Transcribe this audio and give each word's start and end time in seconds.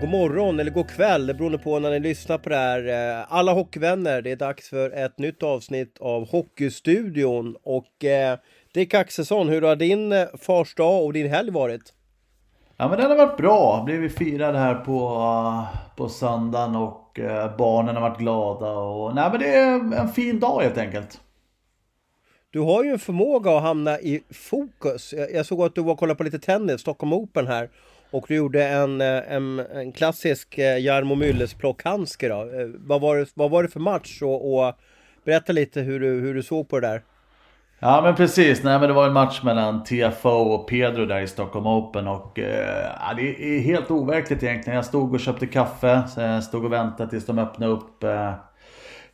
god 0.00 0.10
morgon 0.10 0.60
eller 0.60 0.70
god 0.70 0.88
kväll 0.88 1.34
beroende 1.34 1.58
på 1.58 1.78
när 1.78 1.90
ni 1.90 2.00
lyssnar 2.00 2.38
på 2.38 2.48
det 2.48 2.56
här. 2.56 2.88
Eh, 3.18 3.26
alla 3.28 3.52
hockeyvänner, 3.52 4.22
det 4.22 4.30
är 4.30 4.36
dags 4.36 4.68
för 4.68 4.90
ett 4.90 5.18
nytt 5.18 5.42
avsnitt 5.42 5.98
av 6.00 6.28
Hockeystudion 6.28 7.56
och 7.62 8.04
eh, 8.04 8.38
Dick 8.74 8.94
Axelsson, 8.94 9.48
hur 9.48 9.62
har 9.62 9.76
din 9.76 10.12
eh, 10.12 10.26
fars 10.40 10.74
dag 10.74 11.04
och 11.04 11.12
din 11.12 11.30
helg 11.30 11.50
varit? 11.50 11.92
Ja 12.76 12.88
men 12.88 12.98
den 12.98 13.10
har 13.10 13.16
varit 13.16 13.36
bra. 13.36 13.82
Blev 13.86 14.08
firade 14.08 14.58
här 14.58 14.74
på, 14.74 15.66
på 15.96 16.08
söndagen 16.08 16.76
och 16.76 17.20
barnen 17.58 17.96
har 17.96 18.02
varit 18.02 18.18
glada 18.18 18.70
och 18.70 19.14
nej 19.14 19.30
men 19.30 19.40
det 19.40 19.54
är 19.54 20.00
en 20.00 20.08
fin 20.08 20.40
dag 20.40 20.62
helt 20.62 20.78
enkelt. 20.78 21.20
Du 22.50 22.60
har 22.60 22.84
ju 22.84 22.90
en 22.90 22.98
förmåga 22.98 23.56
att 23.56 23.62
hamna 23.62 24.00
i 24.00 24.22
fokus. 24.30 25.14
Jag 25.32 25.46
såg 25.46 25.62
att 25.62 25.74
du 25.74 25.82
var 25.82 25.92
och 25.92 25.98
kollade 25.98 26.18
på 26.18 26.24
lite 26.24 26.38
tennis, 26.38 26.80
Stockholm 26.80 27.12
Open 27.12 27.46
här. 27.46 27.70
Och 28.10 28.24
du 28.28 28.34
gjorde 28.34 28.68
en, 28.68 29.00
eh, 29.00 29.32
en, 29.32 29.58
en 29.58 29.92
klassisk 29.92 30.58
eh, 30.58 30.78
Jarmo 30.78 31.14
Myllys 31.14 31.54
plockhandske 31.54 32.28
då. 32.28 32.40
Eh, 32.40 32.68
vad 32.74 33.00
var, 33.00 33.16
det, 33.16 33.26
vad 33.34 33.50
var 33.50 33.62
det 33.62 33.68
för 33.68 33.80
match? 33.80 34.22
Och, 34.22 34.54
och, 34.54 34.74
berätta 35.24 35.52
lite 35.52 35.80
hur 35.80 36.00
du, 36.00 36.06
hur 36.06 36.34
du 36.34 36.42
såg 36.42 36.68
på 36.68 36.80
det 36.80 36.86
där. 36.86 37.02
Ja 37.78 38.00
men 38.02 38.14
precis, 38.14 38.62
nej 38.62 38.78
men 38.78 38.88
det 38.88 38.94
var 38.94 39.06
en 39.06 39.12
match 39.12 39.42
mellan 39.42 39.84
TFO 39.84 40.28
och 40.28 40.68
Pedro 40.68 41.06
där 41.06 41.20
i 41.20 41.26
Stockholm 41.26 41.66
Open 41.66 42.08
och 42.08 42.38
eh, 42.38 43.16
det 43.16 43.56
är 43.56 43.60
helt 43.60 43.90
overkligt 43.90 44.42
egentligen. 44.42 44.76
Jag 44.76 44.84
stod 44.84 45.14
och 45.14 45.20
köpte 45.20 45.46
kaffe, 45.46 46.02
stod 46.42 46.64
och 46.64 46.72
väntade 46.72 47.10
tills 47.10 47.26
de 47.26 47.38
öppnade 47.38 47.72
upp 47.72 48.04
eh, 48.04 48.32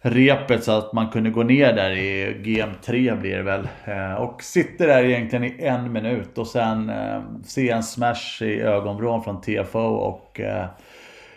repet 0.06 0.64
så 0.64 0.72
att 0.72 0.92
man 0.92 1.08
kunde 1.08 1.30
gå 1.30 1.42
ner 1.42 1.72
där 1.72 1.90
i 1.90 2.34
GM3 2.42 3.20
blir 3.20 3.36
det 3.36 3.42
väl. 3.42 3.68
Eh, 3.84 4.14
och 4.14 4.42
sitter 4.42 4.86
där 4.86 5.04
egentligen 5.04 5.44
i 5.44 5.56
en 5.58 5.92
minut 5.92 6.38
och 6.38 6.46
sen 6.46 6.90
eh, 6.90 7.22
ser 7.44 7.74
en 7.74 7.82
smash 7.82 8.42
i 8.42 8.60
ögonvrån 8.60 9.24
från 9.24 9.40
TFO 9.40 9.78
och 9.78 10.40
eh, 10.40 10.66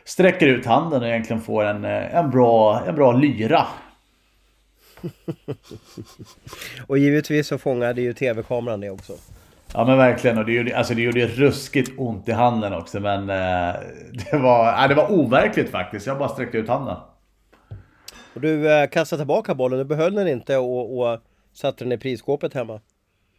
sträcker 0.03 0.47
ut 0.47 0.65
handen 0.65 1.01
och 1.01 1.07
egentligen 1.07 1.41
får 1.41 1.63
en, 1.63 1.85
en, 1.85 2.29
bra, 2.29 2.83
en 2.87 2.95
bra 2.95 3.11
lyra. 3.11 3.65
och 6.87 6.97
givetvis 6.97 7.47
så 7.47 7.57
fångade 7.57 8.01
ju 8.01 8.13
tv-kameran 8.13 8.81
det 8.81 8.89
också. 8.89 9.13
Ja 9.73 9.85
men 9.85 9.97
verkligen 9.97 10.37
och 10.37 10.45
det 10.45 10.53
gjorde, 10.53 10.77
alltså 10.77 10.93
det 10.93 11.01
gjorde 11.01 11.27
ruskigt 11.27 11.91
ont 11.97 12.29
i 12.29 12.31
handen 12.31 12.73
också 12.73 12.99
men 12.99 13.27
det, 13.27 14.37
var, 14.37 14.87
det 14.87 14.95
var 14.95 15.11
overkligt 15.11 15.69
faktiskt. 15.69 16.07
Jag 16.07 16.17
bara 16.17 16.29
sträckte 16.29 16.57
ut 16.57 16.69
handen. 16.69 16.95
Och 18.37 18.41
du 18.41 18.71
eh, 18.71 18.89
kastade 18.89 19.19
tillbaka 19.19 19.55
bollen, 19.55 19.79
du 19.79 19.85
behöll 19.85 20.15
den 20.15 20.27
inte 20.27 20.57
och, 20.57 20.99
och 20.99 21.19
satte 21.53 21.83
den 21.83 21.91
i 21.91 21.97
prisskåpet 21.97 22.53
hemma. 22.53 22.81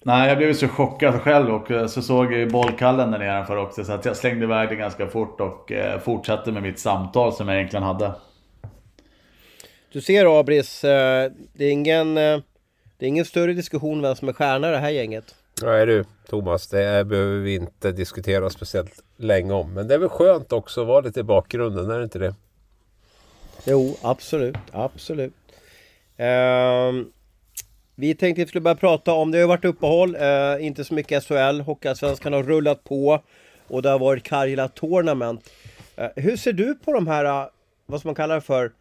Nej, 0.02 0.28
jag 0.28 0.38
blev 0.38 0.54
så 0.54 0.68
chockad 0.68 1.20
själv 1.20 1.54
och 1.54 1.70
eh, 1.70 1.86
så 1.86 2.02
såg 2.02 2.32
jag 2.32 2.50
bollkallen 2.50 3.10
där 3.10 3.18
nedanför 3.18 3.56
också. 3.56 3.84
Så 3.84 3.92
att 3.92 4.04
jag 4.04 4.16
slängde 4.16 4.44
iväg 4.44 4.68
den 4.68 4.78
ganska 4.78 5.06
fort 5.06 5.40
och 5.40 5.72
eh, 5.72 6.00
fortsatte 6.00 6.52
med 6.52 6.62
mitt 6.62 6.78
samtal 6.78 7.32
som 7.32 7.48
jag 7.48 7.56
egentligen 7.56 7.82
hade. 7.82 8.12
Du 9.92 10.00
ser 10.00 10.40
Abris, 10.40 10.84
eh, 10.84 11.30
det 11.52 11.64
är 11.64 11.70
ingen, 11.70 12.14
det 12.14 12.42
är 12.98 13.08
ingen 13.08 13.24
större 13.24 13.52
diskussion 13.52 14.02
vem 14.02 14.16
som 14.16 14.28
är 14.28 14.32
stjärna 14.32 14.68
i 14.68 14.70
det 14.70 14.78
här 14.78 14.90
gänget. 14.90 15.34
Nej 15.62 15.86
du 15.86 16.04
Thomas, 16.28 16.68
det 16.68 17.06
behöver 17.06 17.38
vi 17.38 17.54
inte 17.54 17.92
diskutera 17.92 18.50
speciellt 18.50 19.04
länge 19.16 19.52
om. 19.52 19.74
Men 19.74 19.88
det 19.88 19.94
är 19.94 19.98
väl 19.98 20.08
skönt 20.08 20.52
också 20.52 20.80
att 20.80 20.86
vara 20.86 21.00
lite 21.00 21.20
i 21.20 21.24
bakgrunden, 21.24 21.90
är 21.90 21.98
det 21.98 22.04
inte 22.04 22.18
det? 22.18 22.34
Jo, 23.64 23.96
absolut, 24.02 24.56
absolut. 24.72 25.34
Uh, 26.20 27.06
vi 27.94 28.14
tänkte 28.14 28.42
att 28.42 28.46
vi 28.46 28.48
skulle 28.48 28.62
börja 28.62 28.74
prata 28.74 29.12
om, 29.12 29.30
det 29.30 29.38
har 29.38 29.42
ju 29.42 29.48
varit 29.48 29.64
uppehåll, 29.64 30.16
uh, 30.16 30.66
inte 30.66 30.84
så 30.84 30.94
mycket 30.94 31.24
SHL, 31.24 31.60
Hockeyallsvenskan 31.60 32.32
har 32.32 32.42
rullat 32.42 32.84
på 32.84 33.22
och 33.68 33.82
det 33.82 33.90
har 33.90 33.98
varit 33.98 34.22
Karjala 34.22 34.68
Tournament. 34.68 35.50
Uh, 35.98 36.06
hur 36.16 36.36
ser 36.36 36.52
du 36.52 36.74
på 36.74 36.92
de 36.92 37.06
här, 37.06 37.24
uh, 37.24 37.48
vad 37.86 38.00
ska 38.00 38.08
man 38.08 38.14
kalla 38.14 38.34
det 38.34 38.40
för, 38.40 38.72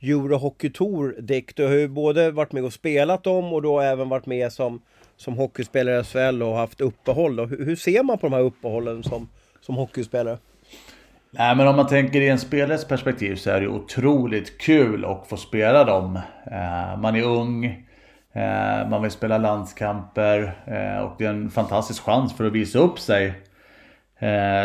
Euro 0.00 0.36
Hockey 0.36 0.70
Tour 0.70 1.16
Dick? 1.20 1.56
Du 1.56 1.66
har 1.66 1.74
ju 1.74 1.88
både 1.88 2.30
varit 2.30 2.52
med 2.52 2.64
och 2.64 2.72
spelat 2.72 3.24
dem 3.24 3.52
och 3.52 3.62
då 3.62 3.80
även 3.80 4.08
varit 4.08 4.26
med 4.26 4.52
som, 4.52 4.82
som 5.16 5.34
hockeyspelare 5.34 6.00
i 6.00 6.04
SHL 6.04 6.42
och 6.42 6.56
haft 6.56 6.80
uppehåll. 6.80 7.40
Hur, 7.40 7.64
hur 7.64 7.76
ser 7.76 8.02
man 8.02 8.18
på 8.18 8.26
de 8.26 8.32
här 8.32 8.42
uppehållen 8.42 9.02
som, 9.02 9.28
som 9.60 9.74
hockeyspelare? 9.76 10.38
Nej 11.38 11.56
men 11.56 11.68
om 11.68 11.76
man 11.76 11.86
tänker 11.86 12.20
i 12.20 12.28
en 12.28 12.38
spelares 12.38 12.84
perspektiv 12.84 13.36
så 13.36 13.50
är 13.50 13.60
det 13.60 13.68
otroligt 13.68 14.60
kul 14.60 15.04
att 15.04 15.26
få 15.28 15.36
spela 15.36 15.84
dem. 15.84 16.16
Eh, 16.50 16.98
man 16.98 17.16
är 17.16 17.22
ung, 17.22 17.64
eh, 18.32 18.88
man 18.88 19.02
vill 19.02 19.10
spela 19.10 19.38
landskamper 19.38 20.54
eh, 20.66 21.04
och 21.04 21.14
det 21.18 21.24
är 21.24 21.30
en 21.30 21.50
fantastisk 21.50 22.02
chans 22.02 22.36
för 22.36 22.44
att 22.44 22.52
visa 22.52 22.78
upp 22.78 22.98
sig. 22.98 23.34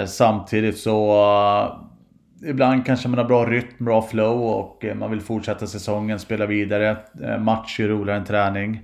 Samtidigt 0.07 0.77
så 0.77 1.77
Ibland 2.45 2.85
kanske 2.85 3.07
man 3.07 3.17
har 3.17 3.25
bra 3.25 3.45
rytm, 3.45 3.85
bra 3.85 4.01
flow 4.01 4.41
och 4.41 4.85
man 4.95 5.11
vill 5.11 5.21
fortsätta 5.21 5.67
säsongen, 5.67 6.19
spela 6.19 6.45
vidare. 6.45 6.97
Match 7.39 7.79
är 7.79 7.87
roligare 7.87 8.19
än 8.19 8.25
träning. 8.25 8.81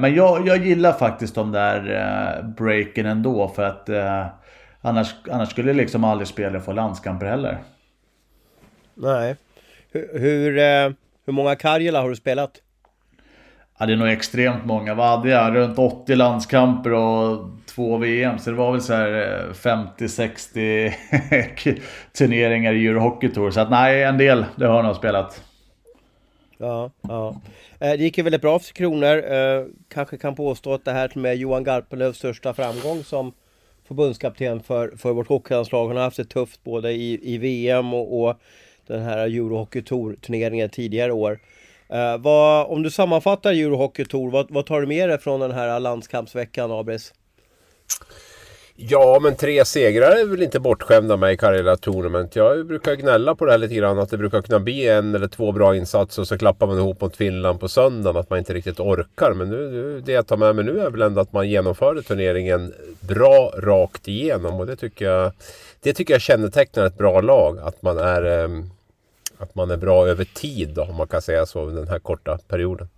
Men 0.00 0.14
jag, 0.14 0.46
jag 0.46 0.66
gillar 0.66 0.92
faktiskt 0.92 1.34
de 1.34 1.52
där 1.52 2.42
breaken 2.56 3.06
ändå 3.06 3.48
för 3.48 3.62
att 3.62 3.88
Annars, 4.84 5.14
annars 5.30 5.50
skulle 5.50 5.72
liksom 5.72 6.04
aldrig 6.04 6.28
spelare 6.28 6.60
få 6.60 6.72
landskamper 6.72 7.26
heller. 7.26 7.58
Nej. 8.94 9.36
Hur, 9.92 10.18
hur, 10.18 10.58
eh, 10.58 10.92
hur 11.26 11.32
många 11.32 11.56
Karjala 11.56 12.00
har 12.00 12.08
du 12.08 12.16
spelat? 12.16 12.50
Ja, 13.78 13.86
det 13.86 13.92
är 13.92 13.96
nog 13.96 14.08
extremt 14.08 14.64
många. 14.64 14.94
Vad 14.94 15.08
hade 15.08 15.28
jag? 15.28 15.54
Runt 15.54 15.78
80 15.78 16.14
landskamper 16.14 16.92
och 16.92 17.50
två 17.66 17.96
VM. 17.96 18.38
Så 18.38 18.50
det 18.50 18.56
var 18.56 18.72
väl 18.72 18.80
så 18.80 18.94
här 18.94 19.46
50-60 19.52 20.86
eh, 21.66 21.74
turneringar 22.18 22.72
i 22.72 22.86
Eurohockey 22.86 23.28
Tour. 23.28 23.50
Så 23.50 23.60
att 23.60 23.70
nej, 23.70 24.02
en 24.02 24.18
del. 24.18 24.44
Det 24.56 24.66
har 24.66 24.76
jag 24.76 24.84
nog 24.84 24.96
spelat. 24.96 25.42
Ja, 26.58 26.90
ja. 27.02 27.40
Eh, 27.80 27.90
det 27.90 27.96
gick 27.96 28.18
ju 28.18 28.24
väldigt 28.24 28.42
bra 28.42 28.58
för 28.58 28.74
Kronor. 28.74 29.22
Kanske 29.88 30.16
kan 30.16 30.34
påstå 30.34 30.74
att 30.74 30.84
det 30.84 30.92
här 30.92 31.10
med 31.14 31.36
Johan 31.36 31.64
Garpenlövs 31.64 32.16
största 32.16 32.54
framgång 32.54 33.04
som 33.04 33.32
förbundskapten 33.88 34.62
för, 34.62 34.96
för 34.96 35.12
vårt 35.12 35.28
hockeylandslag. 35.28 35.88
Han 35.88 35.96
har 35.96 36.04
haft 36.04 36.16
det 36.16 36.24
tufft 36.24 36.64
både 36.64 36.92
i, 36.92 37.34
i 37.34 37.38
VM 37.38 37.94
och, 37.94 38.22
och 38.22 38.36
den 38.86 39.02
här 39.02 39.18
Eurohockey 39.18 39.82
Tour 39.82 40.16
turneringen 40.16 40.68
tidigare 40.68 41.12
år. 41.12 41.38
Eh, 41.88 42.18
vad, 42.18 42.66
om 42.66 42.82
du 42.82 42.90
sammanfattar 42.90 43.52
Eurohockey 43.52 44.04
Tour, 44.04 44.30
vad, 44.30 44.50
vad 44.50 44.66
tar 44.66 44.80
du 44.80 44.86
med 44.86 45.08
dig 45.08 45.18
från 45.18 45.40
den 45.40 45.52
här 45.52 45.80
landskampsveckan, 45.80 46.70
Abris? 46.70 47.14
Ja, 48.88 49.18
men 49.22 49.36
tre 49.36 49.64
segrar 49.64 50.10
är 50.10 50.24
väl 50.24 50.42
inte 50.42 50.60
bortskämda 50.60 51.16
med 51.16 51.32
i 51.32 51.36
Karjala 51.36 51.76
Tournament. 51.76 52.36
Jag 52.36 52.66
brukar 52.66 52.94
gnälla 52.94 53.34
på 53.34 53.44
det 53.44 53.50
här 53.50 53.58
lite 53.58 53.74
grann 53.74 53.98
att 53.98 54.10
det 54.10 54.18
brukar 54.18 54.42
kunna 54.42 54.60
bli 54.60 54.88
en 54.88 55.14
eller 55.14 55.28
två 55.28 55.52
bra 55.52 55.76
insatser 55.76 56.22
och 56.22 56.28
så 56.28 56.38
klappar 56.38 56.66
man 56.66 56.78
ihop 56.78 57.00
mot 57.00 57.16
Finland 57.16 57.60
på 57.60 57.68
söndagen. 57.68 58.20
Att 58.20 58.30
man 58.30 58.38
inte 58.38 58.54
riktigt 58.54 58.80
orkar. 58.80 59.32
Men 59.32 59.50
nu, 59.50 60.00
det 60.04 60.12
jag 60.12 60.26
tar 60.26 60.36
med 60.36 60.56
mig 60.56 60.64
nu 60.64 60.80
är 60.80 60.90
väl 60.90 61.02
ändå 61.02 61.20
att 61.20 61.32
man 61.32 61.48
genomförde 61.48 62.02
turneringen 62.02 62.74
bra 63.00 63.52
rakt 63.56 64.08
igenom. 64.08 64.60
Och 64.60 64.66
det 64.66 64.76
tycker 64.76 65.04
jag, 65.04 65.32
det 65.80 65.92
tycker 65.92 66.14
jag 66.14 66.20
kännetecknar 66.20 66.86
ett 66.86 66.98
bra 66.98 67.20
lag. 67.20 67.58
Att 67.58 67.82
man 67.82 67.98
är, 67.98 68.22
ehm, 68.22 68.70
att 69.38 69.54
man 69.54 69.70
är 69.70 69.76
bra 69.76 70.06
över 70.08 70.24
tid 70.24 70.68
då, 70.68 70.82
om 70.82 70.96
man 70.96 71.08
kan 71.08 71.22
säga 71.22 71.46
så, 71.46 71.66
den 71.66 71.88
här 71.88 71.98
korta 71.98 72.38
perioden. 72.48 72.88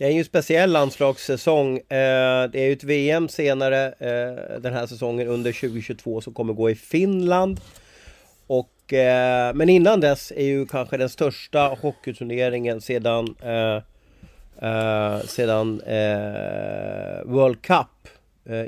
Det 0.00 0.06
är 0.06 0.10
ju 0.10 0.18
en 0.18 0.24
speciell 0.24 0.72
landslagssäsong. 0.72 1.76
Eh, 1.76 2.50
det 2.50 2.60
är 2.60 2.66
ju 2.66 2.72
ett 2.72 2.84
VM 2.84 3.28
senare 3.28 3.86
eh, 3.86 4.60
den 4.60 4.72
här 4.72 4.86
säsongen 4.86 5.28
under 5.28 5.52
2022 5.52 6.20
som 6.20 6.34
kommer 6.34 6.52
gå 6.52 6.70
i 6.70 6.74
Finland. 6.74 7.60
Och 8.46 8.92
eh, 8.92 9.54
men 9.54 9.68
innan 9.68 10.00
dess 10.00 10.32
är 10.36 10.44
ju 10.44 10.66
kanske 10.66 10.96
den 10.96 11.08
största 11.08 11.78
hockeyturneringen 11.82 12.80
sedan 12.80 13.34
eh, 13.42 13.76
eh, 14.70 15.20
sedan 15.20 15.80
eh, 15.80 17.24
World 17.24 17.62
Cup 17.62 18.08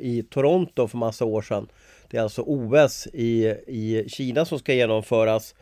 i 0.00 0.22
Toronto 0.22 0.88
för 0.88 0.98
massa 0.98 1.24
år 1.24 1.42
sedan. 1.42 1.68
Det 2.10 2.16
är 2.16 2.22
alltså 2.22 2.42
OS 2.42 3.08
i, 3.12 3.46
i 3.66 4.04
Kina 4.08 4.44
som 4.44 4.58
ska 4.58 4.74
genomföras. 4.74 5.54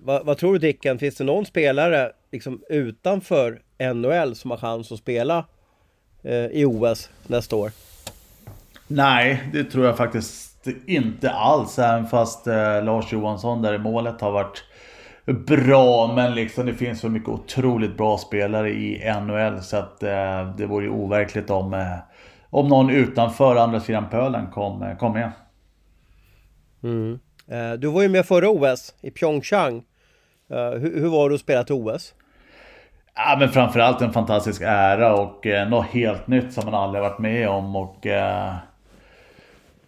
Vad, 0.00 0.26
vad, 0.26 0.38
tror 0.38 0.52
du 0.52 0.58
Dicken, 0.58 0.98
finns 0.98 1.14
det 1.14 1.24
någon 1.24 1.46
spelare 1.46 2.12
liksom 2.30 2.62
utanför 2.68 3.62
NHL 3.78 4.34
som 4.34 4.50
har 4.50 4.58
chans 4.58 4.92
att 4.92 4.98
spela 4.98 5.44
i 6.50 6.64
OS 6.64 7.10
nästa 7.26 7.56
år? 7.56 7.70
Nej, 8.86 9.50
det 9.52 9.64
tror 9.64 9.86
jag 9.86 9.96
faktiskt 9.96 10.56
inte 10.86 11.30
alls. 11.30 11.78
Även 11.78 12.06
fast 12.06 12.46
eh, 12.46 12.84
Lars 12.84 13.12
Johansson 13.12 13.62
där 13.62 13.74
i 13.74 13.78
målet 13.78 14.20
har 14.20 14.30
varit 14.30 14.64
bra. 15.46 16.12
Men 16.14 16.34
liksom 16.34 16.66
det 16.66 16.74
finns 16.74 17.00
så 17.00 17.08
mycket 17.08 17.28
otroligt 17.28 17.96
bra 17.96 18.18
spelare 18.18 18.70
i 18.70 19.12
NHL. 19.20 19.62
Så 19.62 19.76
att 19.76 20.02
eh, 20.02 20.54
det 20.56 20.66
vore 20.66 20.84
ju 20.84 20.90
overkligt 20.90 21.50
om, 21.50 21.74
eh, 21.74 21.98
om 22.50 22.68
någon 22.68 22.90
utanför 22.90 23.56
andra 23.56 23.80
sidan 23.80 24.04
pölen 24.10 24.46
kom, 24.50 24.82
eh, 24.82 24.96
kom 24.96 25.12
med. 25.12 25.32
Mm. 26.82 27.18
Eh, 27.48 27.72
du 27.72 27.86
var 27.86 28.02
ju 28.02 28.08
med 28.08 28.26
förra 28.26 28.48
OS 28.48 28.94
i 29.00 29.10
Pyeongchang. 29.10 29.84
Eh, 30.50 30.70
hur, 30.70 31.00
hur 31.00 31.08
var 31.08 31.28
det 31.28 31.34
att 31.34 31.40
spela 31.40 31.64
till 31.64 31.74
OS? 31.74 32.14
Ja, 33.16 33.36
men 33.38 33.48
framförallt 33.48 34.00
en 34.00 34.12
fantastisk 34.12 34.62
ära 34.64 35.14
och 35.14 35.46
eh, 35.46 35.68
något 35.68 35.86
helt 35.86 36.26
nytt 36.26 36.52
som 36.52 36.64
man 36.64 36.74
aldrig 36.74 37.02
varit 37.02 37.18
med 37.18 37.48
om. 37.48 37.76
Och, 37.76 38.06
eh, 38.06 38.54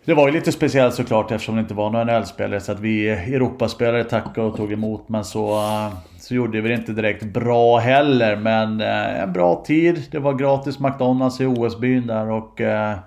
det 0.04 0.14
var 0.14 0.28
ju 0.28 0.34
lite 0.34 0.52
speciellt 0.52 0.94
såklart 0.94 1.30
eftersom 1.30 1.54
det 1.54 1.60
inte 1.60 1.74
var 1.74 1.90
några 1.90 2.04
NHL-spelare 2.04 2.60
så 2.60 2.72
att 2.72 2.80
vi 2.80 3.08
Europaspelare 3.08 4.04
tackade 4.04 4.46
och 4.46 4.56
tog 4.56 4.72
emot 4.72 5.08
men 5.08 5.24
så, 5.24 5.50
eh, 5.50 5.92
så 6.18 6.34
gjorde 6.34 6.60
vi 6.60 6.68
det 6.68 6.74
inte 6.74 6.92
direkt 6.92 7.24
bra 7.24 7.78
heller 7.78 8.36
men 8.36 8.80
eh, 8.80 9.22
en 9.22 9.32
bra 9.32 9.64
tid. 9.66 10.02
Det 10.10 10.18
var 10.18 10.34
gratis 10.34 10.78
McDonalds 10.78 11.40
i 11.40 11.46
OS-byn 11.46 12.06
där 12.06 12.30
och 12.30 12.60
eh, 12.60 12.98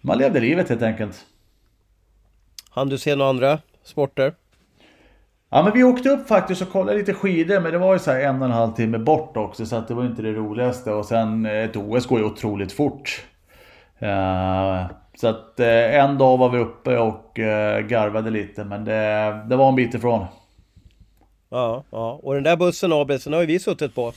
man 0.00 0.18
levde 0.18 0.40
livet 0.40 0.68
helt 0.68 0.82
enkelt. 0.82 1.16
Han 2.70 2.88
du 2.88 2.98
se 2.98 3.16
några 3.16 3.30
andra 3.30 3.58
sporter? 3.84 4.34
Ja 5.56 5.62
men 5.62 5.72
vi 5.72 5.84
åkte 5.84 6.08
upp 6.08 6.28
faktiskt 6.28 6.62
och 6.62 6.70
kollade 6.70 6.98
lite 6.98 7.14
skidor 7.14 7.60
men 7.60 7.72
det 7.72 7.78
var 7.78 7.92
ju 7.92 7.98
så 7.98 8.10
en 8.10 8.42
och 8.42 8.44
en 8.44 8.52
halv 8.52 8.72
timme 8.72 8.98
bort 8.98 9.36
också 9.36 9.66
så 9.66 9.76
att 9.76 9.88
det 9.88 9.94
var 9.94 10.04
inte 10.04 10.22
det 10.22 10.32
roligaste 10.32 10.90
och 10.90 11.04
sen 11.04 11.46
ett 11.46 11.76
OS 11.76 12.06
går 12.06 12.18
ju 12.18 12.24
otroligt 12.24 12.72
fort. 12.72 13.24
Uh, 14.02 14.86
så 15.14 15.28
att 15.28 15.60
eh, 15.60 15.94
en 15.94 16.18
dag 16.18 16.38
var 16.38 16.48
vi 16.48 16.58
uppe 16.58 16.98
och 16.98 17.38
eh, 17.38 17.80
garvade 17.80 18.30
lite 18.30 18.64
men 18.64 18.84
det, 18.84 19.40
det 19.48 19.56
var 19.56 19.68
en 19.68 19.74
bit 19.74 19.94
ifrån. 19.94 20.24
Ja, 21.50 21.84
ja, 21.90 22.20
och 22.22 22.34
den 22.34 22.42
där 22.42 22.56
bussen 22.56 22.92
Abel, 22.92 23.18
den 23.18 23.32
har 23.32 23.40
ju 23.40 23.46
vi 23.46 23.58
suttit 23.58 23.94
på. 23.94 24.12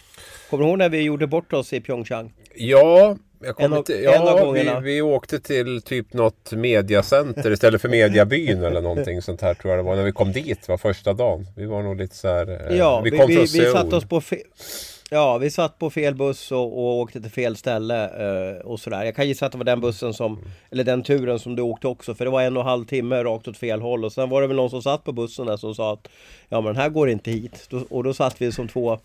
Kommer 0.49 0.63
du 0.63 0.69
ihåg 0.69 0.77
när 0.77 0.89
vi 0.89 1.01
gjorde 1.01 1.27
bort 1.27 1.53
oss 1.53 1.73
i 1.73 1.81
Pyeongchang? 1.81 2.33
Ja, 2.55 3.15
en, 3.57 3.83
till, 3.83 4.03
ja 4.03 4.51
vi, 4.53 4.79
vi 4.83 5.01
åkte 5.01 5.39
till 5.39 5.81
typ 5.81 6.13
något 6.13 6.51
mediacenter 6.51 7.51
istället 7.51 7.81
för 7.81 7.89
mediabyn 7.89 8.63
eller 8.63 8.81
någonting 8.81 9.21
sånt 9.21 9.41
här 9.41 9.53
tror 9.53 9.73
jag 9.73 9.79
det 9.79 9.87
var. 9.87 9.95
När 9.95 10.03
vi 10.03 10.11
kom 10.11 10.31
dit 10.31 10.69
var 10.69 10.77
första 10.77 11.13
dagen. 11.13 11.47
Vi 11.55 11.65
var 11.65 11.83
nog 11.83 11.97
lite 11.97 12.15
så 12.15 12.27
här, 12.27 12.71
eh, 12.71 12.77
Ja, 12.77 13.01
vi, 13.01 13.11
kom 13.11 13.27
vi, 13.27 13.35
från 13.35 13.45
vi, 13.45 13.59
vi 13.59 13.71
satte 13.71 13.95
oss 13.95 14.05
på. 14.05 14.21
Ja, 15.11 15.37
vi 15.37 15.51
satt 15.51 15.79
på 15.79 15.89
fel 15.89 16.15
buss 16.15 16.51
och, 16.51 16.77
och 16.77 16.99
åkte 16.99 17.21
till 17.21 17.31
fel 17.31 17.55
ställe 17.55 18.03
eh, 18.03 18.65
och 18.65 18.79
sådär. 18.79 19.03
Jag 19.03 19.15
kan 19.15 19.27
gissa 19.27 19.45
att 19.45 19.51
det 19.51 19.57
var 19.57 19.65
den 19.65 19.81
bussen 19.81 20.13
som, 20.13 20.39
eller 20.71 20.83
den 20.83 21.03
turen 21.03 21.39
som 21.39 21.55
du 21.55 21.61
åkte 21.61 21.87
också. 21.87 22.15
För 22.15 22.25
det 22.25 22.31
var 22.31 22.41
en 22.41 22.57
och 22.57 22.63
en 22.63 22.69
halv 22.69 22.85
timme 22.85 23.23
rakt 23.23 23.47
åt 23.47 23.57
fel 23.57 23.81
håll. 23.81 24.05
Och 24.05 24.13
sen 24.13 24.29
var 24.29 24.41
det 24.41 24.47
väl 24.47 24.55
någon 24.55 24.69
som 24.69 24.81
satt 24.81 25.03
på 25.03 25.11
bussen 25.11 25.45
där 25.45 25.57
som 25.57 25.75
sa 25.75 25.93
att 25.93 26.07
Ja 26.49 26.61
men 26.61 26.73
den 26.73 26.81
här 26.81 26.89
går 26.89 27.09
inte 27.09 27.31
hit. 27.31 27.69
Och 27.89 28.03
då 28.03 28.13
satt 28.13 28.41
vi 28.41 28.51
som 28.51 28.67
två 28.67 28.99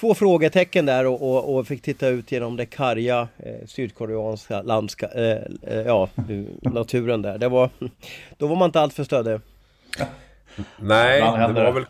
Två 0.00 0.14
frågetecken 0.14 0.86
där 0.86 1.06
och, 1.06 1.22
och, 1.22 1.54
och 1.54 1.66
fick 1.66 1.82
titta 1.82 2.08
ut 2.08 2.32
genom 2.32 2.56
det 2.56 2.66
karga 2.66 3.28
eh, 3.38 3.66
sydkoreanska 3.66 4.62
landska, 4.62 5.08
eh, 5.08 5.42
eh, 5.62 5.80
ja, 5.80 6.08
naturen 6.62 7.22
där. 7.22 7.38
Det 7.38 7.48
var, 7.48 7.70
då 8.38 8.46
var 8.46 8.56
man 8.56 8.68
inte 8.68 8.80
alltför 8.80 9.04
stöddig. 9.04 9.40
Nej, 10.78 11.20
det 11.20 11.52
var 11.52 11.72
väl 11.72 11.84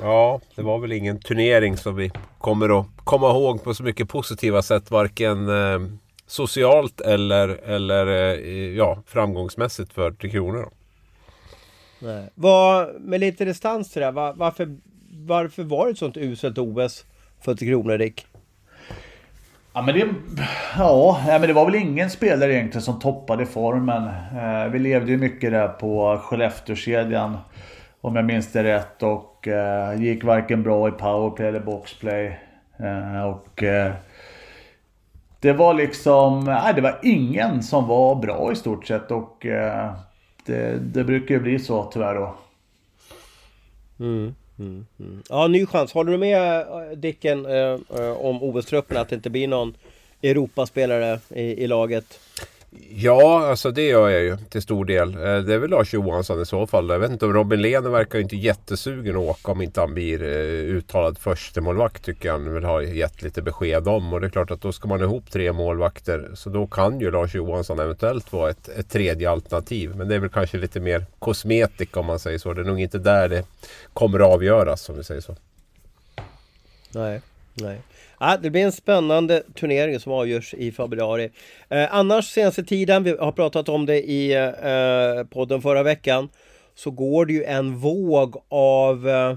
Ja, 0.00 0.40
det 0.54 0.62
var 0.62 0.78
väl 0.78 0.92
ingen 0.92 1.20
turnering 1.20 1.76
som 1.76 1.96
vi 1.96 2.10
kommer 2.38 2.80
att 2.80 2.86
komma 3.04 3.30
ihåg 3.30 3.64
på 3.64 3.74
så 3.74 3.82
mycket 3.82 4.08
positiva 4.08 4.62
sätt. 4.62 4.90
Varken 4.90 5.48
eh, 5.48 5.80
socialt 6.26 7.00
eller, 7.00 7.48
eller 7.48 8.06
eh, 8.06 8.76
ja, 8.76 9.02
framgångsmässigt 9.06 9.92
för 9.92 10.10
Tre 10.10 10.30
Kronor. 10.30 10.70
Nej. 11.98 12.30
Var, 12.34 12.98
med 12.98 13.20
lite 13.20 13.44
distans 13.44 13.92
till 13.92 14.02
det, 14.02 14.10
var, 14.10 14.34
varför, 14.34 14.76
varför 15.10 15.62
var 15.62 15.86
det 15.86 15.92
ett 15.92 15.98
sånt 15.98 16.16
uselt 16.16 16.58
OS 16.58 17.04
för 17.46 17.54
Tre 17.54 17.68
Kronor, 17.68 17.98
Rick? 17.98 18.26
Ja 19.72 19.82
men, 19.82 19.94
det, 19.94 20.06
ja, 20.78 21.20
men 21.26 21.40
det 21.42 21.52
var 21.52 21.64
väl 21.64 21.74
ingen 21.74 22.10
spelare 22.10 22.54
egentligen 22.54 22.82
som 22.82 22.98
toppade 22.98 23.46
formen. 23.46 24.04
Eh, 24.36 24.68
vi 24.72 24.78
levde 24.78 25.12
ju 25.12 25.18
mycket 25.18 25.50
där 25.50 25.68
på 25.68 26.18
Skellefteåkedjan. 26.18 27.38
Om 28.00 28.16
jag 28.16 28.24
minns 28.24 28.52
det 28.52 28.64
rätt. 28.64 29.02
Och 29.02 29.48
eh, 29.48 30.02
gick 30.02 30.24
varken 30.24 30.62
bra 30.62 30.88
i 30.88 30.90
powerplay 30.90 31.48
eller 31.48 31.60
boxplay. 31.60 32.38
Eh, 32.76 33.22
och 33.22 33.62
eh, 33.62 33.92
det 35.40 35.52
var 35.52 35.74
liksom, 35.74 36.44
nej 36.44 36.74
det 36.74 36.80
var 36.80 36.98
ingen 37.02 37.62
som 37.62 37.88
var 37.88 38.14
bra 38.14 38.52
i 38.52 38.56
stort 38.56 38.86
sett 38.86 39.10
och 39.10 39.46
eh, 39.46 39.92
det, 40.46 40.78
det, 40.78 41.04
brukar 41.04 41.34
ju 41.34 41.40
bli 41.40 41.58
så 41.58 41.84
tyvärr 41.84 42.14
då. 42.14 42.34
Mm, 44.00 44.34
mm, 44.58 44.86
mm. 45.00 45.22
Ja, 45.28 45.48
ny 45.48 45.66
chans. 45.66 45.92
Håller 45.92 46.12
du 46.12 46.18
med 46.18 46.60
eh, 46.60 46.96
Dicken 46.96 47.46
eh, 47.46 47.78
eh, 47.98 48.10
om 48.10 48.42
OS-truppen, 48.42 48.96
att 48.96 49.08
det 49.08 49.16
inte 49.16 49.30
blir 49.30 49.48
någon 49.48 49.76
Europaspelare 50.22 51.20
i, 51.28 51.42
i 51.42 51.66
laget? 51.66 52.20
Ja, 52.90 53.46
alltså 53.46 53.70
det 53.70 53.86
gör 53.86 54.08
jag 54.08 54.22
ju 54.22 54.36
till 54.36 54.62
stor 54.62 54.84
del. 54.84 55.14
Eh, 55.14 55.38
det 55.38 55.54
är 55.54 55.58
väl 55.58 55.70
Lars 55.70 55.94
Johansson 55.94 56.42
i 56.42 56.46
så 56.46 56.66
fall. 56.66 56.88
Jag 56.88 56.98
vet 56.98 57.10
inte, 57.10 57.26
Robin 57.26 57.62
Lehner 57.62 57.90
verkar 57.90 58.18
ju 58.18 58.22
inte 58.22 58.36
jättesugen 58.36 59.16
att 59.16 59.22
åka 59.22 59.52
om 59.52 59.62
inte 59.62 59.80
han 59.80 59.94
blir 59.94 60.22
eh, 60.22 60.28
uttalad 60.76 61.18
förstemålvakt 61.18 62.04
tycker 62.04 62.28
jag 62.28 62.32
han 62.32 62.54
vill 62.54 62.64
ha 62.64 62.82
gett 62.82 63.22
lite 63.22 63.42
besked 63.42 63.88
om. 63.88 64.12
Och 64.12 64.20
det 64.20 64.26
är 64.26 64.30
klart 64.30 64.50
att 64.50 64.60
då 64.60 64.72
ska 64.72 64.88
man 64.88 65.00
ihop 65.00 65.30
tre 65.30 65.52
målvakter. 65.52 66.30
Så 66.34 66.50
då 66.50 66.66
kan 66.66 67.00
ju 67.00 67.10
Lars 67.10 67.34
Johansson 67.34 67.78
eventuellt 67.78 68.32
vara 68.32 68.50
ett, 68.50 68.68
ett 68.68 68.90
tredje 68.90 69.30
alternativ. 69.30 69.96
Men 69.96 70.08
det 70.08 70.14
är 70.14 70.18
väl 70.18 70.30
kanske 70.30 70.58
lite 70.58 70.80
mer 70.80 71.06
kosmetik 71.18 71.96
om 71.96 72.06
man 72.06 72.18
säger 72.18 72.38
så. 72.38 72.52
Det 72.52 72.60
är 72.60 72.64
nog 72.64 72.80
inte 72.80 72.98
där 72.98 73.28
det 73.28 73.44
kommer 73.92 74.18
att 74.18 74.34
avgöras 74.34 74.88
om 74.88 74.96
vi 74.96 75.04
säger 75.04 75.20
så. 75.20 75.36
Nej, 76.92 77.20
nej. 77.54 77.80
Ja, 78.20 78.38
det 78.42 78.50
blir 78.50 78.64
en 78.64 78.72
spännande 78.72 79.42
turnering 79.54 80.00
som 80.00 80.12
avgörs 80.12 80.54
i 80.54 80.72
februari. 80.72 81.30
Eh, 81.68 81.94
annars 81.94 82.24
senaste 82.24 82.64
tiden, 82.64 83.02
vi 83.02 83.10
har 83.10 83.32
pratat 83.32 83.68
om 83.68 83.86
det 83.86 84.02
i 84.02 84.34
eh, 84.34 85.26
podden 85.30 85.62
förra 85.62 85.82
veckan, 85.82 86.28
så 86.74 86.90
går 86.90 87.26
det 87.26 87.32
ju 87.32 87.44
en 87.44 87.76
våg 87.76 88.42
av 88.48 89.08
eh, 89.08 89.36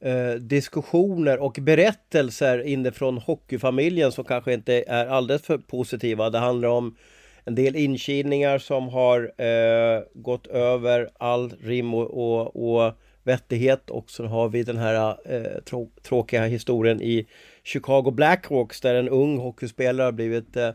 eh 0.00 0.34
diskussioner 0.34 1.38
och 1.38 1.58
berättelser 1.60 2.66
inifrån 2.66 3.18
hockeyfamiljen 3.18 4.12
som 4.12 4.24
kanske 4.24 4.54
inte 4.54 4.84
är 4.86 5.06
alldeles 5.06 5.42
för 5.42 5.58
positiva. 5.58 6.30
Det 6.30 6.38
handlar 6.38 6.68
om 6.68 6.96
en 7.44 7.54
del 7.54 7.76
inkilningar 7.76 8.58
som 8.58 8.88
har 8.88 9.32
eh, 9.40 10.02
gått 10.14 10.46
över 10.46 11.10
all 11.18 11.54
rim 11.60 11.94
och, 11.94 12.10
och, 12.10 12.70
och 12.70 12.92
vettighet 13.26 13.90
och 13.90 14.10
så 14.10 14.26
har 14.26 14.48
vi 14.48 14.62
den 14.62 14.76
här 14.76 15.16
eh, 15.24 15.60
trå 15.64 15.88
tråkiga 16.02 16.44
historien 16.44 17.02
i 17.02 17.26
Chicago 17.64 18.10
Blackhawks 18.10 18.80
där 18.80 18.94
en 18.94 19.08
ung 19.08 19.38
hockeyspelare 19.38 20.04
har 20.04 20.12
blivit 20.12 20.56
eh, 20.56 20.70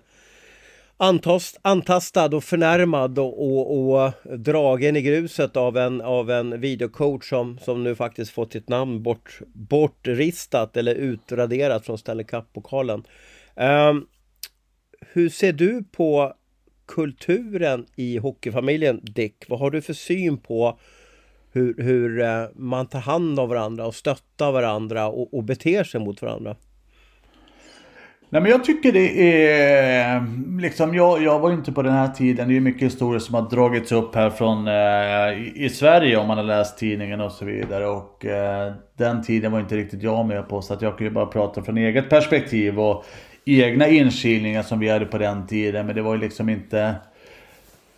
antast, 0.98 1.60
antastad 1.62 2.36
och 2.36 2.44
förnärmad 2.44 3.20
och, 3.20 3.46
och, 3.48 3.94
och, 3.94 4.14
dragen 4.40 4.96
i 4.96 5.02
gruset 5.02 5.58
av 5.58 5.78
en, 5.78 6.02
av 6.02 6.32
en 6.32 6.62
videocoach 6.62 7.30
som, 7.30 7.58
som 7.58 7.84
nu 7.84 7.96
faktiskt 7.96 8.32
fått 8.32 8.52
sitt 8.52 8.70
namn 8.70 9.04
bort, 9.04 9.40
bortristat 9.54 10.78
eller 10.78 10.96
utraderat 10.96 11.86
från 11.86 11.98
Stanley 11.98 12.26
Cup-pokalen. 12.26 13.04
Eh, 13.56 13.94
hur 15.14 15.30
ser 15.30 15.54
du 15.54 15.84
på 15.92 16.34
kulturen 16.88 17.86
i 17.96 18.18
hockeyfamiljen 18.18 19.00
Dick? 19.04 19.46
Vad 19.48 19.60
har 19.60 19.72
du 19.72 19.82
för 19.82 19.94
syn 19.94 20.38
på 20.38 20.80
hur, 21.54 21.76
hur 21.78 22.22
eh, 22.22 22.44
man 22.56 22.88
tar 22.88 23.00
hand 23.00 23.40
om 23.40 23.50
varandra 23.50 23.86
och 23.86 23.96
stöttar 23.96 24.52
varandra 24.52 25.08
och, 25.08 25.34
och 25.34 25.44
beter 25.44 25.84
sig 25.84 26.00
mot 26.00 26.22
varandra? 26.22 26.56
Nej 28.34 28.42
men 28.42 28.52
jag 28.52 28.64
tycker 28.64 28.92
det 28.92 29.44
är 29.44 30.26
liksom, 30.62 30.96
jag, 30.96 31.24
jag 31.24 31.40
var 31.40 31.52
inte 31.52 31.72
på 31.72 31.82
den 31.82 31.94
här 31.94 32.08
tiden. 32.08 32.50
Det 32.50 32.56
är 32.56 32.60
mycket 32.60 32.82
historier 32.82 33.20
som 33.20 33.36
har 33.36 33.50
dragits 33.50 33.92
upp 33.92 34.16
här 34.16 34.30
från 34.30 34.68
eh, 34.68 34.74
i, 34.74 35.54
i, 35.56 35.70
Sverige 35.70 36.18
om 36.18 36.28
man 36.28 36.38
har 36.38 36.44
läst 36.44 36.78
tidningen 36.78 37.22
och 37.22 37.32
så 37.32 37.46
vidare. 37.46 37.88
Och 37.88 38.26
eh, 38.26 38.74
den 38.98 39.24
tiden 39.24 39.52
var 39.52 39.60
inte 39.60 39.76
riktigt 39.76 40.04
jag 40.04 40.26
med 40.26 40.50
på 40.50 40.62
så 40.62 40.74
att 40.74 40.82
jag 40.82 40.98
kan 40.98 41.08
ju 41.08 41.14
bara 41.14 41.26
prata 41.26 41.64
från 41.64 41.78
eget 41.78 42.10
perspektiv 42.10 42.80
och 42.80 43.06
egna 43.46 43.88
inkilningar 43.88 44.64
som 44.64 44.80
vi 44.80 44.90
hade 44.90 45.06
på 45.06 45.18
den 45.18 45.48
tiden. 45.48 45.86
Men 45.86 45.96
det 45.96 46.02
var 46.02 46.16
ju 46.16 46.22
liksom 46.22 46.50
inte 46.50 46.96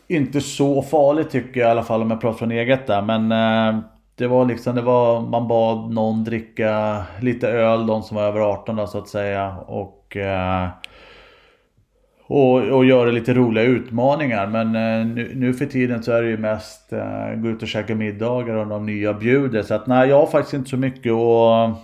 inte 0.07 0.41
så 0.41 0.81
farligt 0.81 1.29
tycker 1.29 1.59
jag 1.59 1.67
i 1.67 1.71
alla 1.71 1.83
fall 1.83 2.01
om 2.01 2.11
jag 2.11 2.21
pratar 2.21 2.37
från 2.37 2.51
eget 2.51 2.87
där. 2.87 3.01
Men 3.01 3.31
eh, 3.31 3.79
det 4.15 4.27
var 4.27 4.45
liksom, 4.45 4.75
det 4.75 4.81
var, 4.81 5.21
man 5.21 5.47
bad 5.47 5.93
någon 5.93 6.23
dricka 6.23 7.03
lite 7.19 7.47
öl, 7.49 7.87
de 7.87 8.03
som 8.03 8.17
var 8.17 8.23
över 8.23 8.39
18 8.39 8.75
då, 8.75 8.87
så 8.87 8.97
att 8.97 9.07
säga. 9.07 9.55
Och, 9.57 10.17
eh, 10.17 10.67
och, 12.25 12.55
och 12.55 12.85
göra 12.85 13.11
lite 13.11 13.33
roliga 13.33 13.63
utmaningar. 13.63 14.47
Men 14.47 14.67
eh, 14.67 15.15
nu, 15.15 15.31
nu, 15.35 15.53
för 15.53 15.65
tiden 15.65 16.03
så 16.03 16.11
är 16.11 16.21
det 16.21 16.29
ju 16.29 16.37
mest 16.37 16.93
eh, 16.93 17.33
gå 17.35 17.49
ut 17.49 17.61
och 17.61 17.67
käka 17.67 17.95
middagar 17.95 18.55
och 18.55 18.67
de 18.67 18.85
nya 18.85 19.13
bjuder. 19.13 19.63
Så 19.63 19.73
att 19.73 19.87
nej, 19.87 20.09
jag 20.09 20.19
har 20.19 20.27
faktiskt 20.27 20.53
inte 20.53 20.69
så 20.69 20.77
mycket 20.77 21.11
att, 21.11 21.77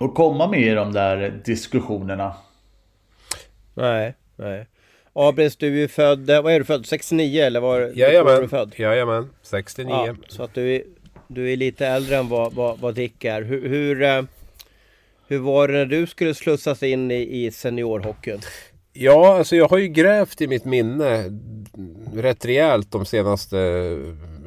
att 0.00 0.14
komma 0.14 0.48
med 0.48 0.60
i 0.60 0.74
de 0.74 0.92
där 0.92 1.40
diskussionerna. 1.44 2.32
Nej, 3.74 4.14
nej. 4.36 4.66
Abris, 5.28 5.56
du 5.56 5.84
är 5.84 5.88
född, 5.88 6.26
vad 6.26 6.52
är 6.52 6.58
du 6.58 6.64
född? 6.64 6.86
69 6.86 7.42
eller 7.42 7.60
var, 7.60 7.92
Jajamän, 7.94 8.34
var 8.34 8.42
du 8.42 8.48
född? 8.48 8.72
Jajamän, 8.76 9.30
69. 9.42 9.90
Ja, 9.90 10.14
så 10.28 10.42
att 10.42 10.54
du 10.54 10.74
är, 10.76 10.82
du 11.28 11.52
är 11.52 11.56
lite 11.56 11.86
äldre 11.86 12.16
än 12.16 12.28
vad, 12.28 12.52
vad, 12.52 12.78
vad 12.78 12.94
Dick 12.94 13.24
är. 13.24 13.42
Hur, 13.42 13.68
hur, 13.68 14.02
eh, 14.02 14.22
hur 15.28 15.38
var 15.38 15.68
det 15.68 15.74
när 15.74 15.86
du 15.86 16.06
skulle 16.06 16.34
slussas 16.34 16.82
in 16.82 17.10
i, 17.10 17.44
i 17.44 17.50
seniorhockeyn? 17.50 18.40
Ja, 18.92 19.38
alltså 19.38 19.56
jag 19.56 19.68
har 19.68 19.78
ju 19.78 19.88
grävt 19.88 20.40
i 20.40 20.46
mitt 20.46 20.64
minne 20.64 21.24
rätt 22.14 22.44
rejält 22.44 22.92
de 22.92 23.04
senaste 23.04 23.56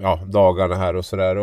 ja, 0.01 0.19
dagarna 0.27 0.75
här 0.75 0.95
och 0.95 1.05
sådär. 1.05 1.35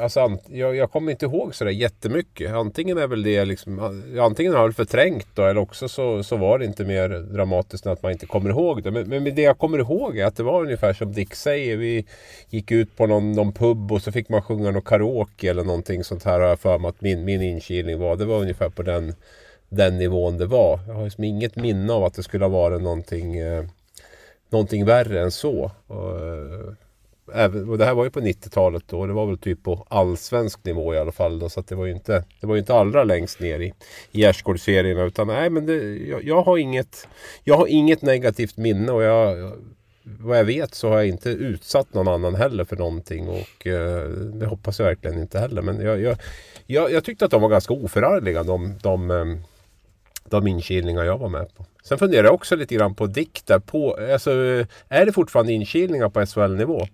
Alltså, 0.00 0.38
jag, 0.48 0.76
jag 0.76 0.90
kommer 0.90 1.12
inte 1.12 1.26
ihåg 1.26 1.54
sådär 1.54 1.70
jättemycket. 1.70 2.52
Antingen 2.52 2.98
är 2.98 3.06
väl 3.06 3.22
det 3.22 3.44
liksom, 3.44 3.78
antingen 4.20 4.54
har 4.54 4.60
jag 4.60 4.76
förträngt 4.76 5.26
då 5.34 5.42
eller 5.42 5.60
också 5.60 5.88
så, 5.88 6.22
så 6.22 6.36
var 6.36 6.58
det 6.58 6.64
inte 6.64 6.84
mer 6.84 7.08
dramatiskt 7.08 7.86
än 7.86 7.92
att 7.92 8.02
man 8.02 8.12
inte 8.12 8.26
kommer 8.26 8.50
ihåg 8.50 8.82
det. 8.82 8.90
Men, 8.90 9.08
men 9.08 9.34
det 9.34 9.42
jag 9.42 9.58
kommer 9.58 9.78
ihåg 9.78 10.18
är 10.18 10.26
att 10.26 10.36
det 10.36 10.42
var 10.42 10.62
ungefär 10.62 10.92
som 10.92 11.12
Dick 11.12 11.34
säger. 11.34 11.76
Vi 11.76 12.06
gick 12.48 12.70
ut 12.70 12.96
på 12.96 13.06
någon, 13.06 13.32
någon 13.32 13.52
pub 13.52 13.92
och 13.92 14.02
så 14.02 14.12
fick 14.12 14.28
man 14.28 14.42
sjunga 14.42 14.70
någon 14.70 14.82
karaoke 14.82 15.50
eller 15.50 15.64
någonting 15.64 16.04
sånt 16.04 16.24
här 16.24 16.40
har 16.40 16.48
jag 16.48 16.60
för 16.60 16.78
mig 16.78 16.88
att 16.88 17.00
min, 17.00 17.24
min 17.24 17.42
inkilning 17.42 17.98
var. 17.98 18.16
Det 18.16 18.24
var 18.24 18.40
ungefär 18.40 18.68
på 18.68 18.82
den 18.82 19.14
den 19.70 19.98
nivån 19.98 20.38
det 20.38 20.46
var. 20.46 20.80
Jag 20.86 20.94
har 20.94 21.04
liksom 21.04 21.24
inget 21.24 21.56
minne 21.56 21.92
av 21.92 22.04
att 22.04 22.14
det 22.14 22.22
skulle 22.22 22.44
ha 22.44 22.50
varit 22.50 22.82
någonting, 22.82 23.36
eh, 23.36 23.64
någonting 24.50 24.84
värre 24.84 25.22
än 25.22 25.30
så. 25.30 25.70
Och, 25.86 26.18
eh, 26.18 26.72
även, 27.34 27.68
och 27.68 27.78
det 27.78 27.84
här 27.84 27.94
var 27.94 28.04
ju 28.04 28.10
på 28.10 28.20
90-talet 28.20 28.82
då. 28.86 29.06
Det 29.06 29.12
var 29.12 29.26
väl 29.26 29.38
typ 29.38 29.62
på 29.62 29.86
allsvensk 29.88 30.64
nivå 30.64 30.94
i 30.94 30.98
alla 30.98 31.12
fall. 31.12 31.38
Då, 31.38 31.48
så 31.48 31.60
det 31.60 31.74
var 31.74 31.86
ju 31.86 31.92
inte, 31.92 32.24
det 32.40 32.46
var 32.46 32.56
inte 32.56 32.74
allra 32.74 33.04
längst 33.04 33.40
ner 33.40 33.60
i, 33.60 33.72
i 34.12 34.20
Gärdsgårdsserierna. 34.20 35.02
Utan 35.02 35.26
nej, 35.26 35.50
men 35.50 35.66
det, 35.66 35.96
jag, 35.96 36.24
jag, 36.24 36.42
har 36.42 36.58
inget, 36.58 37.08
jag 37.44 37.56
har 37.56 37.66
inget 37.66 38.02
negativt 38.02 38.56
minne. 38.56 38.92
Och 38.92 39.02
jag, 39.02 39.52
vad 40.02 40.38
jag 40.38 40.44
vet 40.44 40.74
så 40.74 40.88
har 40.88 40.96
jag 40.96 41.08
inte 41.08 41.30
utsatt 41.30 41.94
någon 41.94 42.08
annan 42.08 42.34
heller 42.34 42.64
för 42.64 42.76
någonting. 42.76 43.28
Och 43.28 43.66
eh, 43.66 44.08
det 44.08 44.46
hoppas 44.46 44.78
jag 44.78 44.86
verkligen 44.86 45.18
inte 45.18 45.38
heller. 45.38 45.62
Men 45.62 45.80
jag, 45.80 46.00
jag, 46.00 46.16
jag, 46.66 46.92
jag 46.92 47.04
tyckte 47.04 47.24
att 47.24 47.30
de 47.30 47.42
var 47.42 47.48
ganska 47.48 47.74
oförargliga. 47.74 48.42
De, 48.42 48.78
de, 48.82 49.10
eh, 49.10 49.24
de 50.30 50.46
inkilningar 50.46 51.04
jag 51.04 51.18
var 51.18 51.28
med 51.28 51.54
på. 51.54 51.66
Sen 51.84 51.98
funderar 51.98 52.24
jag 52.24 52.34
också 52.34 52.56
lite 52.56 52.74
grann 52.74 52.94
på 52.94 53.06
dikter. 53.06 53.58
På, 53.58 53.96
alltså, 54.12 54.30
är 54.88 55.06
det 55.06 55.12
fortfarande 55.12 55.52
inkilningar 55.52 56.08
på 56.08 56.26
SHL-nivå? 56.26 56.86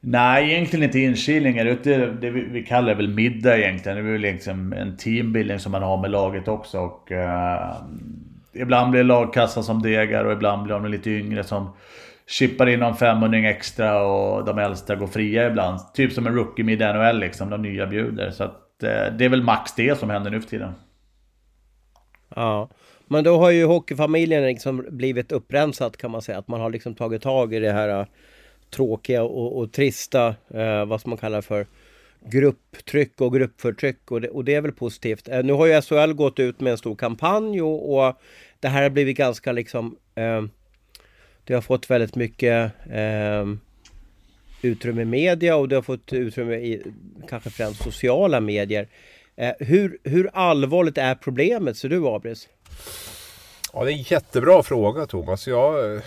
Nej, 0.00 0.52
egentligen 0.52 0.84
inte 0.84 0.98
inkilningar. 0.98 1.64
Det, 1.64 2.06
det, 2.20 2.30
vi, 2.30 2.40
vi 2.40 2.62
kallar 2.62 2.88
det 2.88 2.94
väl 2.94 3.08
middag 3.08 3.58
egentligen. 3.58 3.98
Det 3.98 4.10
är 4.10 4.12
väl 4.12 4.20
liksom 4.20 4.72
en 4.72 4.96
teambuilding 4.96 5.58
som 5.58 5.72
man 5.72 5.82
har 5.82 5.96
med 5.96 6.10
laget 6.10 6.48
också. 6.48 6.80
Och, 6.80 7.12
eh, 7.12 7.76
ibland 8.52 8.90
blir 8.90 9.04
det 9.34 9.48
som 9.48 9.82
degar 9.82 10.24
och 10.24 10.32
ibland 10.32 10.62
blir 10.62 10.74
de 10.74 10.86
lite 10.86 11.10
yngre 11.10 11.44
som 11.44 11.70
chippar 12.26 12.66
in 12.68 12.80
någon 12.80 12.96
500 12.96 13.38
extra 13.38 14.02
och 14.02 14.44
de 14.44 14.58
äldsta 14.58 14.96
går 14.96 15.06
fria 15.06 15.46
ibland. 15.46 15.80
Typ 15.94 16.12
som 16.12 16.26
en 16.26 16.34
rookie-middag 16.34 16.90
i 16.90 16.92
NHL 16.92 17.20
liksom, 17.20 17.50
de 17.50 17.62
nya 17.62 17.86
bjuder. 17.86 18.30
Så 18.30 18.44
att, 18.44 18.82
eh, 18.82 19.12
det 19.18 19.24
är 19.24 19.28
väl 19.28 19.42
max 19.42 19.74
det 19.74 19.98
som 19.98 20.10
händer 20.10 20.30
nu 20.30 20.40
för 20.40 20.48
tiden. 20.48 20.72
Ja, 22.34 22.68
men 23.06 23.24
då 23.24 23.38
har 23.38 23.50
ju 23.50 23.64
hockeyfamiljen 23.64 24.42
liksom 24.42 24.86
blivit 24.90 25.32
upprensat 25.32 25.96
kan 25.96 26.10
man 26.10 26.22
säga. 26.22 26.38
Att 26.38 26.48
man 26.48 26.60
har 26.60 26.70
liksom 26.70 26.94
tagit 26.94 27.22
tag 27.22 27.54
i 27.54 27.58
det 27.60 27.72
här 27.72 27.88
eh, 27.88 28.06
tråkiga 28.70 29.22
och, 29.22 29.58
och 29.58 29.72
trista, 29.72 30.34
eh, 30.54 30.84
vad 30.84 31.00
ska 31.00 31.08
man 31.08 31.18
kalla 31.18 31.42
för, 31.42 31.66
grupptryck 32.24 33.20
och 33.20 33.32
gruppförtryck 33.32 34.10
och 34.10 34.20
det, 34.20 34.28
och 34.28 34.44
det 34.44 34.54
är 34.54 34.60
väl 34.60 34.72
positivt. 34.72 35.28
Eh, 35.28 35.42
nu 35.42 35.52
har 35.52 35.66
ju 35.66 35.82
SHL 35.82 36.12
gått 36.12 36.38
ut 36.38 36.60
med 36.60 36.70
en 36.70 36.78
stor 36.78 36.96
kampanj 36.96 37.62
och, 37.62 37.96
och 37.96 38.14
det 38.60 38.68
här 38.68 38.82
har 38.82 38.90
blivit 38.90 39.16
ganska 39.16 39.52
liksom 39.52 39.96
eh, 40.14 40.42
Det 41.44 41.54
har 41.54 41.60
fått 41.60 41.90
väldigt 41.90 42.14
mycket 42.14 42.72
eh, 42.90 43.46
utrymme 44.62 45.02
i 45.02 45.04
media 45.04 45.56
och 45.56 45.68
det 45.68 45.74
har 45.74 45.82
fått 45.82 46.12
utrymme 46.12 46.54
i 46.54 46.82
kanske 47.28 47.50
främst 47.50 47.82
sociala 47.82 48.40
medier. 48.40 48.88
Eh, 49.36 49.52
hur, 49.58 49.98
hur 50.04 50.30
allvarligt 50.32 50.98
är 50.98 51.14
problemet, 51.14 51.76
ser 51.76 51.88
du 51.88 52.06
Abris? 52.06 52.48
Ja, 53.72 53.84
det 53.84 53.92
är 53.92 53.96
en 53.96 54.02
jättebra 54.02 54.62
fråga 54.62 55.06
Thomas. 55.06 55.46
Jag, 55.46 55.94
eh, 55.94 56.02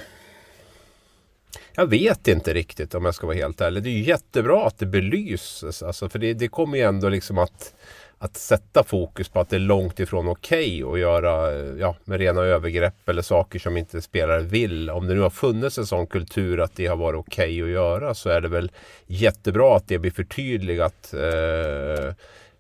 jag 1.75 1.88
vet 1.88 2.27
inte 2.27 2.53
riktigt 2.53 2.96
om 2.96 3.06
jag 3.06 3.15
ska 3.15 3.27
vara 3.27 3.38
helt 3.38 3.62
ärlig. 3.62 3.84
Det 3.84 3.89
är 3.89 4.00
jättebra 4.00 4.68
att 4.68 4.80
det 4.80 4.86
belyses. 4.86 5.84
Alltså, 5.84 6.10
för 6.10 6.20
det, 6.20 6.34
det 6.34 6.48
kommer 6.48 6.77
ju 6.77 6.84
ändå 6.84 7.10
liksom 7.10 7.38
att, 7.38 7.74
att 8.18 8.38
sätta 8.38 8.84
fokus 8.84 9.30
på 9.30 9.39
att 9.39 9.50
det 9.50 9.56
är 9.56 9.60
långt 9.60 10.00
ifrån 10.00 10.27
okej 10.27 10.84
okay 10.84 10.94
att 10.94 11.00
göra 11.00 11.53
ja, 11.80 11.96
med 12.03 12.20
rena 12.20 12.42
övergrepp 12.42 13.10
eller 13.10 13.22
saker 13.22 13.60
som 13.60 13.77
inte 13.77 14.01
spelare 14.01 14.42
vill. 14.42 14.89
Om 14.89 15.08
det 15.08 15.13
nu 15.13 15.20
har 15.20 15.30
funnits 15.30 15.77
en 15.77 15.86
sån 15.86 16.08
kultur 16.08 16.60
att 16.60 16.75
det 16.75 16.88
har 16.88 16.96
varit 16.96 17.20
okej 17.20 17.63
okay 17.63 17.63
att 17.63 17.70
göra 17.70 18.13
så 18.13 18.30
är 18.30 18.42
det 18.42 18.48
väl 18.48 18.72
jättebra 19.08 19.75
att 19.75 19.88
det 19.88 20.00
blir 20.00 20.12
förtydligat. 20.12 21.13
Eh, 21.13 22.13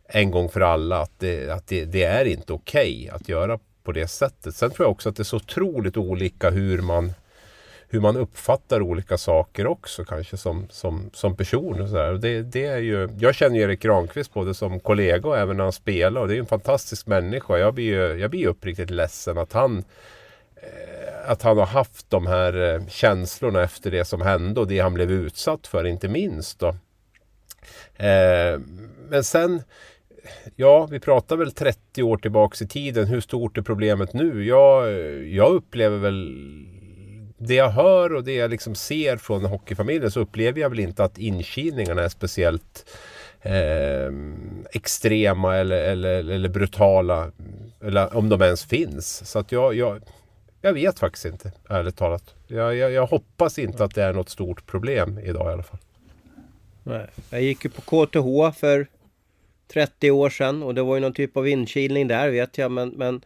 en 0.07 0.31
gång 0.31 0.49
för 0.49 0.61
alla 0.61 1.01
att 1.01 1.19
det, 1.19 1.49
att 1.49 1.67
det, 1.67 1.85
det 1.85 2.03
är 2.03 2.25
inte 2.25 2.53
okej 2.53 3.01
okay 3.05 3.15
att 3.15 3.29
göra 3.29 3.59
på 3.83 3.91
det 3.91 4.07
sättet. 4.07 4.55
Sen 4.55 4.71
tror 4.71 4.85
jag 4.85 4.91
också 4.91 5.09
att 5.09 5.15
det 5.15 5.21
är 5.21 5.25
så 5.25 5.35
otroligt 5.35 5.97
olika 5.97 6.49
hur 6.49 6.81
man 6.81 7.13
hur 7.93 8.01
man 8.01 8.17
uppfattar 8.17 8.81
olika 8.81 9.17
saker 9.17 9.67
också 9.67 10.05
kanske 10.05 10.37
som, 10.37 10.67
som, 10.69 11.09
som 11.13 11.35
person. 11.35 11.81
Och 11.81 11.89
så 11.89 11.95
där. 11.95 12.13
Det, 12.13 12.41
det 12.41 12.65
är 12.65 12.77
ju, 12.77 13.09
jag 13.19 13.35
känner 13.35 13.55
ju 13.55 13.61
Erik 13.61 13.81
Granqvist 13.81 14.33
både 14.33 14.53
som 14.53 14.79
kollega 14.79 15.29
och 15.29 15.37
även 15.37 15.57
när 15.57 15.63
han 15.63 15.73
spelar. 15.73 16.21
Och 16.21 16.27
det 16.27 16.35
är 16.35 16.39
en 16.39 16.45
fantastisk 16.45 17.07
människa. 17.07 17.57
Jag 17.57 17.73
blir 17.73 17.85
ju 17.85 18.19
jag 18.19 18.31
blir 18.31 18.47
uppriktigt 18.47 18.89
ledsen 18.89 19.37
att 19.37 19.53
han 19.53 19.83
eh, 20.55 21.31
att 21.31 21.41
han 21.41 21.57
har 21.57 21.65
haft 21.65 22.09
de 22.09 22.27
här 22.27 22.73
eh, 22.73 22.87
känslorna 22.87 23.63
efter 23.63 23.91
det 23.91 24.05
som 24.05 24.21
hände 24.21 24.59
och 24.59 24.67
det 24.67 24.79
han 24.79 24.93
blev 24.93 25.11
utsatt 25.11 25.67
för 25.67 25.85
inte 25.85 26.07
minst. 26.07 26.59
Då. 26.59 26.67
Eh, 27.95 28.59
men 29.09 29.23
sen 29.23 29.61
ja, 30.55 30.85
vi 30.85 30.99
pratar 30.99 31.35
väl 31.35 31.51
30 31.51 32.03
år 32.03 32.17
tillbaks 32.17 32.61
i 32.61 32.67
tiden. 32.67 33.07
Hur 33.07 33.21
stort 33.21 33.57
är 33.57 33.61
problemet 33.61 34.13
nu? 34.13 34.45
Jag, 34.45 34.87
eh, 34.87 35.35
jag 35.35 35.51
upplever 35.51 35.97
väl 35.97 36.29
det 37.47 37.55
jag 37.55 37.69
hör 37.69 38.13
och 38.13 38.23
det 38.23 38.33
jag 38.33 38.51
liksom 38.51 38.75
ser 38.75 39.17
från 39.17 39.45
hockeyfamiljen 39.45 40.11
så 40.11 40.19
upplever 40.19 40.61
jag 40.61 40.69
väl 40.69 40.79
inte 40.79 41.03
att 41.03 41.17
inkilningarna 41.17 42.03
är 42.03 42.09
speciellt 42.09 42.85
eh, 43.41 44.11
extrema 44.71 45.55
eller, 45.55 45.83
eller, 45.83 46.29
eller, 46.29 46.49
brutala. 46.49 47.31
Eller 47.81 48.15
om 48.17 48.29
de 48.29 48.41
ens 48.41 48.65
finns. 48.65 49.29
Så 49.29 49.39
att 49.39 49.51
jag, 49.51 49.75
jag, 49.75 50.01
jag 50.61 50.73
vet 50.73 50.99
faktiskt 50.99 51.25
inte, 51.25 51.51
ärligt 51.69 51.97
talat. 51.97 52.35
Jag, 52.47 52.75
jag, 52.75 52.91
jag 52.91 53.07
hoppas 53.07 53.59
inte 53.59 53.83
att 53.83 53.95
det 53.95 54.03
är 54.03 54.13
något 54.13 54.29
stort 54.29 54.65
problem 54.65 55.19
idag 55.19 55.49
i 55.49 55.53
alla 55.53 55.63
fall. 55.63 55.79
Nej. 56.83 57.07
Jag 57.29 57.41
gick 57.41 57.65
ju 57.65 57.69
på 57.69 57.81
KTH 57.81 58.59
för 58.59 58.87
30 59.73 60.11
år 60.11 60.29
sedan 60.29 60.63
och 60.63 60.75
det 60.75 60.83
var 60.83 60.95
ju 60.95 61.01
någon 61.01 61.13
typ 61.13 61.37
av 61.37 61.47
inkilning 61.47 62.07
där 62.07 62.29
vet 62.29 62.57
jag 62.57 62.71
men, 62.71 62.89
men 62.89 63.21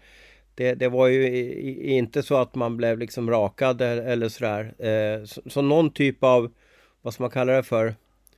det, 0.57 0.73
det 0.73 0.89
var 0.89 1.07
ju 1.07 1.43
inte 1.81 2.23
så 2.23 2.37
att 2.37 2.55
man 2.55 2.77
blev 2.77 2.99
liksom 2.99 3.29
rakad 3.29 3.81
eller 3.81 4.29
sådär. 4.29 4.73
Eh, 4.79 5.25
så, 5.25 5.41
så 5.45 5.61
någon 5.61 5.93
typ 5.93 6.23
av, 6.23 6.51
vad 7.01 7.13
ska 7.13 7.23
man 7.23 7.31
kalla 7.31 7.53
det 7.53 7.63
för, 7.63 7.95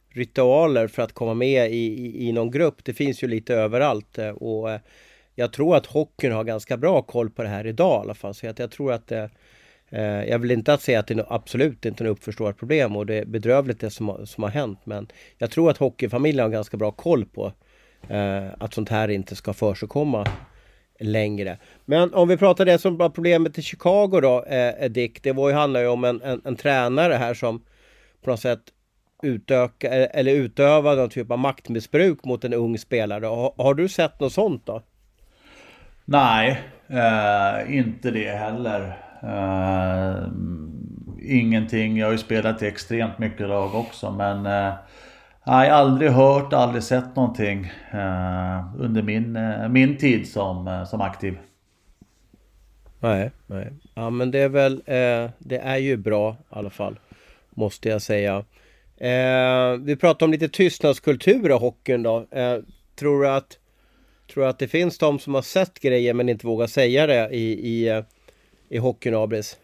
ritualer 0.09 0.87
för 0.87 1.01
att 1.01 1.13
komma 1.13 1.33
med 1.33 1.71
i, 1.71 1.75
i, 1.75 2.27
i 2.27 2.31
någon 2.31 2.51
grupp. 2.51 2.83
Det 2.83 2.93
finns 2.93 3.23
ju 3.23 3.27
lite 3.27 3.55
överallt 3.55 4.17
eh, 4.17 4.29
och 4.29 4.71
eh, 4.71 4.79
jag 5.35 5.53
tror 5.53 5.75
att 5.75 5.85
hockeyn 5.85 6.31
har 6.31 6.43
ganska 6.43 6.77
bra 6.77 7.01
koll 7.01 7.29
på 7.29 7.43
det 7.43 7.49
här 7.49 7.67
idag 7.67 8.01
i 8.01 8.03
alla 8.03 8.13
fall. 8.13 8.33
Så 8.33 8.47
att 8.47 8.59
jag 8.59 8.71
tror 8.71 8.93
att 8.93 9.07
det, 9.07 9.29
jag 10.27 10.39
vill 10.39 10.51
inte 10.51 10.73
att 10.73 10.81
säga 10.81 10.99
att 10.99 11.07
det 11.07 11.13
är 11.13 11.33
absolut 11.33 11.85
inte 11.85 12.03
är 12.03 12.07
något 12.07 12.17
uppförstorat 12.17 12.57
problem 12.57 12.95
och 12.95 13.05
det 13.05 13.15
är 13.15 13.25
bedrövligt 13.25 13.79
det 13.79 13.89
som, 13.89 14.27
som 14.27 14.43
har 14.43 14.51
hänt. 14.51 14.79
Men 14.83 15.07
jag 15.37 15.51
tror 15.51 15.69
att 15.69 15.77
hockeyfamiljen 15.77 16.43
har 16.43 16.49
ganska 16.49 16.77
bra 16.77 16.91
koll 16.91 17.25
på 17.25 17.53
eh, 18.09 18.47
att 18.57 18.73
sånt 18.73 18.89
här 18.89 19.07
inte 19.07 19.35
ska 19.35 19.53
försigkomma 19.53 20.27
längre. 20.99 21.57
Men 21.85 22.13
om 22.13 22.27
vi 22.27 22.37
pratar 22.37 22.65
det 22.65 22.79
som 22.79 22.97
var 22.97 23.09
problemet 23.09 23.57
i 23.57 23.61
Chicago 23.61 24.19
då, 24.21 24.43
eh, 24.43 24.69
eh, 24.69 24.89
Dick. 24.89 25.23
Det 25.23 25.31
var 25.31 25.49
ju, 25.49 25.55
handlar 25.55 25.81
ju 25.81 25.87
om 25.87 26.03
en, 26.03 26.21
en, 26.21 26.41
en 26.45 26.55
tränare 26.55 27.13
här 27.13 27.33
som 27.33 27.63
på 28.23 28.29
något 28.29 28.39
sätt 28.39 28.61
utöka, 29.23 29.87
eh, 29.87 30.19
eller 30.19 30.31
utöva 30.31 30.95
någon 30.95 31.09
typ 31.09 31.31
av 31.31 31.39
maktmissbruk 31.39 32.23
mot 32.23 32.43
en 32.43 32.53
ung 32.53 32.77
spelare. 32.77 33.25
Har, 33.25 33.53
har 33.57 33.73
du 33.73 33.87
sett 33.87 34.19
något 34.19 34.33
sånt 34.33 34.65
då? 34.65 34.81
Nej, 36.05 36.61
eh, 36.87 37.77
inte 37.77 38.11
det 38.11 38.29
heller. 38.29 38.97
Eh, 39.23 40.27
ingenting. 41.21 41.97
Jag 41.97 42.07
har 42.07 42.11
ju 42.11 42.17
spelat 42.17 42.61
i 42.61 42.67
extremt 42.67 43.19
mycket 43.19 43.47
lag 43.47 43.75
också 43.75 44.11
men 44.11 44.45
eh, 44.45 44.73
Nej, 45.49 45.69
aldrig 45.69 46.11
hört, 46.11 46.53
aldrig 46.53 46.83
sett 46.83 47.15
någonting 47.15 47.71
eh, 47.91 48.75
under 48.79 49.01
min, 49.01 49.35
eh, 49.35 49.69
min 49.69 49.97
tid 49.97 50.27
som, 50.27 50.67
eh, 50.67 50.85
som 50.85 51.01
aktiv. 51.01 51.37
Nej, 52.99 53.31
nej. 53.47 53.73
Ja 53.93 54.09
men 54.09 54.31
det 54.31 54.39
är 54.39 54.49
väl, 54.49 54.73
eh, 54.73 55.29
det 55.39 55.57
är 55.57 55.77
ju 55.77 55.97
bra 55.97 56.31
i 56.31 56.35
alla 56.49 56.69
fall. 56.69 56.99
Måste 57.49 57.89
jag 57.89 58.01
säga. 58.01 58.45
Eh, 58.97 59.77
vi 59.79 59.95
pratar 59.99 60.25
om 60.25 60.31
lite 60.31 60.49
tystnadskultur 60.49 61.49
i 61.49 61.53
hockeyn 61.53 62.03
då. 62.03 62.27
Eh, 62.31 62.57
tror, 62.95 63.23
du 63.23 63.29
att, 63.29 63.57
tror 64.33 64.43
du 64.43 64.49
att 64.49 64.59
det 64.59 64.67
finns 64.67 64.97
de 64.97 65.19
som 65.19 65.35
har 65.35 65.41
sett 65.41 65.79
grejer 65.79 66.13
men 66.13 66.29
inte 66.29 66.47
vågar 66.47 66.67
säga 66.67 67.07
det 67.07 67.29
i, 67.29 67.69
i, 67.69 67.89
eh, 67.89 68.03
i 68.69 68.77
hockeyn, 68.77 69.15
Abris? 69.15 69.57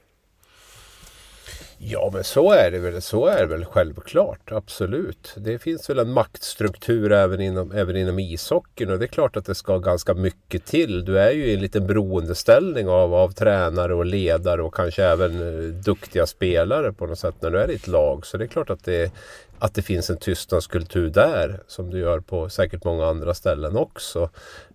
Ja 1.78 2.10
men 2.14 2.24
så 2.24 2.52
är 2.52 2.72
det 2.72 2.80
väl. 2.80 3.02
Så 3.02 3.26
är 3.26 3.40
det 3.40 3.46
väl 3.46 3.66
självklart. 3.66 4.52
Absolut. 4.52 5.34
Det 5.38 5.60
finns 5.60 5.90
väl 5.90 6.00
en 6.00 6.12
maktstruktur 6.12 7.12
även 7.12 7.42
inom, 7.42 7.72
även 7.72 7.96
inom 7.96 8.20
ishockeyn 8.20 8.90
och 8.90 9.00
det 9.00 9.06
är 9.06 9.08
klart 9.08 9.38
att 9.38 9.46
det 9.46 9.56
ska 9.56 9.78
ganska 9.78 10.14
mycket 10.14 10.66
till. 10.66 11.06
Du 11.06 11.20
är 11.20 11.32
ju 11.32 11.46
i 11.46 11.54
en 11.54 11.60
liten 11.60 11.88
beroendeställning 11.88 12.88
av, 12.88 13.14
av 13.14 13.32
tränare 13.32 13.94
och 13.94 14.06
ledare 14.06 14.62
och 14.62 14.74
kanske 14.74 15.04
även 15.04 15.42
eh, 15.42 15.74
duktiga 15.74 16.26
spelare 16.26 16.94
på 16.94 17.06
något 17.06 17.20
sätt 17.20 17.36
när 17.40 17.52
du 17.52 17.60
är 17.60 17.72
i 17.72 17.76
ett 17.76 17.88
lag. 17.88 18.26
Så 18.26 18.38
det 18.38 18.44
är 18.44 18.48
klart 18.48 18.70
att 18.70 18.84
det, 18.84 19.12
att 19.60 19.74
det 19.74 19.82
finns 19.82 20.10
en 20.10 20.18
tystnadskultur 20.18 21.10
där 21.10 21.60
som 21.68 21.90
du 21.90 22.00
gör 22.00 22.20
på 22.20 22.50
säkert 22.50 22.84
många 22.84 23.06
andra 23.06 23.34
ställen 23.34 23.78
också. 23.78 24.30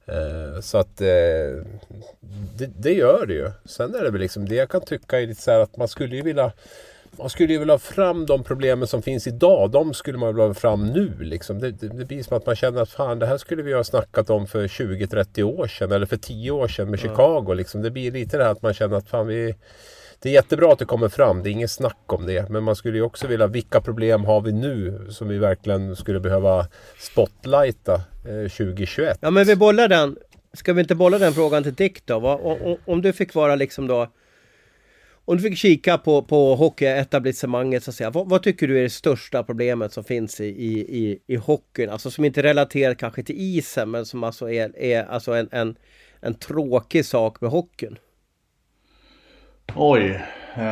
Eh, 0.07 0.61
så 0.61 0.79
att 0.79 1.01
eh, 1.01 1.07
det, 2.59 2.71
det, 2.79 2.93
gör 2.93 3.27
det 3.27 3.35
ju. 3.35 3.51
Sen 3.65 3.95
är 3.95 4.05
det 4.05 4.11
väl 4.11 4.21
liksom 4.21 4.49
det 4.49 4.55
jag 4.55 4.69
kan 4.69 4.81
tycka 4.81 5.21
är 5.21 5.27
lite 5.27 5.43
så 5.43 5.51
här 5.51 5.61
att 5.61 5.77
man 5.77 5.89
skulle 5.89 6.17
ju 6.17 6.23
vilja 6.23 6.53
man 7.21 7.31
skulle 7.31 7.53
ju 7.53 7.59
vilja 7.59 7.75
ha 7.75 7.79
fram 7.79 8.27
de 8.27 8.45
problemen 8.45 8.89
som 8.89 9.03
finns 9.03 9.27
idag. 9.27 9.71
De 9.71 9.95
skulle 9.95 10.19
man 10.19 10.29
vilja 10.35 10.47
ha 10.47 10.55
fram 10.55 10.87
nu. 10.87 11.17
Liksom. 11.21 11.59
Det, 11.59 11.71
det, 11.71 11.89
det 11.89 12.05
blir 12.05 12.23
som 12.23 12.37
att 12.37 12.47
man 12.47 12.57
känner 12.57 12.83
att 12.83 12.91
fan 12.91 13.19
det 13.19 13.27
här 13.27 13.39
skulle 13.39 13.63
vi 13.63 13.73
ha 13.73 13.85
snackat 13.85 14.31
om 14.31 14.47
för 14.47 14.67
20-30 14.67 15.43
år 15.43 15.67
sedan. 15.67 15.93
Eller 15.93 16.07
för 16.07 16.17
10 16.17 16.51
år 16.51 16.69
sedan 16.69 16.91
med 16.91 17.01
Chicago. 17.01 17.55
Liksom. 17.55 17.83
Det 17.83 17.91
blir 17.91 18.13
lite 18.13 18.37
det 18.37 18.45
här 18.45 18.51
att 18.51 18.63
man 18.63 18.75
känner 18.75 18.97
att 18.97 19.09
fan 19.09 19.27
vi... 19.27 19.55
Det 20.23 20.29
är 20.29 20.33
jättebra 20.33 20.73
att 20.73 20.79
det 20.79 20.85
kommer 20.85 21.09
fram, 21.09 21.43
det 21.43 21.51
är 21.51 21.53
inget 21.53 21.71
snack 21.71 22.13
om 22.13 22.27
det. 22.27 22.49
Men 22.49 22.65
man 22.65 22.77
skulle 22.77 22.97
ju 22.97 23.03
också 23.03 23.27
vilja, 23.27 23.47
vilka 23.47 23.81
problem 23.81 24.25
har 24.25 24.41
vi 24.41 24.53
nu 24.53 25.07
som 25.11 25.29
vi 25.29 25.39
verkligen 25.39 25.97
skulle 25.97 26.21
behöva 26.21 26.67
spotlighta 26.99 27.95
eh, 27.95 28.51
2021? 28.51 29.19
Ja 29.21 29.31
men 29.31 29.47
vi 29.47 29.57
bollar 29.57 29.89
den. 29.89 30.17
Ska 30.53 30.73
vi 30.73 30.81
inte 30.81 30.95
bolla 30.95 31.19
den 31.19 31.33
frågan 31.33 31.63
till 31.63 31.75
Dick 31.75 32.07
då? 32.07 32.17
Om, 32.17 32.77
om 32.85 33.03
du 33.03 33.13
fick 33.13 33.35
vara 33.35 33.55
liksom 33.55 33.87
då 33.87 34.09
om 35.31 35.37
du 35.37 35.43
fick 35.43 35.59
kika 35.59 35.99
på, 35.99 36.23
på 36.23 36.55
hockeyetablissemanget 36.55 37.83
så 37.83 37.91
att 37.91 37.95
säga. 37.95 38.11
Vad, 38.11 38.29
vad, 38.29 38.43
tycker 38.43 38.69
du 38.69 38.79
är 38.79 38.83
det 38.83 38.91
största 38.91 39.43
problemet 39.43 39.93
som 39.93 40.05
finns 40.05 40.41
i, 40.41 40.45
i, 40.45 41.19
i 41.27 41.37
hockeyn? 41.37 41.91
Alltså 41.91 42.11
som 42.11 42.25
inte 42.25 42.43
relaterar 42.43 42.95
kanske 42.95 43.23
till 43.23 43.35
isen 43.39 43.91
men 43.91 44.07
som 44.07 44.25
alltså 44.25 44.51
är, 44.51 44.79
är 44.79 45.05
alltså 45.05 45.33
en, 45.33 45.49
en, 45.53 45.77
en 46.21 46.35
tråkig 46.35 47.05
sak 47.05 47.41
med 47.41 47.51
hockeyn. 47.51 47.99
Oj. 49.75 50.11
Uh, 50.57 50.65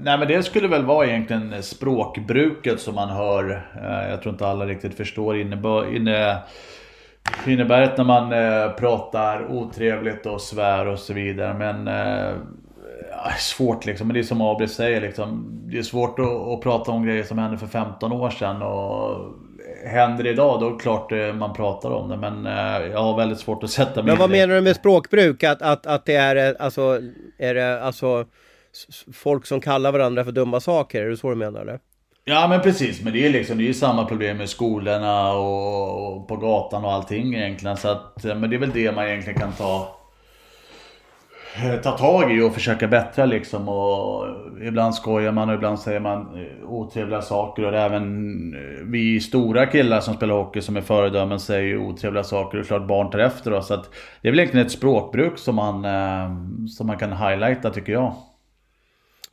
nej 0.00 0.18
men 0.18 0.28
det 0.28 0.42
skulle 0.42 0.68
väl 0.68 0.84
vara 0.84 1.06
egentligen 1.06 1.62
språkbruket 1.62 2.80
som 2.80 2.94
man 2.94 3.08
hör. 3.08 3.44
Uh, 3.76 4.10
jag 4.10 4.22
tror 4.22 4.32
inte 4.32 4.46
alla 4.46 4.66
riktigt 4.66 4.94
förstår 4.94 5.40
innebär, 5.40 5.96
inne, 5.96 6.42
när 7.46 8.04
man 8.04 8.32
uh, 8.32 8.72
pratar 8.72 9.52
otrevligt 9.52 10.26
och 10.26 10.40
svär 10.40 10.86
och 10.86 10.98
så 10.98 11.14
vidare. 11.14 11.54
Men 11.54 11.88
svårt 13.38 13.86
liksom, 13.86 14.06
men 14.06 14.14
det 14.14 14.20
är 14.20 14.24
som 14.24 14.40
Abel 14.40 14.68
säger 14.68 15.00
liksom. 15.00 15.60
Det 15.70 15.78
är 15.78 15.82
svårt 15.82 16.18
att, 16.18 16.26
att, 16.26 16.60
prata 16.60 16.90
om 16.90 17.04
grejer 17.04 17.24
som 17.24 17.38
hände 17.38 17.58
för 17.58 17.66
15 17.66 18.12
år 18.12 18.30
sedan 18.30 18.62
och 18.62 19.34
händer 19.86 20.24
det 20.24 20.30
idag 20.30 20.60
då 20.60 20.66
är 20.66 20.70
det 20.70 20.78
klart 20.78 21.12
eh, 21.12 21.32
man 21.32 21.52
pratar 21.52 21.90
om 21.90 22.08
det. 22.08 22.16
Men 22.16 22.46
eh, 22.46 22.92
jag 22.92 23.02
har 23.02 23.16
väldigt 23.16 23.38
svårt 23.38 23.62
att 23.62 23.70
sätta 23.70 24.02
mig 24.02 24.12
Men 24.12 24.18
vad 24.18 24.30
menar 24.30 24.54
du 24.54 24.60
med 24.60 24.76
språkbruk? 24.76 25.44
Att, 25.44 25.62
att, 25.62 25.86
att 25.86 26.06
det 26.06 26.14
är 26.14 26.36
eh, 26.36 26.56
alltså, 26.58 27.00
är 27.38 27.54
det 27.54 27.82
alltså 27.82 28.24
folk 29.12 29.46
som 29.46 29.60
kallar 29.60 29.92
varandra 29.92 30.24
för 30.24 30.32
dumma 30.32 30.60
saker? 30.60 31.02
Är 31.02 31.10
det 31.10 31.16
så 31.16 31.30
du 31.30 31.36
menar 31.36 31.60
eller? 31.60 31.80
Ja 32.24 32.46
men 32.48 32.60
precis, 32.60 33.02
men 33.02 33.12
det 33.12 33.26
är 33.26 33.30
liksom 33.30 33.58
det 33.58 33.68
är 33.68 33.72
samma 33.72 34.04
problem 34.04 34.36
med 34.36 34.48
skolorna 34.48 35.32
och, 35.32 36.16
och 36.16 36.28
på 36.28 36.36
gatan 36.36 36.84
och 36.84 36.92
allting 36.92 37.34
egentligen. 37.34 37.76
Så 37.76 37.88
att, 37.88 38.24
men 38.24 38.50
det 38.50 38.56
är 38.56 38.60
väl 38.60 38.70
det 38.70 38.92
man 38.92 39.08
egentligen 39.08 39.40
kan 39.40 39.52
ta 39.52 39.99
ta 41.82 41.98
tag 41.98 42.36
i 42.36 42.40
och 42.40 42.54
försöka 42.54 42.88
bättra 42.88 43.26
liksom. 43.26 43.68
Och 43.68 44.26
ibland 44.62 44.94
skojar 44.94 45.32
man 45.32 45.48
och 45.48 45.54
ibland 45.54 45.80
säger 45.80 46.00
man 46.00 46.20
eh, 46.20 46.70
otrevliga 46.70 47.22
saker. 47.22 47.64
Och 47.64 47.74
även 47.74 48.54
eh, 48.54 48.84
vi 48.84 49.20
stora 49.20 49.66
killar 49.66 50.00
som 50.00 50.14
spelar 50.14 50.34
hockey 50.34 50.60
som 50.60 50.76
är 50.76 50.80
föredömen 50.80 51.40
säger 51.40 51.76
otrevliga 51.76 52.24
saker. 52.24 52.60
Och 52.60 52.66
klart 52.66 52.86
barn 52.86 53.10
tar 53.10 53.18
efter 53.18 53.52
oss. 53.52 53.66
Så 53.66 53.74
att 53.74 53.90
det 54.22 54.28
är 54.28 54.32
väl 54.32 54.38
egentligen 54.38 54.66
ett 54.66 54.72
språkbruk 54.72 55.38
som 55.38 55.54
man, 55.54 55.84
som 56.68 56.86
man 56.86 56.98
kan 56.98 57.12
highlighta 57.12 57.70
tycker 57.70 57.92
jag. 57.92 58.14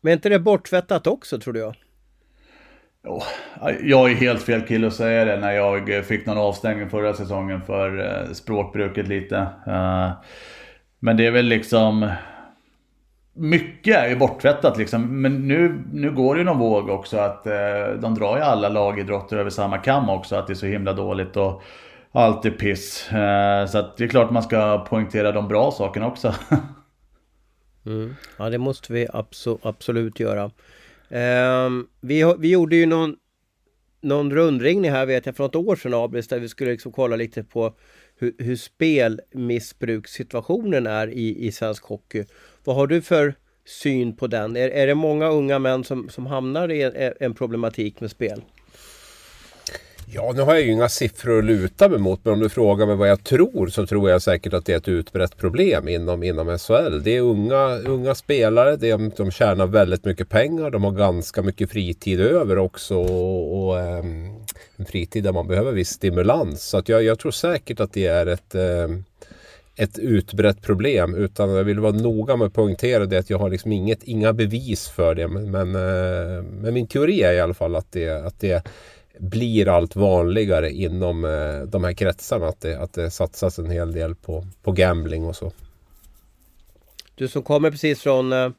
Men 0.01 0.11
är 0.11 0.15
inte 0.15 0.29
det 0.29 0.39
bortvättat 0.39 1.07
också 1.07 1.39
tror 1.39 1.53
du? 1.53 1.71
Oh, 3.03 3.23
jag 3.81 4.11
är 4.11 4.15
helt 4.15 4.43
fel 4.43 4.61
kille 4.61 4.87
att 4.87 4.93
säga 4.93 5.25
det 5.25 5.37
när 5.37 5.51
jag 5.51 6.05
fick 6.05 6.25
någon 6.25 6.37
avstängning 6.37 6.89
förra 6.89 7.13
säsongen 7.13 7.61
för 7.61 8.33
språkbruket 8.33 9.07
lite. 9.07 9.47
Men 10.99 11.17
det 11.17 11.25
är 11.25 11.31
väl 11.31 11.45
liksom... 11.45 12.11
Mycket 13.33 13.95
är 13.95 14.09
ju 14.09 14.15
borttvättat 14.15 14.77
liksom. 14.77 15.21
Men 15.21 15.47
nu, 15.47 15.83
nu 15.93 16.11
går 16.11 16.35
det 16.35 16.39
ju 16.39 16.45
någon 16.45 16.59
våg 16.59 16.89
också 16.89 17.17
att 17.17 17.47
eh, 17.47 17.53
de 17.99 18.15
drar 18.15 18.37
ju 18.37 18.43
alla 18.43 18.69
lagidrotter 18.69 19.37
över 19.37 19.49
samma 19.49 19.77
kam 19.77 20.09
också. 20.09 20.35
Att 20.35 20.47
det 20.47 20.53
är 20.53 20.55
så 20.55 20.65
himla 20.65 20.93
dåligt 20.93 21.37
och 21.37 21.63
allt 22.11 22.45
är 22.45 22.51
piss. 22.51 23.11
Eh, 23.11 23.65
så 23.65 23.77
att 23.77 23.97
det 23.97 24.03
är 24.03 24.07
klart 24.07 24.31
man 24.31 24.43
ska 24.43 24.85
poängtera 24.89 25.31
de 25.31 25.47
bra 25.47 25.71
sakerna 25.71 26.07
också. 26.07 26.35
mm. 27.85 28.15
Ja 28.37 28.49
det 28.49 28.57
måste 28.57 28.93
vi 28.93 29.07
abso 29.13 29.57
absolut 29.61 30.19
göra. 30.19 30.51
Eh, 31.09 31.69
vi, 32.01 32.35
vi 32.39 32.51
gjorde 32.51 32.75
ju 32.75 32.85
någon, 32.85 33.15
någon 34.01 34.31
rundringning 34.31 34.91
här 34.91 35.05
vet 35.05 35.25
jag 35.25 35.35
för 35.35 35.43
något 35.43 35.55
år 35.55 35.75
sedan 35.75 35.93
Abris 35.93 36.27
där 36.27 36.39
vi 36.39 36.49
skulle 36.49 36.71
liksom 36.71 36.91
kolla 36.91 37.15
lite 37.15 37.43
på 37.43 37.73
hur, 38.19 38.33
hur 38.37 38.55
spelmissbrukssituationen 38.55 40.87
är 40.87 41.07
i, 41.07 41.47
i 41.47 41.51
svensk 41.51 41.83
hockey. 41.83 42.25
Vad 42.63 42.75
har 42.75 42.87
du 42.87 43.01
för 43.01 43.35
syn 43.65 44.15
på 44.15 44.27
den? 44.27 44.55
Är, 44.55 44.69
är 44.69 44.87
det 44.87 44.95
många 44.95 45.27
unga 45.27 45.59
män 45.59 45.83
som, 45.83 46.09
som 46.09 46.25
hamnar 46.25 46.71
i 46.71 46.81
en, 46.81 47.13
en 47.19 47.33
problematik 47.33 48.01
med 48.01 48.11
spel? 48.11 48.41
Ja, 50.09 50.33
nu 50.35 50.41
har 50.41 50.53
jag 50.53 50.63
ju 50.63 50.71
inga 50.71 50.89
siffror 50.89 51.39
att 51.39 51.45
luta 51.45 51.89
mig 51.89 51.99
mot, 51.99 52.25
men 52.25 52.33
om 52.33 52.39
du 52.39 52.49
frågar 52.49 52.85
mig 52.85 52.95
vad 52.95 53.09
jag 53.09 53.23
tror 53.23 53.67
så 53.67 53.87
tror 53.87 54.09
jag 54.09 54.21
säkert 54.21 54.53
att 54.53 54.65
det 54.65 54.73
är 54.73 54.77
ett 54.77 54.87
utbrett 54.87 55.37
problem 55.37 55.87
inom, 55.87 56.23
inom 56.23 56.57
SHL. 56.57 57.03
Det 57.03 57.17
är 57.17 57.21
unga, 57.21 57.77
unga 57.77 58.15
spelare, 58.15 58.75
det 58.75 58.89
är, 58.89 59.17
de 59.17 59.31
tjänar 59.31 59.67
väldigt 59.67 60.05
mycket 60.05 60.29
pengar, 60.29 60.69
de 60.69 60.83
har 60.83 60.91
ganska 60.91 61.41
mycket 61.41 61.71
fritid 61.71 62.21
över 62.21 62.57
också 62.57 62.97
och, 62.97 63.67
och 63.67 63.79
ähm, 63.79 64.36
en 64.77 64.85
fritid 64.85 65.23
där 65.23 65.33
man 65.33 65.47
behöver 65.47 65.71
viss 65.71 65.89
stimulans. 65.89 66.63
Så 66.63 66.77
att 66.77 66.89
jag, 66.89 67.03
jag 67.03 67.19
tror 67.19 67.31
säkert 67.31 67.79
att 67.79 67.93
det 67.93 68.05
är 68.05 68.25
ett 68.25 68.55
eh, 68.55 68.87
ett 69.79 69.99
utbrett 69.99 70.61
problem 70.61 71.15
utan 71.15 71.49
jag 71.49 71.63
vill 71.63 71.79
vara 71.79 71.91
noga 71.91 72.35
med 72.35 72.47
att 72.47 72.53
poängtera 72.53 73.05
det 73.05 73.17
att 73.17 73.29
jag 73.29 73.39
har 73.39 73.49
liksom 73.49 73.71
inget, 73.71 74.03
inga 74.03 74.33
bevis 74.33 74.89
för 74.89 75.15
det. 75.15 75.27
Men, 75.27 75.51
men, 75.51 75.75
eh, 75.75 76.43
men 76.43 76.73
min 76.73 76.87
teori 76.87 77.21
är 77.21 77.33
i 77.33 77.39
alla 77.39 77.53
fall 77.53 77.75
att 77.75 77.91
det, 77.91 78.09
att 78.09 78.39
det 78.39 78.67
blir 79.19 79.67
allt 79.67 79.95
vanligare 79.95 80.71
inom 80.71 81.25
eh, 81.25 81.61
de 81.61 81.83
här 81.83 81.93
kretsarna. 81.93 82.47
Att 82.47 82.61
det, 82.61 82.79
att 82.79 82.93
det 82.93 83.11
satsas 83.11 83.59
en 83.59 83.69
hel 83.69 83.91
del 83.91 84.15
på, 84.15 84.47
på 84.63 84.71
gambling 84.71 85.25
och 85.25 85.35
så. 85.35 85.51
Du 87.15 87.27
som 87.27 87.43
kommer 87.43 87.71
precis 87.71 88.01
från 88.01 88.33
eh, 88.33 88.49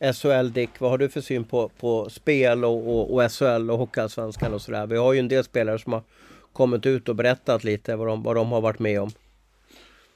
SHL 0.00 0.52
Dick, 0.52 0.70
vad 0.78 0.90
har 0.90 0.98
du 0.98 1.08
för 1.08 1.20
syn 1.20 1.44
på, 1.44 1.70
på 1.80 2.10
spel 2.10 2.64
och, 2.64 2.88
och, 2.88 3.14
och 3.14 3.32
SHL 3.32 3.70
och 3.70 3.78
Hockeyallsvenskan 3.78 4.54
och 4.54 4.62
sådär? 4.62 4.86
Vi 4.86 4.96
har 4.96 5.12
ju 5.12 5.18
en 5.18 5.28
del 5.28 5.44
spelare 5.44 5.78
som 5.78 5.92
har 5.92 6.02
kommit 6.52 6.86
ut 6.86 7.08
och 7.08 7.16
berättat 7.16 7.64
lite 7.64 7.96
vad 7.96 8.06
de, 8.06 8.22
vad 8.22 8.36
de 8.36 8.52
har 8.52 8.60
varit 8.60 8.78
med 8.78 9.00
om. 9.00 9.10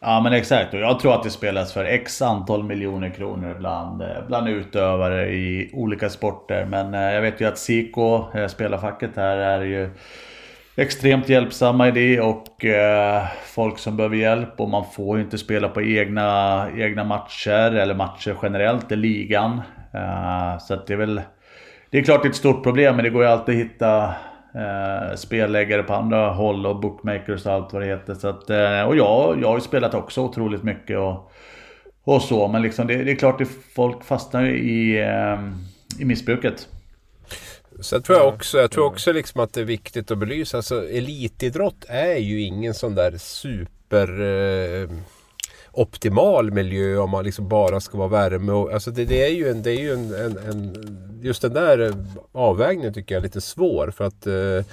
Ja 0.01 0.21
men 0.21 0.33
exakt 0.33 0.75
och 0.75 0.81
jag 0.81 1.01
tror 1.01 1.15
att 1.15 1.23
det 1.23 1.31
spelas 1.31 1.73
för 1.73 1.85
x 1.85 2.23
antal 2.23 2.65
miljoner 2.65 3.11
kronor 3.11 3.57
bland, 3.59 4.03
bland 4.27 4.49
utövare 4.49 5.29
i 5.29 5.71
olika 5.73 6.11
sporter. 6.11 6.65
Men 6.65 6.95
eh, 6.95 7.01
jag 7.01 7.23
vet 7.23 7.41
ju 7.41 7.45
att 7.45 7.59
Siko, 7.59 8.25
eh, 8.35 8.47
spelarfacket 8.47 9.17
här, 9.17 9.37
är 9.37 9.61
ju 9.65 9.91
extremt 10.77 11.29
hjälpsamma 11.29 11.89
i 11.89 11.91
det 11.91 12.21
och 12.21 12.65
eh, 12.65 13.27
folk 13.47 13.79
som 13.79 13.97
behöver 13.97 14.17
hjälp 14.17 14.61
och 14.61 14.71
man 14.71 14.85
får 14.93 15.17
ju 15.17 15.25
inte 15.25 15.39
spela 15.39 15.69
på 15.69 15.83
egna, 15.83 16.69
egna 16.77 17.05
matcher 17.05 17.75
eller 17.75 17.95
matcher 17.95 18.37
generellt 18.43 18.93
i 18.93 18.97
ligan. 18.97 19.61
Eh, 19.95 20.59
så 20.59 20.75
att 20.75 20.87
det 20.87 20.93
är 20.93 20.97
väl... 20.97 21.21
Det 21.91 21.99
är 21.99 22.03
klart 22.03 22.23
det 22.23 22.29
är 22.29 22.31
ett 22.31 22.37
stort 22.37 22.63
problem 22.63 22.97
men 22.97 23.05
det 23.05 23.11
går 23.11 23.23
ju 23.23 23.29
alltid 23.29 23.55
att 23.55 23.67
hitta 23.67 24.05
eh, 24.55 25.17
spelläggare 25.17 25.83
på 25.83 25.95
andra 25.95 26.31
håll 26.31 26.67
och 26.67 26.81
bookmakers 26.81 27.47
och 27.47 27.53
allt 27.53 27.73
vad 27.73 27.83
det 27.83 27.89
heter. 27.89 28.15
Så 28.15 28.29
att, 28.29 28.51
eh, 28.51 28.83
och 28.83 28.97
jag, 28.97 29.39
jag 29.43 29.49
har 29.49 29.55
ju 29.55 29.61
spelat 29.61 29.95
också 29.95 30.21
otroligt 30.21 30.63
mycket 30.63 30.99
och, 30.99 31.33
och 32.05 32.23
så. 32.23 32.49
Men 32.49 32.63
liksom 32.63 32.87
det, 32.87 33.05
det 33.05 33.11
är 33.11 33.17
klart 33.17 33.41
att 33.41 33.49
folk 33.75 34.05
fastnar 34.05 34.45
i, 34.45 35.01
eh, 35.01 35.39
i 36.01 36.05
missbruket. 36.05 36.69
Sen 37.81 38.03
tror 38.03 38.19
jag 38.19 38.35
också, 38.35 38.59
jag 38.59 38.71
tror 38.71 38.85
också 38.85 39.13
liksom 39.13 39.41
att 39.41 39.53
det 39.53 39.61
är 39.61 39.65
viktigt 39.65 40.11
att 40.11 40.19
belysa. 40.19 40.57
Alltså, 40.57 40.89
elitidrott 40.89 41.85
är 41.89 42.17
ju 42.17 42.41
ingen 42.41 42.75
sån 42.75 42.95
där 42.95 43.19
super 43.19 44.21
eh, 44.21 44.91
optimal 45.73 46.51
miljö 46.51 46.97
om 46.97 47.11
man 47.11 47.25
liksom 47.25 47.49
bara 47.49 47.81
ska 47.81 47.99
vara 47.99 48.09
värme. 48.09 48.53
Och, 48.53 48.73
alltså 48.73 48.91
det, 48.91 49.05
det 49.05 49.25
är 49.27 49.31
ju, 49.31 49.49
en, 49.49 49.63
det 49.63 49.71
är 49.71 49.81
ju 49.81 49.93
en, 49.93 50.15
en, 50.15 50.39
en, 50.39 51.01
Just 51.23 51.43
den 51.43 51.53
där 51.53 51.95
avvägningen 52.33 52.95
tycker 52.95 53.15
jag 53.15 53.21
är 53.21 53.25
lite 53.25 53.41
svår. 53.41 53.91
För 53.97 54.05
att 54.05 54.27
eh, 54.27 54.65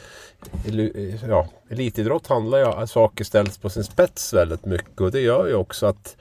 ja, 1.28 1.48
elitidrott 1.70 2.28
handlar 2.28 2.58
ju 2.58 2.66
om 2.66 2.84
att 2.84 2.90
saker 2.90 3.24
ställs 3.24 3.58
på 3.58 3.70
sin 3.70 3.84
spets 3.84 4.34
väldigt 4.34 4.66
mycket. 4.66 5.02
Och 5.02 5.12
det 5.12 5.22
gör 5.22 5.48
ju 5.48 5.56
också 5.56 5.86
att 5.86 6.18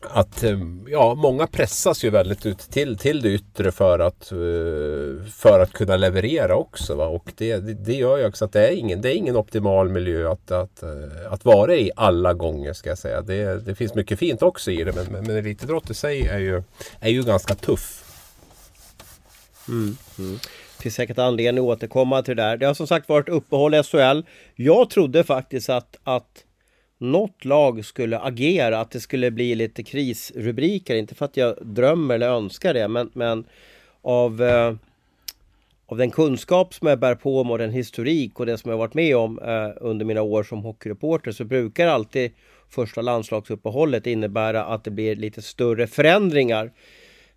att 0.00 0.42
eh, 0.42 0.58
ja, 0.86 1.14
många 1.14 1.46
pressas 1.46 2.04
ju 2.04 2.10
väldigt 2.10 2.46
ut 2.46 2.58
till, 2.58 2.98
till 2.98 3.22
det 3.22 3.28
yttre 3.28 3.72
för 3.72 3.98
att, 3.98 4.32
eh, 4.32 5.26
för 5.32 5.60
att 5.60 5.72
kunna 5.72 5.96
leverera 5.96 6.56
också. 6.56 6.94
Va? 6.94 7.06
Och 7.06 7.32
det, 7.36 7.56
det 7.56 7.94
gör 7.94 8.18
ju 8.18 8.26
också 8.26 8.44
att 8.44 8.52
det 8.52 8.68
är 8.68 8.72
ingen, 8.72 9.02
det 9.02 9.08
är 9.08 9.14
ingen 9.14 9.36
optimal 9.36 9.88
miljö 9.88 10.32
att, 10.32 10.50
att, 10.50 10.82
eh, 10.82 11.32
att 11.32 11.44
vara 11.44 11.74
i 11.74 11.90
alla 11.96 12.34
gånger 12.34 12.72
ska 12.72 12.88
jag 12.88 12.98
säga. 12.98 13.20
Det, 13.20 13.66
det 13.66 13.74
finns 13.74 13.94
mycket 13.94 14.18
fint 14.18 14.42
också 14.42 14.70
i 14.70 14.84
det 14.84 14.92
men, 14.92 15.06
men, 15.12 15.24
men 15.24 15.36
elitidrott 15.36 15.90
i 15.90 15.94
sig 15.94 16.26
är 16.26 16.38
ju, 16.38 16.62
är 17.00 17.10
ju 17.10 17.22
ganska 17.22 17.54
tuff. 17.54 18.04
Mm, 19.68 19.96
mm. 20.18 20.38
Det 20.76 20.82
finns 20.82 20.94
säkert 20.94 21.18
anledning 21.18 21.64
att 21.64 21.76
återkomma 21.76 22.22
till 22.22 22.36
det 22.36 22.42
där. 22.42 22.56
Det 22.56 22.66
har 22.66 22.74
som 22.74 22.86
sagt 22.86 23.08
varit 23.08 23.28
uppehåll 23.28 23.74
i 23.74 23.82
SHL. 23.82 24.22
Jag 24.54 24.90
trodde 24.90 25.24
faktiskt 25.24 25.70
att, 25.70 25.96
att 26.04 26.44
något 27.00 27.44
lag 27.44 27.84
skulle 27.84 28.18
agera, 28.18 28.78
att 28.78 28.90
det 28.90 29.00
skulle 29.00 29.30
bli 29.30 29.54
lite 29.54 29.82
krisrubriker. 29.82 30.94
Inte 30.94 31.14
för 31.14 31.24
att 31.24 31.36
jag 31.36 31.56
drömmer 31.60 32.14
eller 32.14 32.28
önskar 32.28 32.74
det, 32.74 32.88
men, 32.88 33.10
men 33.12 33.44
av, 34.02 34.42
eh, 34.42 34.74
av 35.86 35.96
den 35.96 36.10
kunskap 36.10 36.74
som 36.74 36.88
jag 36.88 36.98
bär 36.98 37.14
på 37.14 37.44
mig 37.44 37.52
och 37.52 37.58
den 37.58 37.70
historik 37.70 38.40
och 38.40 38.46
det 38.46 38.58
som 38.58 38.70
jag 38.70 38.78
varit 38.78 38.94
med 38.94 39.16
om 39.16 39.38
eh, 39.38 39.70
under 39.80 40.04
mina 40.04 40.22
år 40.22 40.42
som 40.42 40.62
hockeyreporter 40.62 41.32
så 41.32 41.44
brukar 41.44 41.86
alltid 41.86 42.32
första 42.68 43.02
landslagsuppehållet 43.02 44.06
innebära 44.06 44.64
att 44.64 44.84
det 44.84 44.90
blir 44.90 45.16
lite 45.16 45.42
större 45.42 45.86
förändringar. 45.86 46.72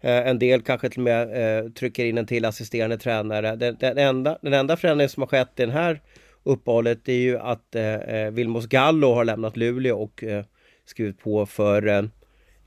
Eh, 0.02 0.28
en 0.28 0.39
del 0.39 0.62
kanske 0.62 0.89
till 0.89 0.99
och 0.99 1.04
med 1.04 1.58
eh, 1.63 1.69
trycker 1.69 2.06
in 2.06 2.17
en 2.17 2.28
till 2.28 2.45
assisterande 2.45 2.97
tränare. 2.97 3.56
Den, 3.56 3.78
den, 3.80 3.97
enda, 3.97 4.38
den 4.41 4.54
enda 4.54 4.78
förändring 4.78 5.10
som 5.10 5.23
har 5.23 5.28
skett 5.28 5.52
i 5.56 5.62
den 5.62 5.71
här 5.71 6.02
uppehållet 6.43 7.10
är 7.10 7.13
ju 7.13 7.39
att 7.39 7.75
eh, 7.75 7.95
eh, 7.95 8.32
Vilmos 8.32 8.65
Gallo 8.65 9.13
har 9.13 9.25
lämnat 9.25 9.58
Luleå 9.58 9.97
och 9.97 10.23
eh, 10.23 10.43
skrivit 10.86 11.19
på 11.19 11.45
för 11.45 11.88
eh, 11.88 12.03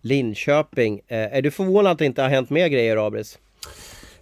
Linköping. 0.01 1.01
Eh, 1.07 1.37
är 1.37 1.43
du 1.43 1.51
förvånad 1.51 1.93
att 1.93 1.99
det 1.99 2.07
inte 2.07 2.23
har 2.23 2.29
hänt 2.29 2.51
mer 2.51 2.69
grejer 2.69 3.07
Abris? 3.07 3.39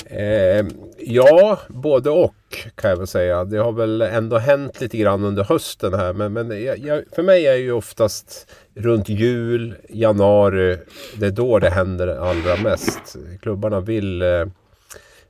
Eh, 0.07 0.67
ja, 0.99 1.59
både 1.69 2.11
och 2.11 2.35
kan 2.75 2.91
jag 2.91 2.97
väl 2.97 3.07
säga. 3.07 3.45
Det 3.45 3.59
har 3.59 3.73
väl 3.73 4.03
ändå 4.03 4.39
hänt 4.39 4.81
lite 4.81 4.97
grann 4.97 5.25
under 5.25 5.45
hösten 5.45 5.95
här. 5.95 6.13
Men, 6.13 6.33
men 6.33 6.65
jag, 6.65 7.03
för 7.15 7.23
mig 7.23 7.47
är 7.47 7.55
ju 7.55 7.73
oftast 7.73 8.51
runt 8.75 9.09
jul, 9.09 9.75
januari, 9.89 10.79
det 11.19 11.27
är 11.27 11.31
då 11.31 11.59
det 11.59 11.71
händer 11.71 12.09
allra 12.09 12.57
mest. 12.57 13.17
Klubbarna 13.43 13.81
vill 13.81 14.23
eh, 14.23 14.47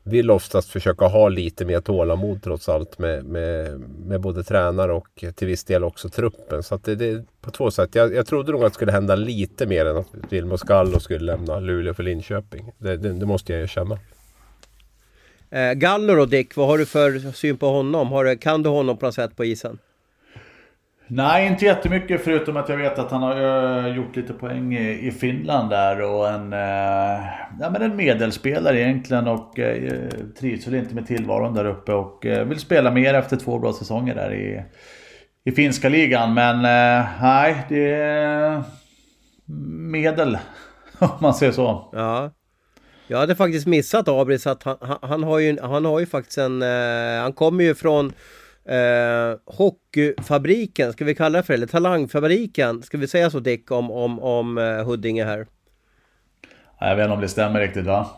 vill 0.05 0.31
oftast 0.31 0.69
försöka 0.69 1.05
ha 1.05 1.29
lite 1.29 1.65
mer 1.65 1.81
tålamod 1.81 2.43
trots 2.43 2.69
allt 2.69 2.99
med, 2.99 3.25
med, 3.25 3.81
med 3.81 4.21
både 4.21 4.45
tränare 4.45 4.93
och 4.93 5.25
till 5.35 5.49
viss 5.49 5.65
del 5.65 5.85
också 5.85 6.09
truppen. 6.09 6.63
Så 6.63 6.75
att 6.75 6.85
det, 6.85 6.95
det 6.95 7.07
är 7.07 7.25
på 7.41 7.51
två 7.51 7.71
sätt. 7.71 7.95
Jag, 7.95 8.15
jag 8.15 8.27
trodde 8.27 8.53
nog 8.53 8.65
att 8.65 8.73
det 8.73 8.75
skulle 8.75 8.93
hända 8.93 9.15
lite 9.15 9.67
mer 9.67 9.87
än 9.87 9.97
att 9.97 10.07
Vilmos 10.31 10.63
Gallo 10.63 11.01
skulle 11.01 11.21
lämna 11.21 11.61
Luleå 11.61 11.95
för 11.95 12.03
Linköping. 12.03 12.73
Det, 12.79 12.97
det, 12.97 13.13
det 13.13 13.27
måste 13.27 13.53
jag 13.53 13.63
erkänna. 13.63 13.99
Eh, 15.51 15.73
Gallo 15.73 16.15
då 16.15 16.27
Dick, 16.27 16.57
vad 16.57 16.67
har 16.67 16.79
du 16.79 16.87
för 16.87 17.33
syn 17.33 17.57
på 17.57 17.67
honom? 17.67 18.09
Har 18.09 18.25
du, 18.25 18.37
kan 18.37 18.63
du 18.63 18.71
honom 18.71 18.97
på 18.97 19.07
något 19.07 19.15
sätt 19.15 19.37
på 19.37 19.45
isen? 19.45 19.79
Nej, 21.07 21.47
inte 21.47 21.65
jättemycket 21.65 22.25
förutom 22.25 22.57
att 22.57 22.69
jag 22.69 22.77
vet 22.77 22.99
att 22.99 23.11
han 23.11 23.23
har 23.23 23.37
eh, 23.87 23.97
gjort 23.97 24.17
lite 24.17 24.33
poäng 24.33 24.77
i, 24.77 25.11
Finland 25.11 25.71
där 25.71 26.01
och 26.01 26.29
en, 26.29 26.53
eh, 26.53 27.25
ja, 27.61 27.71
men 27.71 27.83
en 27.83 27.97
medelspelare 27.97 28.81
egentligen 28.81 29.29
och 29.29 29.59
eh, 29.59 30.09
trivs 30.39 30.67
väl 30.67 30.75
inte 30.75 30.95
med 30.95 31.07
tillvaron 31.07 31.55
där 31.55 31.65
uppe 31.65 31.93
och 31.93 32.27
vill 32.47 32.59
spela 32.59 32.91
mer 32.91 33.15
efter 33.15 33.37
två 33.37 33.59
bra 33.59 33.73
säsonger 33.73 34.15
där 34.15 34.35
i, 34.35 34.63
i 35.45 35.53
finska 35.53 35.89
ligan. 35.89 36.35
Men 36.35 36.63
nej, 37.21 37.65
det 37.69 37.93
är 37.93 38.63
medel 39.91 40.39
om 40.99 41.09
man 41.21 41.35
säger 41.35 41.53
så. 41.53 41.91
Ja. 41.93 42.31
Jag 43.07 43.19
hade 43.19 43.37
faktiskt 43.37 43.67
missat 43.67 44.09
Abris 44.09 44.47
att 44.47 44.63
han, 44.63 44.77
han, 44.81 44.99
han, 45.03 45.23
har 45.23 45.39
ju, 45.39 45.61
han 45.61 45.85
har 45.85 46.01
ju 46.01 46.07
faktiskt 46.07 46.39
en... 46.39 46.63
han 47.23 47.33
kommer 47.33 47.65
ju 47.65 47.75
från 47.75 48.13
eh, 48.65 49.39
Hockeyfabriken, 49.45 50.93
ska 50.93 51.05
vi 51.05 51.15
kalla 51.15 51.39
det 51.39 51.43
för 51.43 51.55
eller 51.55 51.67
Talangfabriken, 51.67 52.83
ska 52.83 52.99
vi 52.99 53.09
säga 53.09 53.31
så 53.31 53.41
Dick 53.41 53.71
om, 53.71 53.91
om, 53.91 54.21
om 54.21 54.59
eh, 54.59 54.85
Huddinge 54.85 55.25
här? 55.25 55.47
Jag 56.81 56.97
vet 56.97 57.05
inte 57.05 57.15
om 57.15 57.21
det 57.21 57.29
stämmer 57.29 57.61
riktigt 57.61 57.87
va? 57.87 58.11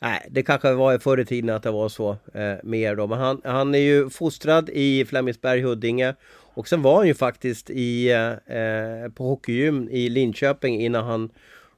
Nej, 0.00 0.26
det 0.30 0.42
kanske 0.42 0.72
var 0.72 0.98
förr 0.98 1.20
i 1.20 1.24
tiden 1.24 1.56
att 1.56 1.62
det 1.62 1.70
var 1.70 1.88
så 1.88 2.10
eh, 2.34 2.54
mer 2.62 2.96
då. 2.96 3.06
Men 3.06 3.18
han, 3.18 3.40
han 3.44 3.74
är 3.74 3.78
ju 3.78 4.10
fostrad 4.10 4.70
i 4.72 5.04
Flemingsberg, 5.04 5.62
Huddinge. 5.62 6.14
Och 6.54 6.68
sen 6.68 6.82
var 6.82 6.96
han 6.96 7.06
ju 7.06 7.14
faktiskt 7.14 7.70
i, 7.70 8.10
eh, 8.46 9.12
på 9.14 9.24
hockeygym 9.24 9.88
i 9.90 10.08
Linköping 10.08 10.80
innan 10.80 11.04
han 11.04 11.30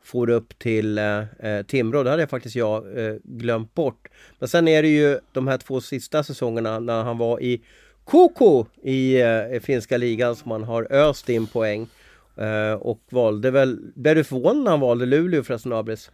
for 0.04 0.30
upp 0.30 0.58
till 0.58 0.98
eh, 0.98 1.18
eh, 1.38 1.62
Timrå. 1.66 2.02
Det 2.02 2.10
hade 2.10 2.22
jag 2.22 2.30
faktiskt 2.30 2.56
jag 2.56 2.98
eh, 2.98 3.14
glömt 3.24 3.74
bort. 3.74 4.08
Men 4.38 4.48
sen 4.48 4.68
är 4.68 4.82
det 4.82 4.88
ju 4.88 5.18
de 5.32 5.48
här 5.48 5.58
två 5.58 5.80
sista 5.80 6.22
säsongerna 6.22 6.78
när 6.80 7.02
han 7.02 7.18
var 7.18 7.42
i 7.42 7.62
koko 8.04 8.66
i 8.82 9.20
eh, 9.20 9.60
finska 9.62 9.96
ligan 9.96 10.36
som 10.36 10.50
han 10.50 10.64
har 10.64 10.92
öst 10.92 11.28
in 11.28 11.46
poäng. 11.46 11.86
Eh, 12.36 12.72
och 12.72 13.00
valde 13.10 13.50
väl, 13.50 13.78
blev 13.94 14.14
du 14.16 14.24
förvånad 14.24 14.64
när 14.64 14.70
han 14.70 14.80
valde 14.80 15.06
Luleå 15.06 15.42
förresten 15.42 15.72
Abris? 15.72 16.10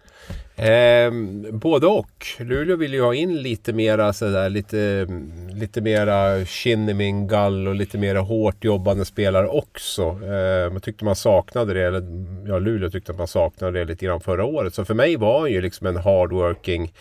Eh, 0.56 1.12
både 1.52 1.87
och. 1.87 2.26
Luleå 2.38 2.76
vill 2.76 2.94
ju 2.94 3.02
ha 3.02 3.14
in 3.14 3.42
lite 3.42 3.72
mera 3.72 4.12
sådär 4.12 4.50
lite, 4.50 5.06
lite 5.54 5.80
mera 5.80 6.44
Kinnimin, 6.44 7.30
och 7.68 7.74
lite 7.74 7.98
mera 7.98 8.20
hårt 8.20 8.64
jobbande 8.64 9.04
spelare 9.04 9.48
också. 9.48 10.02
Eh, 10.02 10.72
man 10.72 10.80
tyckte 10.80 11.04
man 11.04 11.16
saknade 11.16 11.74
det, 11.74 11.83
eller 11.83 12.02
ja 12.46 12.59
Luleå 12.59 12.90
tyckte 12.90 13.12
att 13.12 13.18
man 13.18 13.28
saknade 13.28 13.78
det 13.78 13.85
lite 13.85 14.04
grann 14.04 14.20
förra 14.20 14.44
året. 14.44 14.74
Så 14.74 14.85
för 14.85 14.94
mig 14.94 15.16
var 15.16 15.40
han 15.40 15.50
ju 15.50 15.61
liksom 15.61 15.87
en 15.87 15.96
hardworking 15.96 16.92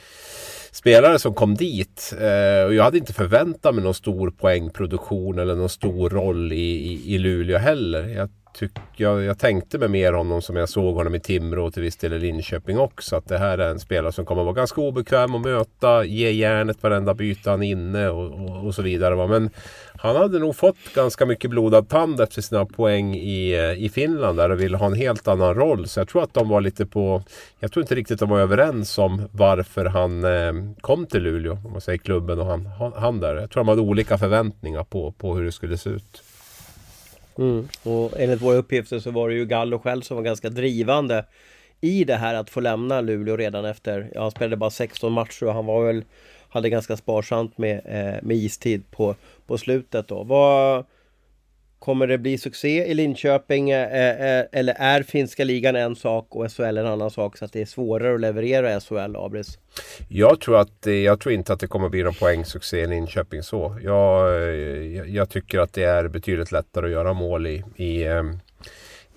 spelare 0.71 1.19
som 1.19 1.33
kom 1.33 1.55
dit. 1.55 2.13
Eh, 2.19 2.65
och 2.65 2.73
jag 2.73 2.83
hade 2.83 2.97
inte 2.97 3.13
förväntat 3.13 3.75
mig 3.75 3.83
någon 3.83 3.93
stor 3.93 4.31
poängproduktion 4.31 5.39
eller 5.39 5.55
någon 5.55 5.69
stor 5.69 6.09
roll 6.09 6.53
i, 6.53 6.55
i, 6.55 7.15
i 7.15 7.17
Luleå 7.17 7.57
heller. 7.57 8.07
Jag 8.07 8.29
tyck, 8.53 8.71
jag, 8.95 9.23
jag 9.23 9.39
tänkte 9.39 9.77
mig 9.77 9.89
mer 9.89 10.13
honom 10.13 10.41
som 10.41 10.55
jag 10.55 10.69
såg 10.69 10.95
honom 10.95 11.15
i 11.15 11.19
Timrå 11.19 11.65
och 11.65 11.73
till 11.73 11.83
viss 11.83 11.97
del 11.97 12.13
i 12.13 12.19
Linköping 12.19 12.79
också. 12.79 13.15
Att 13.15 13.27
det 13.27 13.37
här 13.37 13.57
är 13.57 13.69
en 13.69 13.79
spelare 13.79 14.11
som 14.11 14.25
kommer 14.25 14.41
att 14.41 14.45
vara 14.45 14.55
ganska 14.55 14.81
obekväm 14.81 15.35
att 15.35 15.41
möta, 15.41 16.03
ge 16.03 16.31
järnet 16.31 16.83
varenda 16.83 17.13
byte 17.13 17.49
han 17.49 17.63
är 17.63 17.71
inne 17.71 18.09
och, 18.09 18.25
och, 18.25 18.65
och, 18.65 18.75
så 18.75 18.81
vidare. 18.81 19.27
Men 19.27 19.49
han 19.97 20.15
hade 20.15 20.39
nog 20.39 20.55
fått 20.55 20.93
ganska 20.95 21.25
mycket 21.25 21.49
blodad 21.49 21.89
tand 21.89 22.21
efter 22.21 22.41
sina 22.41 22.65
poäng 22.65 23.15
i, 23.15 23.51
eh, 23.51 23.85
i 23.85 23.89
Finland 23.89 24.37
där 24.37 24.49
och 24.49 24.59
ville 24.59 24.77
ha 24.77 24.85
en 24.85 24.93
helt 24.93 25.27
annan 25.27 25.55
roll. 25.55 25.87
Så 25.87 25.99
jag 25.99 26.07
tror 26.07 26.23
att 26.23 26.33
de 26.33 26.49
var 26.49 26.61
lite 26.61 26.85
på... 26.85 27.23
Jag 27.59 27.71
tror 27.71 27.83
inte 27.83 27.95
riktigt 27.95 28.19
de 28.19 28.29
var 28.29 28.39
överens 28.39 28.97
om 28.97 29.27
varför 29.31 29.85
han 29.85 30.23
eh, 30.23 30.53
kom 30.81 31.05
till 31.05 31.23
Luleå. 31.23 31.57
Om 31.65 31.71
man 31.71 31.81
säger 31.81 31.97
klubben 31.97 32.39
och 32.39 32.45
han, 32.45 32.65
han, 32.65 32.93
han 32.95 33.19
där. 33.19 33.35
Jag 33.35 33.49
tror 33.49 33.63
de 33.63 33.67
hade 33.67 33.81
olika 33.81 34.17
förväntningar 34.17 34.83
på, 34.83 35.11
på 35.11 35.35
hur 35.35 35.45
det 35.45 35.51
skulle 35.51 35.77
se 35.77 35.89
ut. 35.89 36.23
Mm. 37.39 37.67
Och 37.83 38.19
enligt 38.19 38.41
våra 38.41 38.55
uppgifter 38.55 38.99
så 38.99 39.11
var 39.11 39.29
det 39.29 39.35
ju 39.35 39.45
Gallo 39.45 39.79
själv 39.79 40.01
som 40.01 40.17
var 40.17 40.23
ganska 40.23 40.49
drivande 40.49 41.25
i 41.81 42.03
det 42.03 42.15
här 42.15 42.35
att 42.35 42.49
få 42.49 42.59
lämna 42.59 43.01
Luleå 43.01 43.37
redan 43.37 43.65
efter, 43.65 44.11
ja, 44.13 44.21
han 44.21 44.31
spelade 44.31 44.55
bara 44.55 44.69
16 44.69 45.11
matcher 45.11 45.45
och 45.45 45.53
han 45.53 45.65
var 45.65 45.85
väl, 45.85 46.03
hade 46.49 46.69
ganska 46.69 46.97
sparsamt 46.97 47.57
med, 47.57 47.81
eh, 47.85 48.23
med 48.23 48.37
istid 48.37 48.91
på, 48.91 49.15
på 49.47 49.57
slutet 49.57 50.07
då. 50.07 50.23
Vad, 50.23 50.85
Kommer 51.79 52.07
det 52.07 52.17
bli 52.17 52.37
succé 52.37 52.85
i 52.85 52.93
Linköping 52.93 53.69
eh, 53.69 54.39
eh, 54.39 54.45
eller 54.51 54.73
är 54.77 55.03
finska 55.03 55.43
ligan 55.43 55.75
en 55.75 55.95
sak 55.95 56.35
och 56.35 56.51
SHL 56.51 56.77
en 56.77 56.85
annan 56.85 57.11
sak 57.11 57.37
så 57.37 57.45
att 57.45 57.53
det 57.53 57.61
är 57.61 57.65
svårare 57.65 58.13
att 58.13 58.21
leverera 58.21 58.79
SHL, 58.79 59.15
Abris? 59.15 59.59
Jag 60.07 60.41
tror, 60.41 60.59
att, 60.59 60.85
jag 60.85 61.19
tror 61.19 61.33
inte 61.33 61.53
att 61.53 61.59
det 61.59 61.67
kommer 61.67 61.89
bli 61.89 62.03
någon 62.03 62.13
poängsuccé 62.13 62.81
i 62.81 62.87
Linköping 62.87 63.43
så. 63.43 63.77
Jag, 63.83 64.47
jag, 64.85 65.09
jag, 65.09 65.29
tycker 65.29 65.59
att 65.59 65.73
det 65.73 65.83
är 65.83 66.07
betydligt 66.07 66.51
lättare 66.51 66.85
att 66.85 66.91
göra 66.91 67.13
mål 67.13 67.47
i, 67.47 67.63
i 67.75 68.03
eh, 68.03 68.23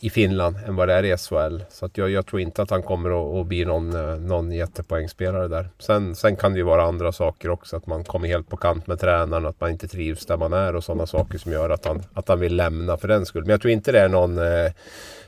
i 0.02 0.10
Finland 0.10 0.56
än 0.66 0.76
vad 0.76 0.88
det 0.88 0.94
är 0.94 1.04
i 1.04 1.16
SHL. 1.16 1.60
Så 1.70 1.86
att 1.86 1.98
jag, 1.98 2.10
jag 2.10 2.26
tror 2.26 2.40
inte 2.40 2.62
att 2.62 2.70
han 2.70 2.82
kommer 2.82 3.10
att, 3.10 3.40
att 3.40 3.46
bli 3.46 3.64
någon, 3.64 3.96
eh, 3.96 4.16
någon 4.16 4.52
jättepoängspelare 4.52 5.48
där. 5.48 5.68
Sen, 5.78 6.14
sen 6.16 6.36
kan 6.36 6.52
det 6.52 6.58
ju 6.58 6.64
vara 6.64 6.82
andra 6.82 7.12
saker 7.12 7.50
också. 7.50 7.76
Att 7.76 7.86
man 7.86 8.04
kommer 8.04 8.28
helt 8.28 8.48
på 8.48 8.56
kant 8.56 8.86
med 8.86 9.00
tränaren, 9.00 9.46
att 9.46 9.60
man 9.60 9.70
inte 9.70 9.88
trivs 9.88 10.26
där 10.26 10.36
man 10.36 10.52
är 10.52 10.76
och 10.76 10.84
sådana 10.84 11.06
saker 11.06 11.38
som 11.38 11.52
gör 11.52 11.70
att 11.70 11.84
han, 11.84 12.02
att 12.14 12.28
han 12.28 12.40
vill 12.40 12.56
lämna 12.56 12.96
för 12.96 13.08
den 13.08 13.26
skull. 13.26 13.42
Men 13.42 13.50
jag 13.50 13.60
tror 13.60 13.72
inte 13.72 13.92
det 13.92 14.00
är 14.00 14.08
någon, 14.08 14.38
eh, 14.38 14.72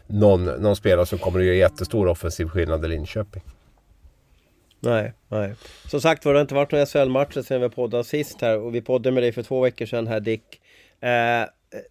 någon, 0.07 0.45
någon 0.45 0.77
spelare 0.77 1.07
som 1.07 1.19
kommer 1.19 1.41
att 1.41 1.47
göra 1.47 1.57
jättestor 1.57 2.09
offensiv 2.09 2.49
skillnad 2.49 2.85
i 2.85 2.89
Linköping. 2.89 3.43
Nej, 4.81 5.13
nej. 5.29 5.55
Som 5.91 6.01
sagt 6.01 6.25
var, 6.25 6.33
det 6.33 6.39
har 6.39 6.43
inte 6.43 6.55
varit 6.55 6.73
några 6.73 6.87
SHL-matcher 6.87 7.43
sedan 7.43 7.61
vi 7.61 7.69
poddade 7.69 8.05
sist 8.05 8.41
här 8.41 8.59
och 8.59 8.75
vi 8.75 8.83
poddade 8.83 9.11
med 9.11 9.23
dig 9.23 9.33
för 9.33 9.43
två 9.43 9.61
veckor 9.61 9.87
sedan 9.87 10.07
här 10.07 10.21
Dick. 10.21 10.61
Eh, 11.01 11.49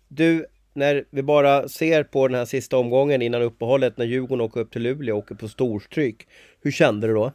du, 0.08 0.46
när 0.74 1.04
vi 1.10 1.24
bara 1.24 1.68
ser 1.68 2.04
på 2.04 2.28
den 2.28 2.38
här 2.38 2.46
sista 2.46 2.78
omgången 2.78 3.22
innan 3.22 3.42
uppehållet 3.42 3.98
när 3.98 4.06
Djurgården 4.06 4.42
åker 4.42 4.60
upp 4.62 4.72
till 4.72 4.82
Luleå 4.82 5.16
och 5.16 5.24
åker 5.24 5.36
på 5.36 5.48
storstryk. 5.48 6.28
Hur 6.64 6.72
kände 6.72 7.08
du 7.08 7.14
då? 7.14 7.32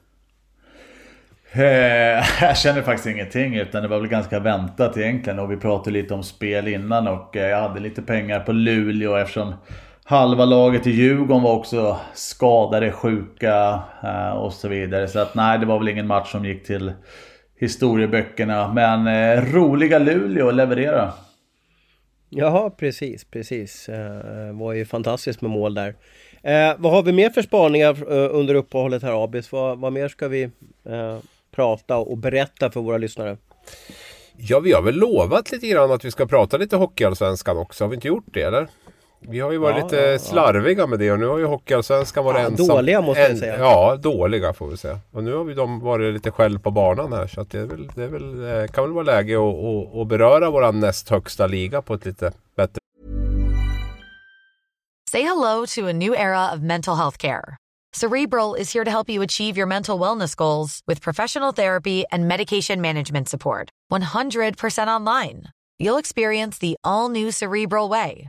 Eh, 1.53 1.61
jag 2.41 2.57
kände 2.57 2.83
faktiskt 2.83 3.07
ingenting 3.07 3.55
utan 3.55 3.83
det 3.83 3.89
var 3.89 3.99
väl 3.99 4.09
ganska 4.09 4.39
väntat 4.41 4.97
egentligen 4.97 5.39
och 5.39 5.53
vi 5.53 5.57
pratade 5.57 5.91
lite 5.91 6.15
om 6.15 6.23
spel 6.23 6.69
innan 6.69 7.09
och 7.09 7.37
eh, 7.37 7.49
jag 7.49 7.61
hade 7.61 7.81
lite 7.81 8.03
pengar 8.03 8.41
på 8.41 8.53
Luleå 8.53 9.17
eftersom 9.17 9.55
halva 10.05 10.45
laget 10.45 10.87
i 10.87 10.91
Djurgården 10.91 11.43
var 11.43 11.55
också 11.55 11.99
skadade, 12.15 12.93
sjuka 12.93 13.81
eh, 14.03 14.31
och 14.31 14.53
så 14.53 14.69
vidare. 14.69 15.09
Så 15.09 15.19
att 15.19 15.35
nej, 15.35 15.59
det 15.59 15.67
var 15.67 15.79
väl 15.79 15.89
ingen 15.89 16.07
match 16.07 16.33
som 16.33 16.45
gick 16.45 16.67
till 16.67 16.93
historieböckerna. 17.61 18.73
Men 18.73 19.07
eh, 19.07 19.53
roliga 19.53 19.99
Luleå 19.99 20.51
leverera. 20.51 21.13
Jaha, 22.29 22.71
precis, 22.71 23.25
precis. 23.25 23.89
Eh, 23.89 24.47
eh, 24.49 24.53
var 24.53 24.73
ju 24.73 24.85
fantastiskt 24.85 25.41
med 25.41 25.51
mål 25.51 25.75
där. 25.75 25.95
Eh, 26.43 26.75
vad 26.79 26.93
har 26.93 27.03
vi 27.03 27.13
mer 27.13 27.31
för 27.31 27.43
spaningar 27.43 28.13
eh, 28.13 28.37
under 28.37 28.55
uppehållet 28.55 29.03
här 29.03 29.25
Abis? 29.25 29.53
Vad, 29.53 29.79
vad 29.79 29.93
mer 29.93 30.09
ska 30.09 30.29
vi 30.29 30.43
eh, 30.85 31.19
prata 31.51 31.97
och 31.97 32.19
berätta 32.19 32.71
för 32.71 32.81
våra 32.81 32.99
lyssnare? 32.99 33.37
Ja, 34.37 34.61
vi 34.61 34.73
har 34.73 34.83
väl 34.83 34.95
lovat 34.95 35.53
lite 35.53 35.67
grann 35.67 35.91
att 35.91 36.05
vi 36.05 36.11
ska 36.11 36.27
prata 36.27 36.57
lite 36.57 36.77
Hockeyallsvenskan 36.77 37.59
också. 37.59 37.85
Har 37.85 37.89
vi 37.89 37.95
inte 37.95 38.09
gjort 38.09 38.27
det 38.27 38.43
eller? 38.43 38.69
Vi 39.21 39.41
har 39.41 39.53
ju 39.53 39.59
varit 39.59 39.77
ja, 39.77 39.85
lite 39.85 39.97
ja, 39.97 40.19
slarviga 40.19 40.87
med 40.87 40.99
det 40.99 41.13
och 41.13 41.19
nu 41.19 41.27
har 41.27 41.39
ju 41.39 41.45
Hockeyallsvenskan 41.45 42.25
varit 42.25 42.41
ja, 42.41 42.47
ensam. 42.47 42.67
Dåliga 42.67 43.01
måste 43.01 43.23
jag 43.23 43.39
säga. 43.39 43.59
Ja, 43.59 43.97
dåliga 43.97 44.53
får 44.53 44.67
vi 44.67 44.77
säga. 44.77 44.99
Och 45.13 45.25
nu 45.25 45.35
har 45.35 45.45
vi 45.45 45.55
de 45.55 45.81
varit 45.81 46.15
lite 46.15 46.31
själv 46.31 46.59
på 46.59 46.71
banan 46.71 47.13
här 47.13 47.27
så 47.27 47.41
att 47.41 47.51
det, 47.51 47.59
är 47.59 47.67
väl, 47.67 47.91
det 47.95 48.05
är 48.05 48.09
väl, 48.09 48.63
eh, 48.63 48.67
kan 48.67 48.85
väl 48.85 48.93
vara 48.93 49.05
läge 49.05 49.35
att, 49.35 49.55
att, 49.55 50.01
att 50.01 50.09
beröra 50.09 50.51
våran 50.51 50.81
näst 50.81 51.09
högsta 51.09 51.47
liga 51.47 51.83
på 51.83 51.95
ett 51.95 52.05
lite 52.05 52.33
bättre 52.57 52.81
Say 55.11 55.23
hello 55.23 55.65
to 55.67 55.89
a 55.89 55.93
new 55.93 56.15
era 56.15 56.53
of 56.53 56.61
mental 56.61 56.97
health 56.97 57.17
care. 57.17 57.57
Cerebral 57.95 58.55
is 58.55 58.75
here 58.75 58.85
to 58.85 58.91
help 58.91 59.09
you 59.09 59.23
achieve 59.23 59.57
your 59.57 59.67
mental 59.67 59.99
wellness 59.99 60.37
goals 60.37 60.83
with 60.87 61.01
professional 61.01 61.53
therapy 61.53 62.05
and 62.13 62.29
medication 62.29 62.81
management 62.83 63.29
support. 63.29 63.71
100% 63.91 64.87
online. 64.87 65.45
You'll 65.79 65.97
experience 65.97 66.59
the 66.59 66.77
all 66.85 67.09
new 67.09 67.31
Cerebral 67.31 67.89
Way, 67.89 68.29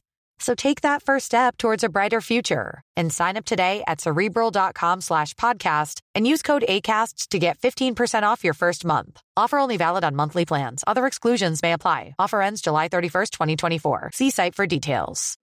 So 0.41 0.55
take 0.55 0.81
that 0.81 1.03
first 1.03 1.27
step 1.27 1.57
towards 1.57 1.83
a 1.83 1.89
brighter 1.89 2.19
future 2.19 2.81
and 2.97 3.13
sign 3.13 3.37
up 3.37 3.45
today 3.45 3.83
at 3.87 4.01
cerebral.com 4.01 5.01
slash 5.01 5.35
podcast 5.35 6.01
and 6.15 6.27
use 6.27 6.41
code 6.41 6.65
ACasts 6.67 7.27
to 7.29 7.39
get 7.39 7.59
15% 7.59 8.23
off 8.23 8.43
your 8.43 8.55
first 8.55 8.83
month. 8.83 9.21
Offer 9.37 9.59
only 9.59 9.77
valid 9.77 10.03
on 10.03 10.15
monthly 10.15 10.45
plans. 10.45 10.83
Other 10.87 11.05
exclusions 11.05 11.61
may 11.61 11.73
apply. 11.73 12.15
Offer 12.17 12.41
ends 12.41 12.61
July 12.61 12.89
31st, 12.89 13.29
2024. 13.31 14.09
See 14.13 14.31
site 14.31 14.55
for 14.55 14.65
details. 14.65 15.37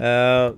Uh, 0.00 0.52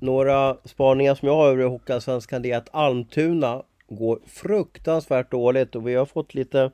några 0.00 0.56
spaningar 0.64 1.14
som 1.14 1.28
jag 1.28 1.36
har 1.36 1.48
över 1.48 1.64
Hockeyallsvenskan 1.64 2.44
är 2.44 2.56
att 2.56 2.68
Almtuna 2.74 3.62
går 3.88 4.18
fruktansvärt 4.26 5.30
dåligt 5.30 5.76
och 5.76 5.88
vi 5.88 5.94
har 5.94 6.06
fått 6.06 6.34
lite 6.34 6.70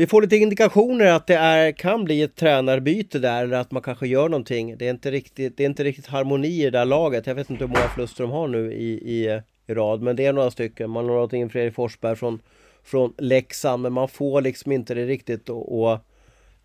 vi 0.00 0.06
får 0.06 0.22
lite 0.22 0.36
indikationer 0.36 1.06
att 1.06 1.26
det 1.26 1.34
är, 1.34 1.72
kan 1.72 2.04
bli 2.04 2.22
ett 2.22 2.36
tränarbyte 2.36 3.18
där 3.18 3.42
eller 3.42 3.56
att 3.56 3.70
man 3.70 3.82
kanske 3.82 4.06
gör 4.06 4.28
någonting. 4.28 4.76
Det 4.78 4.86
är 4.86 4.90
inte 4.90 5.10
riktigt, 5.10 5.56
det 5.56 5.62
är 5.62 5.66
inte 5.66 5.84
riktigt 5.84 6.06
harmoni 6.06 6.48
i 6.48 6.64
det 6.64 6.70
där 6.70 6.84
laget. 6.84 7.26
Jag 7.26 7.34
vet 7.34 7.50
inte 7.50 7.64
hur 7.64 7.68
många 7.68 7.88
förluster 7.88 8.24
de 8.24 8.30
har 8.30 8.48
nu 8.48 8.72
i, 8.72 8.92
i, 8.92 9.40
i 9.66 9.74
rad, 9.74 10.02
men 10.02 10.16
det 10.16 10.26
är 10.26 10.32
några 10.32 10.50
stycken. 10.50 10.90
Man 10.90 11.08
har 11.08 11.14
något 11.14 11.32
in 11.32 11.50
Fredrik 11.50 11.74
Forsberg 11.74 12.16
från, 12.16 12.42
från 12.84 13.12
Leksand, 13.18 13.82
men 13.82 13.92
man 13.92 14.08
får 14.08 14.42
liksom 14.42 14.72
inte 14.72 14.94
det 14.94 15.06
riktigt 15.06 15.50
att 15.50 16.00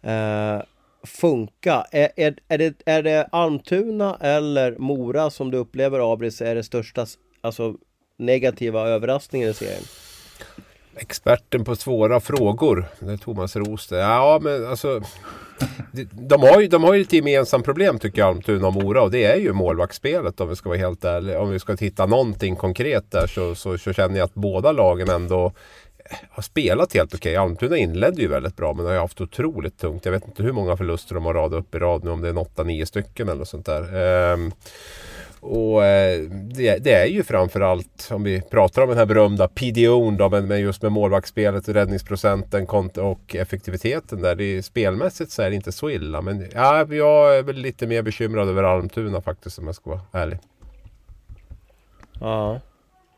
eh, 0.02 0.62
funka. 1.04 1.86
Är, 1.92 2.10
är, 2.16 2.36
är, 2.48 2.58
det, 2.58 2.82
är 2.86 3.04
det 3.04 3.26
Almtuna 3.32 4.18
eller 4.22 4.78
Mora 4.78 5.30
som 5.30 5.52
du 5.52 5.58
upplever 5.58 6.14
Abris 6.14 6.42
är 6.42 6.56
det 6.56 6.64
största 6.64 7.06
alltså, 7.42 7.76
negativa 8.18 8.88
överraskningen 8.88 9.50
i 9.50 9.54
serien? 9.54 9.84
Experten 10.98 11.66
på 11.66 11.76
svåra 11.76 12.20
frågor. 12.20 12.86
Det 13.00 13.14
är 13.14 13.18
Thomas 13.18 13.56
Roos 13.56 13.88
Ja 13.92 14.40
men 14.42 14.68
alltså. 14.68 15.02
De 16.12 16.42
har, 16.42 16.62
ju, 16.62 16.68
de 16.68 16.84
har 16.84 16.94
ju 16.94 17.02
ett 17.02 17.14
gemensamt 17.14 17.66
problem 17.66 18.00
tycker 18.00 18.22
jag 18.22 18.28
Almtuna 18.28 18.68
och 18.68 18.74
Mora 18.74 19.02
och 19.02 19.12
det 19.12 19.24
är 19.24 19.36
ju 19.36 19.54
målvaktsspelet 19.54 20.42
om 20.42 20.50
vi 20.50 20.56
ska 20.56 20.70
vara 20.70 20.80
helt 20.80 21.06
ärliga. 21.06 21.42
Om 21.42 21.50
vi 21.50 21.60
ska 21.60 21.78
titta 21.78 22.06
någonting 22.06 22.56
konkret 22.56 23.12
där 23.12 23.28
så, 23.28 23.56
så, 23.56 23.78
så 23.78 23.94
känner 23.94 24.18
jag 24.18 24.26
att 24.26 24.34
båda 24.34 24.72
lagen 24.72 25.10
ändå 25.10 25.52
har 26.30 26.44
spelat 26.44 26.94
helt 26.94 27.14
okej. 27.14 27.32
Okay. 27.32 27.44
Almtuna 27.44 27.78
inledde 27.78 28.22
ju 28.22 28.28
väldigt 28.28 28.56
bra 28.56 28.74
men 28.74 28.86
har 28.86 28.94
ju 28.94 29.00
haft 29.00 29.22
otroligt 29.22 29.78
tungt. 29.78 30.06
Jag 30.06 30.12
vet 30.12 30.28
inte 30.28 30.44
hur 30.44 30.52
många 30.52 30.78
förluster 30.78 31.16
de 31.16 31.26
har 31.26 31.34
radat 31.34 31.60
upp 31.60 31.76
i 31.76 31.80
rad 31.80 32.04
nu 32.04 32.10
om 32.10 32.22
det 32.22 32.30
är 32.30 32.34
8-9 32.34 32.86
stycken 32.86 33.30
eller 33.30 33.44
sånt 33.44 33.66
där. 33.66 33.96
Ehm, 33.96 34.52
och 35.46 35.86
eh, 35.86 36.22
det, 36.30 36.78
det, 36.78 36.94
är 36.94 37.06
ju 37.06 37.24
framförallt 37.24 38.10
om 38.12 38.24
vi 38.24 38.42
pratar 38.42 38.82
om 38.82 38.90
den 38.90 38.98
här 38.98 39.06
berömda 39.06 39.48
PDO'n 39.48 40.18
då, 40.18 40.30
men, 40.30 40.62
just 40.62 40.82
med 40.82 40.92
målvaktsspelet, 40.92 41.70
räddningsprocenten 41.70 42.68
och 42.96 43.36
effektiviteten 43.36 44.22
där. 44.22 44.36
Det 44.36 44.44
är, 44.44 44.62
spelmässigt 44.62 45.32
så 45.32 45.42
är 45.42 45.50
det 45.50 45.56
inte 45.56 45.72
så 45.72 45.90
illa. 45.90 46.22
Men 46.22 46.48
ja, 46.54 46.86
jag 46.90 47.38
är 47.38 47.44
väl 47.44 47.56
lite 47.56 47.88
mer 47.88 48.02
bekymrad 48.02 48.50
över 48.50 48.64
Almtuna 48.64 49.22
faktiskt 49.22 49.60
om 49.60 49.66
jag 49.66 49.76
ska 49.76 49.90
vara 49.90 50.02
ärlig. 50.12 50.40
Ja. 52.20 52.62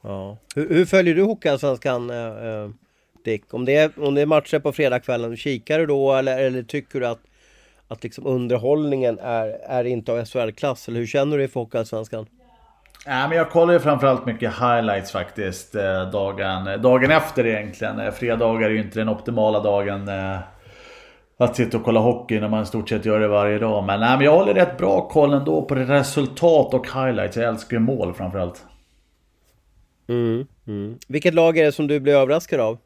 ja. 0.02 0.38
Hur, 0.56 0.70
hur 0.70 0.86
följer 0.86 1.16
du 1.16 1.24
Hockeyallsvenskan 1.24 2.10
eh, 2.10 2.48
eh, 2.48 2.70
Dick? 3.26 3.54
Om 3.54 3.66
det, 3.66 3.76
är, 3.76 3.92
om 3.98 4.16
det 4.16 4.22
är 4.22 4.26
matcher 4.26 4.60
på 4.60 4.72
fredagskvällen, 4.72 5.38
kikar 5.38 5.80
du 5.80 5.86
då 5.86 6.14
eller, 6.14 6.40
eller 6.40 6.64
tycker 6.64 7.00
du 7.00 7.08
att 7.08 7.20
att 7.88 8.04
liksom 8.04 8.28
underhållningen 8.28 9.20
är, 9.20 9.48
är 9.50 9.84
inte 9.84 10.12
av 10.12 10.26
SHL-klass? 10.26 10.88
Eller 10.88 11.00
hur 11.00 11.08
känner 11.08 11.32
du 11.32 11.38
dig 11.38 11.48
för 11.48 11.60
Hockeyallsvenskan? 11.60 12.26
Ja, 13.06 13.28
men 13.28 13.38
jag 13.38 13.50
kollar 13.50 13.74
ju 13.74 13.80
framförallt 13.80 14.26
mycket 14.26 14.54
highlights 14.54 15.12
faktiskt 15.12 15.76
eh, 15.76 16.10
dagen, 16.12 16.82
dagen 16.82 17.12
efter 17.12 17.46
egentligen. 17.46 18.00
Eh, 18.00 18.12
fredagar 18.12 18.70
är 18.70 18.74
ju 18.74 18.82
inte 18.82 19.00
den 19.00 19.10
optimala 19.10 19.60
dagen 19.60 20.08
eh, 20.08 20.40
att 21.38 21.56
sitta 21.56 21.78
och 21.78 21.84
kolla 21.84 22.00
hockey 22.00 22.40
när 22.40 22.50
man 22.50 22.64
i 22.64 22.66
stort 22.66 22.90
sett 22.90 23.06
gör 23.06 23.20
det 23.20 23.28
varje 23.28 23.60
dag. 23.60 23.84
Men, 23.84 24.00
nej, 24.00 24.18
men 24.18 24.26
jag 24.26 24.38
håller 24.38 24.54
rätt 24.54 24.78
bra 24.78 25.10
koll 25.10 25.34
ändå 25.34 25.62
på 25.62 25.76
resultat 25.76 26.74
och 26.74 26.88
highlights. 26.88 27.38
Jag 27.38 27.46
älskar 27.46 27.78
ju 27.78 27.80
mål 27.80 28.14
framförallt. 28.14 28.66
Mm, 30.08 30.48
mm. 30.68 30.98
Vilket 31.08 31.34
lag 31.34 31.58
är 31.58 31.66
det 31.66 31.72
som 31.72 31.88
du 31.88 32.00
blir 32.00 32.14
överraskad 32.14 32.60
av? 32.60 32.78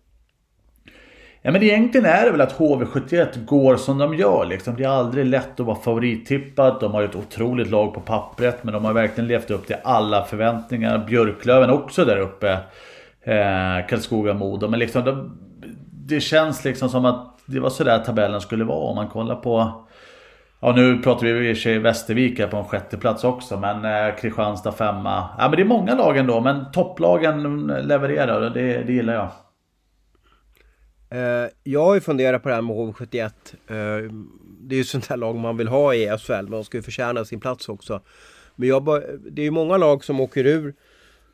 Ja 1.43 1.51
men 1.51 1.63
egentligen 1.63 2.05
är 2.05 2.25
det 2.25 2.31
väl 2.31 2.41
att 2.41 2.57
HV71 2.57 3.45
går 3.45 3.75
som 3.75 3.97
de 3.97 4.15
gör 4.15 4.45
liksom. 4.45 4.75
Det 4.75 4.83
är 4.83 4.89
aldrig 4.89 5.25
lätt 5.25 5.59
att 5.59 5.65
vara 5.65 5.75
favorittippat. 5.77 6.79
De 6.79 6.91
har 6.91 7.01
ju 7.01 7.07
ett 7.07 7.15
otroligt 7.15 7.69
lag 7.69 7.93
på 7.93 7.99
pappret 7.99 8.63
men 8.63 8.73
de 8.73 8.85
har 8.85 8.93
verkligen 8.93 9.27
levt 9.27 9.51
upp 9.51 9.67
till 9.67 9.75
alla 9.83 10.23
förväntningar. 10.23 10.97
Björklöven 10.97 11.69
också 11.69 12.05
där 12.05 12.17
uppe. 12.17 12.51
Eh, 13.23 13.87
Karlskoga, 13.89 14.33
Modo. 14.33 14.67
Men 14.67 14.79
liksom 14.79 15.05
de, 15.05 15.37
det 15.91 16.19
känns 16.19 16.63
liksom 16.65 16.89
som 16.89 17.05
att 17.05 17.39
det 17.45 17.59
var 17.59 17.69
sådär 17.69 17.99
tabellen 17.99 18.41
skulle 18.41 18.63
vara 18.63 18.89
om 18.89 18.95
man 18.95 19.07
kollar 19.07 19.35
på 19.35 19.85
Ja 20.59 20.73
nu 20.75 20.97
pratar 20.97 21.27
vi 21.27 21.49
i 21.49 21.53
och 21.53 21.57
för 21.57 21.61
sig 21.61 21.79
Västervik 21.79 22.39
här 22.39 22.47
på 22.47 22.57
en 22.57 22.63
sjätte 22.63 22.97
plats 22.97 23.23
också 23.23 23.59
men 23.59 23.85
eh, 23.85 24.15
Kristianstad 24.15 24.71
femma. 24.71 25.29
Ja 25.37 25.49
men 25.49 25.51
det 25.51 25.61
är 25.61 25.65
många 25.65 25.95
lag 25.95 26.17
ändå 26.17 26.41
men 26.41 26.71
topplagen 26.71 27.67
levererar 27.67 28.41
och 28.41 28.51
det, 28.51 28.83
det 28.83 28.93
gillar 28.93 29.13
jag. 29.13 29.27
Eh, 31.11 31.49
jag 31.63 31.85
har 31.85 31.93
ju 31.93 32.01
funderat 32.01 32.43
på 32.43 32.49
det 32.49 32.55
här 32.55 32.61
med 32.61 32.75
HV71. 32.75 33.23
Eh, 33.67 34.11
det 34.59 34.75
är 34.75 34.77
ju 34.77 34.83
sånt 34.83 35.07
här 35.07 35.17
lag 35.17 35.35
man 35.35 35.57
vill 35.57 35.67
ha 35.67 35.95
i 35.95 36.17
SHL. 36.17 36.33
Men 36.33 36.51
de 36.51 36.63
ska 36.63 36.77
ju 36.77 36.83
förtjäna 36.83 37.25
sin 37.25 37.39
plats 37.39 37.69
också. 37.69 38.01
Men 38.55 38.69
jag 38.69 38.83
bara, 38.83 38.99
det 39.31 39.41
är 39.41 39.45
ju 39.45 39.51
många 39.51 39.77
lag 39.77 40.03
som 40.03 40.19
åker 40.19 40.45
ur 40.45 40.73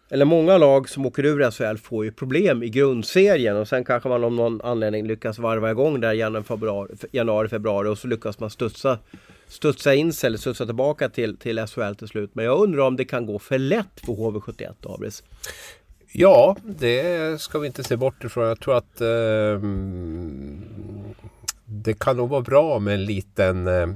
eller 0.10 0.26
många 0.26 0.58
lag 0.58 0.90
som 0.90 1.06
åker 1.06 1.26
ur 1.26 1.52
SHL 1.52 1.78
får 1.78 2.06
ju 2.06 2.12
problem 2.12 2.64
i 2.64 2.70
grundserien 2.70 3.58
och 3.58 3.68
sen 3.68 3.84
kanske 3.84 4.10
man 4.10 4.24
av 4.24 4.32
någon 4.32 4.62
anledning 4.62 5.08
lyckas 5.08 5.40
varva 5.40 5.72
igång 5.72 6.00
där 6.00 6.14
januari, 6.14 6.44
februari, 6.44 6.96
januari, 7.12 7.50
februari 7.50 7.88
och 7.88 7.98
så 7.98 8.08
lyckas 8.08 8.40
man 8.40 8.50
studsa, 8.50 9.00
studsa 9.48 9.94
in 9.94 10.14
sig 10.14 10.28
eller 10.28 10.38
studsa 10.38 10.66
tillbaka 10.66 11.10
till, 11.10 11.38
till 11.38 11.68
SHL 11.68 11.94
till 11.94 12.08
slut. 12.08 12.30
Men 12.34 12.46
jag 12.46 12.60
undrar 12.60 12.84
om 12.84 12.96
det 12.96 13.06
kan 13.06 13.26
gå 13.26 13.40
för 13.40 13.58
lätt 13.58 14.00
för 14.06 14.14
HV71 14.14 14.96
Abris? 14.96 15.24
Ja, 16.12 16.56
det 16.64 17.42
ska 17.42 17.60
vi 17.60 17.68
inte 17.68 17.84
se 17.84 17.96
bort 17.96 18.24
ifrån. 18.24 18.48
Jag 18.48 18.60
tror 18.60 18.78
att 18.78 19.02
eh, 19.02 19.62
det 21.70 21.94
kan 21.94 22.18
nog 22.18 22.30
vara 22.30 22.42
bra 22.42 22.80
med 22.80 22.94
en 22.94 23.06
liten 23.06 23.68
eh, 23.68 23.88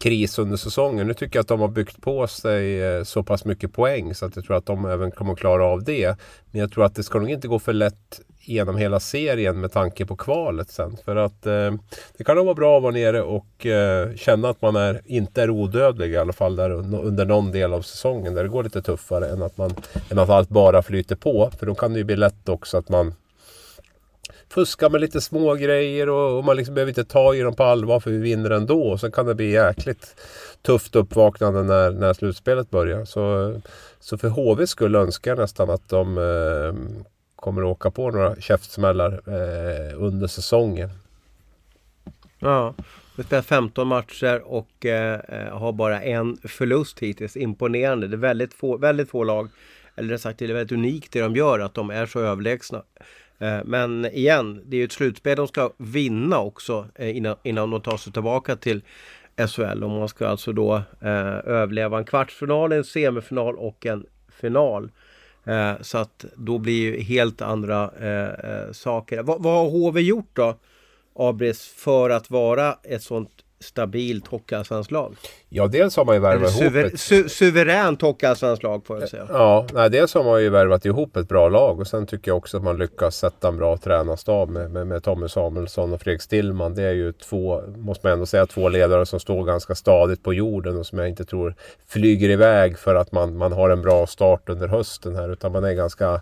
kris 0.00 0.38
under 0.38 0.56
säsongen. 0.56 1.06
Nu 1.06 1.14
tycker 1.14 1.36
jag 1.36 1.42
att 1.42 1.48
de 1.48 1.60
har 1.60 1.68
byggt 1.68 2.02
på 2.02 2.26
sig 2.26 2.82
eh, 2.82 3.02
så 3.02 3.22
pass 3.22 3.44
mycket 3.44 3.72
poäng 3.72 4.14
så 4.14 4.26
att 4.26 4.36
jag 4.36 4.44
tror 4.44 4.56
att 4.56 4.66
de 4.66 4.84
även 4.84 5.10
kommer 5.10 5.32
att 5.32 5.38
klara 5.38 5.64
av 5.64 5.84
det. 5.84 6.16
Men 6.50 6.60
jag 6.60 6.72
tror 6.72 6.84
att 6.84 6.94
det 6.94 7.02
ska 7.02 7.18
nog 7.18 7.30
inte 7.30 7.48
gå 7.48 7.58
för 7.58 7.72
lätt 7.72 8.20
genom 8.40 8.76
hela 8.76 9.00
serien 9.00 9.60
med 9.60 9.72
tanke 9.72 10.06
på 10.06 10.16
kvalet 10.16 10.70
sen. 10.70 10.96
För 11.04 11.16
att 11.16 11.46
eh, 11.46 11.72
det 12.16 12.24
kan 12.24 12.36
nog 12.36 12.44
vara 12.44 12.54
bra 12.54 12.76
att 12.76 12.82
vara 12.82 12.92
nere 12.92 13.22
och 13.22 13.66
eh, 13.66 14.14
känna 14.14 14.48
att 14.48 14.62
man 14.62 14.76
är, 14.76 15.00
inte 15.04 15.42
är 15.42 15.50
odödlig 15.50 16.10
i 16.10 16.16
alla 16.16 16.32
fall 16.32 16.56
där 16.56 16.70
under 16.70 17.24
någon 17.24 17.52
del 17.52 17.72
av 17.72 17.82
säsongen 17.82 18.34
där 18.34 18.42
det 18.42 18.48
går 18.48 18.64
lite 18.64 18.82
tuffare 18.82 19.28
än 19.28 19.42
att, 19.42 19.56
man, 19.56 19.74
än 20.10 20.18
att 20.18 20.30
allt 20.30 20.48
bara 20.48 20.82
flyter 20.82 21.16
på. 21.16 21.50
För 21.58 21.66
då 21.66 21.74
kan 21.74 21.92
det 21.92 21.98
ju 21.98 22.04
bli 22.04 22.16
lätt 22.16 22.48
också 22.48 22.78
att 22.78 22.88
man 22.88 23.14
Fuska 24.50 24.88
med 24.88 25.00
lite 25.00 25.20
små 25.20 25.54
grejer 25.54 26.08
och, 26.08 26.38
och 26.38 26.44
man 26.44 26.56
liksom 26.56 26.74
behöver 26.74 26.90
inte 26.90 27.04
ta 27.04 27.34
i 27.34 27.40
dem 27.40 27.54
på 27.54 27.64
allvar 27.64 28.00
för 28.00 28.10
vi 28.10 28.18
vinner 28.18 28.50
ändå. 28.50 28.82
Och 28.82 29.00
sen 29.00 29.12
kan 29.12 29.26
det 29.26 29.34
bli 29.34 29.50
jäkligt 29.50 30.20
tufft 30.62 30.96
uppvaknande 30.96 31.62
när, 31.62 31.90
när 31.90 32.12
slutspelet 32.12 32.70
börjar. 32.70 33.04
Så, 33.04 33.54
så 34.00 34.18
för 34.18 34.28
HV 34.28 34.66
skulle 34.66 34.98
önska 34.98 35.34
nästan 35.34 35.70
att 35.70 35.88
de 35.88 36.18
eh, 36.18 36.98
kommer 37.36 37.62
att 37.62 37.68
åka 37.68 37.90
på 37.90 38.10
några 38.10 38.36
käftsmällar 38.36 39.12
eh, 39.26 40.02
under 40.02 40.26
säsongen. 40.26 40.90
Ja, 42.38 42.74
vi 43.16 43.24
spelar 43.24 43.42
15 43.42 43.88
matcher 43.88 44.42
och 44.44 44.86
eh, 44.86 45.20
eh, 45.28 45.58
har 45.58 45.72
bara 45.72 46.02
en 46.02 46.36
förlust 46.36 46.98
hittills. 46.98 47.36
Imponerande. 47.36 48.08
Det 48.08 48.16
är 48.16 48.18
väldigt 48.18 48.54
få, 48.54 48.76
väldigt 48.76 49.10
få 49.10 49.24
lag, 49.24 49.48
eller 49.96 50.08
rätt 50.08 50.20
sagt 50.20 50.38
det 50.38 50.44
är 50.44 50.54
väldigt 50.54 50.72
unikt 50.72 51.12
det 51.12 51.20
de 51.20 51.36
gör, 51.36 51.58
att 51.58 51.74
de 51.74 51.90
är 51.90 52.06
så 52.06 52.20
överlägsna. 52.20 52.82
Eh, 53.38 53.58
men 53.64 54.04
igen, 54.04 54.62
det 54.64 54.76
är 54.76 54.78
ju 54.78 54.84
ett 54.84 54.92
slutspel 54.92 55.36
de 55.36 55.48
ska 55.48 55.72
vinna 55.76 56.38
också 56.38 56.86
eh, 56.94 57.16
innan, 57.16 57.36
innan 57.42 57.70
de 57.70 57.80
tar 57.80 57.96
sig 57.96 58.12
tillbaka 58.12 58.56
till 58.56 58.82
SHL. 59.46 59.84
Och 59.84 59.90
man 59.90 60.08
ska 60.08 60.28
alltså 60.28 60.52
då 60.52 60.74
eh, 61.00 61.38
överleva 61.46 61.98
en 61.98 62.04
kvartsfinal, 62.04 62.72
en 62.72 62.84
semifinal 62.84 63.56
och 63.56 63.86
en 63.86 64.06
final. 64.28 64.90
Eh, 65.44 65.72
så 65.80 65.98
att 65.98 66.24
då 66.36 66.58
blir 66.58 66.80
ju 66.80 67.00
helt 67.00 67.42
andra 67.42 67.90
eh, 68.00 68.50
eh 68.50 68.72
saker. 68.72 69.22
Va, 69.22 69.36
vad 69.40 69.54
har 69.54 69.70
HV 69.70 70.00
gjort 70.00 70.30
då? 70.32 70.58
Abris 71.14 71.66
för 71.66 72.10
att 72.10 72.30
vara 72.30 72.78
ett 72.82 73.02
sånt 73.02 73.44
stabilt 73.60 74.26
hockeyallsvenskt 74.26 74.92
lag? 74.92 75.16
Ja, 75.48 75.66
dels 75.66 75.96
har 75.96 76.04
man 76.04 76.14
ju 76.14 76.20
värvat 76.20 76.52
suver 76.52 76.80
ihop 76.80 76.94
ett... 76.94 77.00
Su 77.00 77.28
suveränt 77.28 78.02
hockeyallsvenskt 78.02 78.62
lag 78.62 78.86
får 78.86 79.00
jag 79.00 79.08
säga. 79.08 79.26
Ja, 79.28 79.66
nej, 79.72 79.90
dels 79.90 80.14
har 80.14 80.24
man 80.24 80.42
ju 80.42 80.48
värvat 80.48 80.84
ihop 80.84 81.16
ett 81.16 81.28
bra 81.28 81.48
lag 81.48 81.80
och 81.80 81.86
sen 81.86 82.06
tycker 82.06 82.30
jag 82.30 82.38
också 82.38 82.56
att 82.56 82.62
man 82.62 82.78
lyckas 82.78 83.16
sätta 83.16 83.48
en 83.48 83.56
bra 83.56 83.76
tränarstab 83.76 84.50
med, 84.50 84.70
med, 84.70 84.86
med 84.86 85.02
Tommy 85.02 85.28
Samuelsson 85.28 85.92
och 85.92 86.00
Fredrik 86.00 86.22
Stillman. 86.22 86.74
Det 86.74 86.82
är 86.82 86.92
ju 86.92 87.12
två, 87.12 87.62
måste 87.76 88.06
man 88.06 88.12
ändå 88.12 88.26
säga, 88.26 88.46
två 88.46 88.68
ledare 88.68 89.06
som 89.06 89.20
står 89.20 89.44
ganska 89.44 89.74
stadigt 89.74 90.22
på 90.22 90.34
jorden 90.34 90.78
och 90.78 90.86
som 90.86 90.98
jag 90.98 91.08
inte 91.08 91.24
tror 91.24 91.54
flyger 91.86 92.28
iväg 92.28 92.78
för 92.78 92.94
att 92.94 93.12
man, 93.12 93.36
man 93.36 93.52
har 93.52 93.70
en 93.70 93.82
bra 93.82 94.06
start 94.06 94.48
under 94.48 94.68
hösten 94.68 95.16
här 95.16 95.32
utan 95.32 95.52
man 95.52 95.64
är 95.64 95.72
ganska 95.72 96.20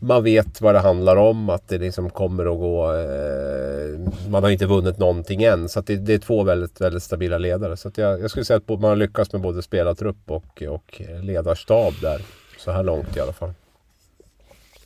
man 0.00 0.24
vet 0.24 0.60
vad 0.60 0.74
det 0.74 0.78
handlar 0.78 1.16
om, 1.16 1.48
att 1.48 1.68
det 1.68 1.78
liksom 1.78 2.10
kommer 2.10 2.42
att 2.52 2.58
gå... 2.58 2.92
Eh, 2.94 4.30
man 4.30 4.42
har 4.42 4.50
inte 4.50 4.66
vunnit 4.66 4.98
någonting 4.98 5.42
än. 5.42 5.68
Så 5.68 5.80
det, 5.80 5.96
det, 5.96 6.14
är 6.14 6.18
två 6.18 6.42
väldigt, 6.42 6.80
väldigt 6.80 7.02
stabila 7.02 7.38
ledare. 7.38 7.76
Så 7.76 7.90
jag, 7.94 8.20
jag, 8.20 8.30
skulle 8.30 8.44
säga 8.44 8.56
att 8.56 8.68
man 8.68 8.84
har 8.84 8.96
lyckats 8.96 9.32
med 9.32 9.42
både 9.42 9.62
spelartrupp 9.62 10.30
och, 10.30 10.62
och 10.68 11.02
ledarstab 11.22 11.94
där. 12.00 12.20
Så 12.58 12.70
här 12.70 12.82
långt 12.82 13.16
i 13.16 13.20
alla 13.20 13.32
fall. 13.32 13.52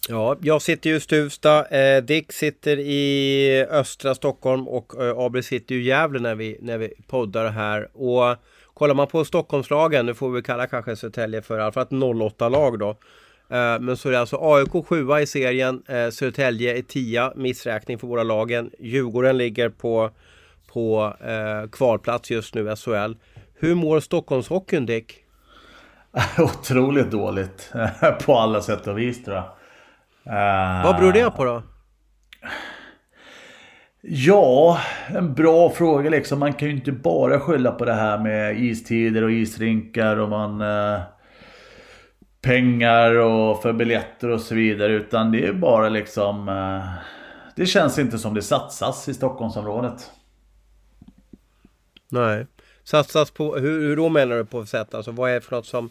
Ja, 0.09 0.37
jag 0.41 0.63
sitter 0.63 0.91
ju 0.91 0.97
i 0.97 1.01
Stuvsta, 1.01 1.67
eh, 1.67 2.03
Dick 2.03 2.33
sitter 2.33 2.79
i 2.79 3.67
östra 3.71 4.15
Stockholm 4.15 4.69
och 4.69 5.03
eh, 5.03 5.19
Abel 5.19 5.43
sitter 5.43 5.75
ju 5.75 5.81
i 5.81 5.85
Gävle 5.85 6.21
när 6.21 6.35
vi, 6.35 6.59
när 6.61 6.79
vi 6.79 6.93
poddar 7.07 7.49
här. 7.49 7.89
Och 7.93 8.37
kollar 8.75 8.95
man 8.95 9.07
på 9.07 9.25
Stockholmslagen, 9.25 10.07
nu 10.07 10.15
får 10.15 10.31
vi 10.31 10.43
kalla 10.43 10.67
kanske 10.67 10.97
Södertälje 10.97 11.43
för 11.43 11.59
i 11.59 11.63
alla 11.63 11.73
fall 11.73 11.83
ett 11.83 11.91
08-lag 11.91 12.79
då. 12.79 12.97
Eh, 13.49 13.81
men 13.81 13.97
så 13.97 14.09
är 14.09 14.13
det 14.13 14.21
alltså 14.21 14.39
AIK 14.41 14.87
7 14.87 15.19
i 15.23 15.27
serien, 15.27 15.83
eh, 15.89 16.11
Södertälje 16.11 16.79
är 16.79 16.83
10 16.83 17.33
missräkning 17.37 17.99
för 17.99 18.07
våra 18.07 18.23
lagen. 18.23 18.71
Djurgården 18.79 19.39
ligger 19.39 19.69
på, 19.69 20.11
på 20.73 21.15
eh, 21.21 21.71
kvalplats 21.71 22.31
just 22.31 22.55
nu, 22.55 22.77
SHL. 22.77 23.15
Hur 23.55 23.75
mår 23.75 24.01
Stockholmshockeyn 24.01 24.87
Dick? 24.87 25.15
Otroligt 26.39 27.11
dåligt 27.11 27.73
på 28.27 28.35
alla 28.35 28.61
sätt 28.61 28.87
och 28.87 28.99
vis 28.99 29.25
tror 29.25 29.37
jag. 29.37 29.45
Vad 30.85 30.97
beror 30.97 31.13
det 31.13 31.31
på 31.31 31.45
då? 31.45 31.63
Ja, 34.01 34.79
en 35.09 35.35
bra 35.35 35.71
fråga 35.71 36.11
liksom. 36.11 36.39
Man 36.39 36.53
kan 36.53 36.69
ju 36.69 36.75
inte 36.75 36.93
bara 36.93 37.41
skylla 37.41 37.73
på 37.73 37.85
det 37.85 37.93
här 37.93 38.19
med 38.19 38.59
istider 38.59 39.23
och 39.23 39.33
isrinkar 39.33 40.17
och 40.17 40.29
man... 40.29 40.63
Pengar 42.47 43.15
och 43.15 43.63
för 43.63 43.73
biljetter 43.73 44.29
och 44.29 44.41
så 44.41 44.55
vidare. 44.55 44.93
Utan 44.93 45.33
det 45.33 45.47
är 45.47 45.53
bara 45.53 45.89
liksom... 45.89 46.49
Eh, 46.49 47.05
det 47.57 47.67
känns 47.67 47.99
inte 47.99 48.19
som 48.19 48.35
det 48.35 48.43
satsas 48.43 49.09
i 49.09 49.15
Stockholmsområdet. 49.15 50.11
Nej. 52.09 52.47
Satsas 52.85 53.31
på, 53.31 53.57
hur, 53.57 53.81
hur 53.81 53.97
då 53.97 54.09
menar 54.09 54.37
du 54.37 54.45
på 54.45 54.67
sätt? 54.67 54.95
Alltså 54.95 55.11
vad 55.11 55.31
är 55.31 55.35
det 55.35 55.41
för 55.41 55.57
något 55.57 55.67
som... 55.67 55.91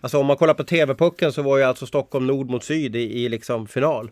Alltså 0.00 0.18
om 0.18 0.26
man 0.26 0.36
kollar 0.36 0.54
på 0.54 0.64
TV-pucken 0.64 1.32
så 1.32 1.42
var 1.42 1.58
ju 1.58 1.64
alltså 1.64 1.86
Stockholm 1.86 2.26
nord 2.26 2.50
mot 2.50 2.64
syd 2.64 2.96
i, 2.96 3.24
i 3.24 3.28
liksom 3.28 3.66
final. 3.66 4.10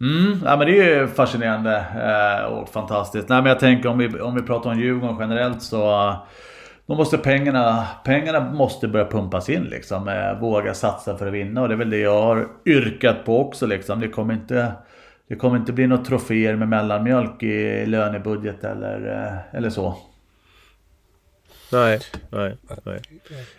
Mm, 0.00 0.40
ja, 0.44 0.56
men 0.56 0.66
det 0.66 0.78
är 0.78 1.00
ju 1.00 1.08
fascinerande 1.08 1.76
eh, 1.76 2.44
och 2.44 2.68
fantastiskt. 2.68 3.28
Nej, 3.28 3.42
men 3.42 3.48
jag 3.48 3.60
tänker 3.60 3.88
om 3.88 3.98
vi, 3.98 4.20
om 4.20 4.34
vi 4.34 4.42
pratar 4.42 4.70
om 4.70 4.80
Djurgården 4.80 5.16
generellt 5.20 5.62
så 5.62 6.14
då 6.86 6.94
måste 6.94 7.18
pengarna, 7.18 7.86
pengarna 8.04 8.52
måste 8.52 8.88
börja 8.88 9.06
pumpas 9.06 9.48
in 9.48 9.64
liksom. 9.64 10.08
Eh, 10.08 10.40
våga 10.40 10.74
satsa 10.74 11.18
för 11.18 11.26
att 11.26 11.32
vinna 11.32 11.62
och 11.62 11.68
det 11.68 11.74
är 11.74 11.78
väl 11.78 11.90
det 11.90 11.98
jag 11.98 12.22
har 12.22 12.48
yrkat 12.66 13.24
på 13.24 13.38
också 13.40 13.66
liksom. 13.66 14.00
Det 14.00 14.08
kommer 14.08 14.34
inte, 14.34 14.72
det 15.28 15.36
kommer 15.36 15.56
inte 15.56 15.72
bli 15.72 15.86
några 15.86 16.04
troféer 16.04 16.56
med 16.56 16.68
mellanmjölk 16.68 17.42
i 17.42 17.86
lönebudget 17.86 18.64
eller, 18.64 19.22
eh, 19.26 19.58
eller 19.58 19.70
så. 19.70 19.96
Nej, 21.72 22.00
nej, 22.30 22.56
nej. 22.84 23.00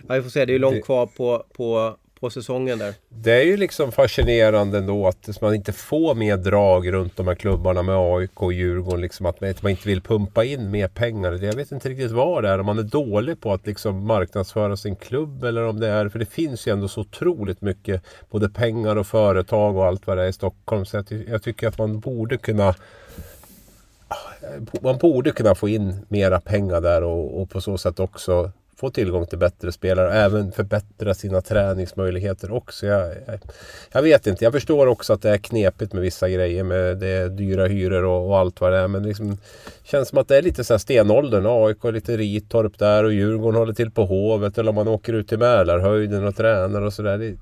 Ja, 0.08 0.16
vi 0.16 0.22
får 0.22 0.30
se, 0.30 0.46
det 0.46 0.56
är 0.56 0.60
långt 0.60 0.86
kvar 0.86 1.06
på, 1.06 1.44
på 1.58 1.98
på 2.20 2.30
säsongen 2.30 2.80
där. 2.80 2.94
Det 3.10 3.32
är 3.32 3.44
ju 3.44 3.58
liksom 3.58 3.92
fascinerande 3.92 4.78
ändå 4.78 5.08
att 5.08 5.42
man 5.42 5.56
inte 5.56 5.74
får 5.74 6.16
mer 6.16 6.38
drag 6.38 6.94
runt 6.94 7.18
de 7.18 7.28
här 7.28 7.36
klubbarna 7.36 7.84
med 7.84 7.96
AIK 7.96 8.42
och 8.42 8.54
Djurgården. 8.54 9.02
Liksom 9.02 9.26
att 9.26 9.42
man 9.42 9.72
inte 9.72 9.88
vill 9.88 10.02
pumpa 10.02 10.44
in 10.44 10.72
mer 10.72 10.88
pengar. 10.88 11.44
Jag 11.44 11.56
vet 11.56 11.72
inte 11.72 11.90
riktigt 11.90 12.12
vad 12.12 12.44
det 12.44 12.50
är. 12.50 12.60
Om 12.60 12.66
man 12.66 12.80
är 12.80 12.84
dålig 12.84 13.42
på 13.42 13.54
att 13.54 13.68
liksom 13.68 14.06
marknadsföra 14.08 14.78
sin 14.78 14.96
klubb 14.96 15.44
eller 15.44 15.64
om 15.64 15.80
det 15.80 15.88
är... 15.88 16.10
För 16.10 16.20
det 16.20 16.26
finns 16.26 16.68
ju 16.68 16.72
ändå 16.72 16.88
så 16.88 17.02
otroligt 17.02 17.62
mycket 17.62 18.02
både 18.30 18.50
pengar 18.50 18.96
och 18.96 19.08
företag 19.08 19.78
och 19.78 19.86
allt 19.86 20.08
vad 20.08 20.18
det 20.18 20.24
är 20.24 20.28
i 20.28 20.34
Stockholm. 20.34 20.86
Så 20.86 20.98
jag, 20.98 21.06
jag 21.28 21.44
tycker 21.44 21.68
att 21.68 21.78
man 21.78 22.00
borde 22.00 22.38
kunna 22.38 22.76
man 24.82 24.98
borde 24.98 25.32
kunna 25.32 25.56
få 25.56 25.70
in 25.70 26.06
mera 26.08 26.42
pengar 26.42 26.82
där 26.82 27.04
och, 27.04 27.42
och 27.42 27.50
på 27.50 27.62
så 27.62 27.78
sätt 27.78 28.00
också 28.00 28.52
få 28.78 28.90
tillgång 28.90 29.26
till 29.26 29.38
bättre 29.38 29.72
spelare 29.72 30.08
och 30.08 30.14
även 30.14 30.52
förbättra 30.52 31.14
sina 31.14 31.42
träningsmöjligheter 31.42 32.52
också. 32.52 32.86
Jag, 32.86 33.14
jag, 33.28 33.40
jag, 33.92 34.02
vet 34.02 34.28
inte, 34.28 34.44
jag 34.44 34.54
förstår 34.54 34.88
också 34.88 35.14
att 35.14 35.22
det 35.22 35.30
är 35.30 35.38
knepigt 35.38 35.94
med 35.94 36.02
vissa 36.02 36.30
grejer 36.30 36.64
med 36.64 36.98
det 36.98 37.30
dyra 37.30 37.68
hyror 37.68 38.04
och, 38.04 38.28
och, 38.28 38.38
allt 38.38 38.62
vad 38.62 38.72
det 38.72 38.78
är. 38.78 38.88
Men 38.88 39.02
det 39.02 39.08
liksom, 39.08 39.38
känns 39.84 40.10
som 40.10 40.18
att 40.18 40.28
det 40.28 40.38
är 40.38 40.42
lite 40.42 40.64
så 40.64 40.74
här 40.74 40.78
stenåldern. 40.78 41.46
AIK 41.46 41.82
har 41.82 41.92
lite 41.92 42.18
Ritorp 42.18 42.80
där 42.80 43.04
och 43.04 43.14
Djurgården 43.14 43.60
håller 43.60 43.74
till 43.74 43.92
på 43.92 44.06
Hovet. 44.06 44.58
Eller 44.58 44.70
om 44.70 44.76
man 44.76 44.88
åker 44.88 45.14
ut 45.14 45.28
till 45.28 45.40
Mälarhöjden 45.40 46.28
och 46.28 46.36
tränar 46.36 46.82
och 46.82 46.94
sådär. 46.94 47.36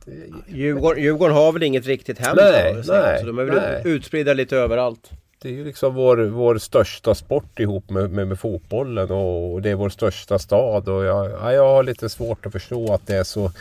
Djurgården, 0.47 1.03
Djurgården 1.03 1.35
har 1.35 1.51
väl 1.51 1.63
inget 1.63 1.87
riktigt 1.87 2.19
hem? 2.19 2.35
Nej, 2.37 2.73
nej, 2.73 2.83
så 2.83 3.25
de 3.25 3.39
är 3.39 3.43
väl 3.43 3.55
nej. 3.55 3.81
utspridda 3.85 4.33
lite 4.33 4.57
överallt. 4.57 5.11
Det 5.43 5.49
är 5.49 5.53
ju 5.53 5.65
liksom 5.65 5.95
vår, 5.95 6.17
vår 6.17 6.57
största 6.57 7.15
sport 7.15 7.59
ihop 7.59 7.89
med, 7.89 8.11
med, 8.11 8.27
med 8.27 8.39
fotbollen 8.39 9.11
och, 9.11 9.53
och, 9.53 9.61
det 9.61 9.69
är 9.69 9.75
vår 9.75 9.89
största 9.89 10.39
stad. 10.39 10.89
Och 10.89 11.03
jag, 11.03 11.53
jag 11.53 11.67
har 11.67 11.83
lite 11.83 12.09
svårt 12.09 12.45
att 12.45 12.51
förstå 12.51 12.93
att 12.93 13.07
det 13.07 13.15
är 13.15 13.23
så 13.23 13.51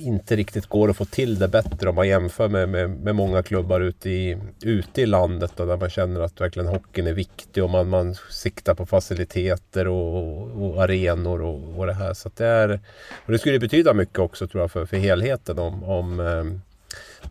inte 0.00 0.36
riktigt 0.36 0.66
går 0.66 0.90
att 0.90 0.96
få 0.96 1.04
till 1.04 1.38
det 1.38 1.48
bättre 1.48 1.88
om 1.88 1.94
man 1.94 2.08
jämför 2.08 2.48
med, 2.48 2.68
med, 2.68 2.90
med 2.90 3.14
många 3.14 3.42
klubbar 3.42 3.80
ute 3.80 4.10
i, 4.10 4.38
ute 4.62 5.02
i 5.02 5.06
landet 5.06 5.52
då, 5.56 5.64
där 5.64 5.76
man 5.76 5.90
känner 5.90 6.20
att 6.20 6.40
verkligen 6.40 6.68
hockeyn 6.68 7.06
är 7.06 7.12
viktig 7.12 7.64
och 7.64 7.70
man, 7.70 7.88
man 7.88 8.14
siktar 8.30 8.74
på 8.74 8.86
faciliteter 8.86 9.88
och, 9.88 10.42
och, 10.62 10.82
arenor 10.82 11.42
och, 11.42 11.78
och 11.78 11.86
det 11.86 11.94
här. 11.94 12.14
Så 12.14 12.30
det, 12.36 12.46
är, 12.46 12.80
och 13.26 13.32
det 13.32 13.38
skulle 13.38 13.58
betyda 13.58 13.94
mycket 13.94 14.18
också 14.18 14.46
tror 14.46 14.62
jag 14.62 14.70
för, 14.70 14.86
för 14.86 14.96
helheten 14.96 15.58
om, 15.58 15.84
om 15.84 16.20
eh, 16.20 16.44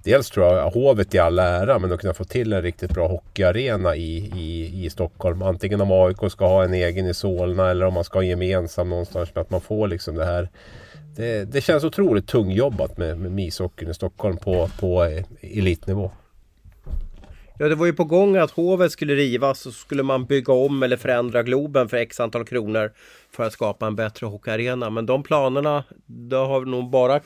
Dels 0.03 0.29
tror 0.29 0.45
jag 0.45 0.69
Hovet 0.69 1.15
i 1.15 1.19
all 1.19 1.39
ära, 1.39 1.79
men 1.79 1.91
att 1.91 1.99
kunna 1.99 2.13
få 2.13 2.23
till 2.23 2.53
en 2.53 2.61
riktigt 2.61 2.91
bra 2.91 3.07
hockeyarena 3.07 3.95
i, 3.95 4.31
i, 4.35 4.85
i 4.85 4.89
Stockholm. 4.89 5.41
Antingen 5.41 5.81
om 5.81 5.91
AIK 5.91 6.31
ska 6.31 6.47
ha 6.47 6.63
en 6.63 6.73
egen 6.73 7.07
i 7.07 7.13
Solna 7.13 7.69
eller 7.69 7.85
om 7.85 7.93
man 7.93 8.03
ska 8.03 8.17
ha 8.17 8.23
en 8.23 8.29
gemensam 8.29 8.89
någonstans. 8.89 9.29
Men 9.33 9.41
att 9.41 9.49
man 9.49 9.61
får 9.61 9.87
liksom 9.87 10.15
det 10.15 10.25
här 10.25 10.49
det, 11.15 11.51
det 11.51 11.61
känns 11.61 11.83
otroligt 11.83 12.27
tungjobbat 12.27 12.97
med, 12.97 13.17
med 13.17 13.45
ishockeyn 13.45 13.89
i 13.89 13.93
Stockholm 13.93 14.37
på, 14.37 14.69
på 14.79 15.03
eh, 15.03 15.23
elitnivå. 15.41 16.11
Ja, 17.57 17.67
det 17.67 17.75
var 17.75 17.85
ju 17.85 17.93
på 17.93 18.03
gång 18.03 18.35
att 18.35 18.51
Hovet 18.51 18.91
skulle 18.91 19.15
rivas 19.15 19.65
och 19.65 19.73
så 19.73 19.79
skulle 19.79 20.03
man 20.03 20.25
bygga 20.25 20.53
om 20.53 20.83
eller 20.83 20.97
förändra 20.97 21.43
Globen 21.43 21.89
för 21.89 21.97
x 21.97 22.19
antal 22.19 22.45
kronor 22.45 22.91
för 23.31 23.43
att 23.43 23.53
skapa 23.53 23.87
en 23.87 23.95
bättre 23.95 24.27
hockeyarena. 24.27 24.89
Men 24.89 25.05
de 25.05 25.23
planerna, 25.23 25.83
det 26.05 26.35
har 26.35 26.61
nog 26.61 26.89
bara 26.89 27.19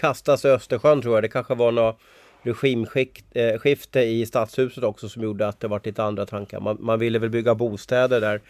kastas 0.00 0.44
i 0.44 0.48
Östersjön 0.48 1.02
tror 1.02 1.14
jag. 1.14 1.24
Det 1.24 1.28
kanske 1.28 1.54
var 1.54 1.72
något 1.72 1.98
regimskifte 2.42 4.00
eh, 4.00 4.08
i 4.08 4.26
stadshuset 4.26 4.84
också 4.84 5.08
som 5.08 5.22
gjorde 5.22 5.48
att 5.48 5.60
det 5.60 5.68
var 5.68 5.80
lite 5.84 6.02
andra 6.02 6.26
tankar. 6.26 6.60
Man, 6.60 6.76
man 6.80 6.98
ville 6.98 7.18
väl 7.18 7.30
bygga 7.30 7.54
bostäder 7.54 8.20
där 8.20 8.40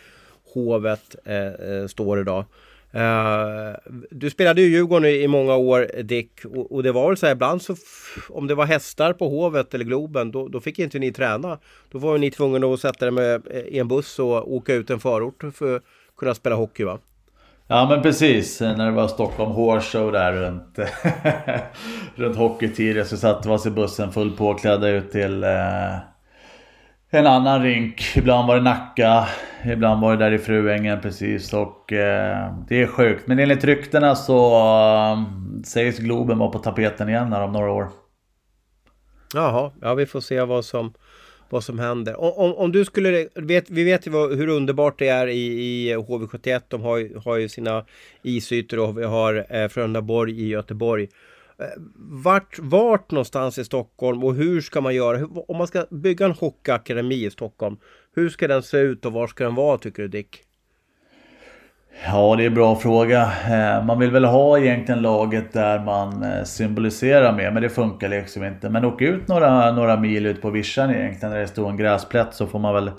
Hovet 0.55 1.16
eh, 1.24 1.46
eh 1.46 1.86
står 1.86 2.20
idag. 2.20 2.44
Uh, 2.94 3.76
du 4.11 4.30
spelade 4.30 4.62
ju 4.62 4.68
Djurgården 4.68 5.11
i, 5.11 5.22
i 5.22 5.28
många 5.28 5.57
år 5.57 6.03
Dick 6.03 6.44
och, 6.44 6.72
och, 6.72 6.82
det 6.82 6.92
var 6.92 7.09
väl 7.09 7.16
så 7.16 7.26
här 7.26 7.32
ibland 7.32 7.62
så 7.62 7.76
om 8.28 8.46
det 8.46 8.55
var 8.55 8.66
hästar 8.66 9.12
på 9.12 9.28
Hovet 9.28 9.74
eller 9.74 9.84
Globen 9.84 10.30
då, 10.30 10.48
då 10.48 10.61
fick 10.61 10.78
inte 10.78 10.98
ni 10.98 11.12
träna. 11.12 11.59
Då 11.90 11.98
var 11.98 12.18
ni 12.18 12.30
tvungna 12.30 12.66
att 12.66 12.80
sätta 12.80 13.07
er 13.07 13.11
med 13.11 13.42
eh, 13.51 13.61
i 13.61 13.78
en 13.78 13.88
buss 13.88 14.18
och 14.18 14.53
åka 14.53 14.74
ut 14.74 14.90
en 14.90 15.01
förort 15.01 15.42
för 15.55 15.76
att 15.76 15.82
kunna 16.16 16.34
spela 16.34 16.57
hockey 16.57 16.84
va? 16.84 16.98
Ja 17.73 17.87
men 17.89 18.03
precis, 18.03 18.61
när 18.61 18.87
det 18.87 18.93
var 18.93 19.09
Stockholm 19.09 19.53
Horse 19.53 19.99
Show 19.99 20.12
där 20.12 20.33
runt, 20.33 20.79
runt 22.14 22.37
hockeytid 22.37 23.07
så 23.07 23.16
satte 23.16 23.49
vi 23.49 23.55
oss 23.55 23.66
i 23.66 23.71
bussen 23.71 24.12
fullt 24.12 24.37
påklädda 24.37 24.89
ut 24.89 25.11
till 25.11 25.45
eh, 25.45 25.97
en 27.11 27.27
annan 27.27 27.62
rink. 27.62 28.16
Ibland 28.16 28.49
var 28.49 28.57
det 28.57 28.62
Nacka, 28.62 29.29
ibland 29.64 30.01
var 30.01 30.16
det 30.16 30.25
där 30.25 30.33
i 30.33 30.39
Fruängen 30.39 31.01
precis. 31.01 31.53
Och 31.53 31.93
eh, 31.93 32.55
det 32.68 32.83
är 32.83 32.87
sjukt. 32.87 33.27
Men 33.27 33.39
enligt 33.39 33.64
ryktena 33.64 34.14
så 34.14 34.55
eh, 34.55 35.18
sägs 35.64 35.99
Globen 35.99 36.39
vara 36.39 36.51
på 36.51 36.59
tapeten 36.59 37.09
igen 37.09 37.33
här 37.33 37.43
om 37.43 37.53
några 37.53 37.71
år. 37.71 37.89
Jaha, 39.35 39.71
ja 39.81 39.95
vi 39.95 40.07
får 40.07 40.21
se 40.21 40.41
vad 40.41 40.64
som, 40.64 40.93
vad 41.53 41.64
som 41.64 41.78
händer. 41.78 42.20
Om, 42.20 42.55
om 42.55 42.72
du 42.72 42.84
skulle, 42.84 43.28
vet, 43.34 43.70
vi 43.70 43.84
vet 43.84 44.07
ju 44.07 44.34
hur 44.34 44.48
underbart 44.48 44.98
det 44.98 45.09
är 45.09 45.26
i, 45.26 45.46
i 45.46 45.96
HV71. 45.96 46.62
De 46.68 46.82
har, 46.82 47.20
har 47.24 47.36
ju 47.36 47.48
sina 47.48 47.84
isytor 48.22 48.78
och 48.78 48.98
vi 48.98 49.05
har 49.05 49.46
eh, 49.51 49.68
Frölundaborg 49.68 50.40
i 50.40 50.48
Göteborg. 50.48 51.09
Eh, 51.59 51.66
vart, 51.96 52.59
vart 52.59 53.11
någonstans 53.11 53.59
i 53.59 53.64
Stockholm 53.64 54.24
och 54.24 54.34
hur 54.34 54.61
ska 54.61 54.80
man 54.80 54.94
göra? 54.94 55.26
Om 55.48 55.57
man 55.57 55.66
ska 55.66 55.86
bygga 55.90 56.26
en 56.26 56.32
hockeyakademi 56.32 57.24
i 57.24 57.30
Stockholm. 57.30 57.76
Hur 58.14 58.28
ska 58.28 58.48
den 58.48 58.62
se 58.62 58.78
ut 58.78 59.07
och 59.07 59.12
var 59.12 59.26
ska 59.26 59.44
den 59.44 59.55
vara 59.55 59.78
tycker 59.78 60.03
du 60.03 60.09
Dick? 60.09 60.44
Ja, 62.07 62.36
det 62.36 62.42
är 62.42 62.46
en 62.46 62.55
bra 62.55 62.76
fråga. 62.76 63.32
Eh, 63.51 63.84
man 63.84 63.98
vill 63.98 64.11
väl 64.11 64.24
ha 64.24 64.59
egentligen 64.59 65.03
laget 65.03 65.53
där 65.53 65.78
man 65.78 66.22
eh, 66.22 66.44
symboliserar 66.44 67.32
med, 67.32 67.53
men 67.55 67.62
det 67.62 67.68
funkar 67.68 68.09
liksom 68.09 68.44
inte. 68.44 68.70
Men 68.70 68.84
åka 68.84 69.05
ut 69.05 69.28
några, 69.28 69.72
några 69.72 69.96
mil 69.96 70.26
ut 70.26 70.42
på 70.42 70.51
vischan 70.51 70.90
egentligen, 70.90 71.32
när 71.32 71.40
det 71.40 71.46
står 71.46 71.70
en 71.70 71.76
gräsplätt, 71.76 72.34
så 72.34 72.46
får 72.46 72.59
man 72.59 72.74
väl 72.74 72.90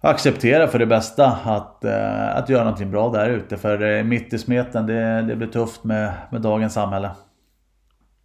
acceptera 0.00 0.66
för 0.66 0.78
det 0.78 0.86
bästa 0.86 1.26
att, 1.44 1.84
eh, 1.84 2.36
att 2.36 2.48
göra 2.48 2.64
någonting 2.64 2.90
bra 2.90 3.08
där 3.08 3.30
ute. 3.30 3.56
För 3.56 4.02
mitt 4.02 4.32
i 4.32 4.38
smeten, 4.38 4.86
det, 4.86 5.22
det 5.22 5.36
blir 5.36 5.48
tufft 5.48 5.84
med, 5.84 6.12
med 6.30 6.40
dagens 6.40 6.74
samhälle. 6.74 7.10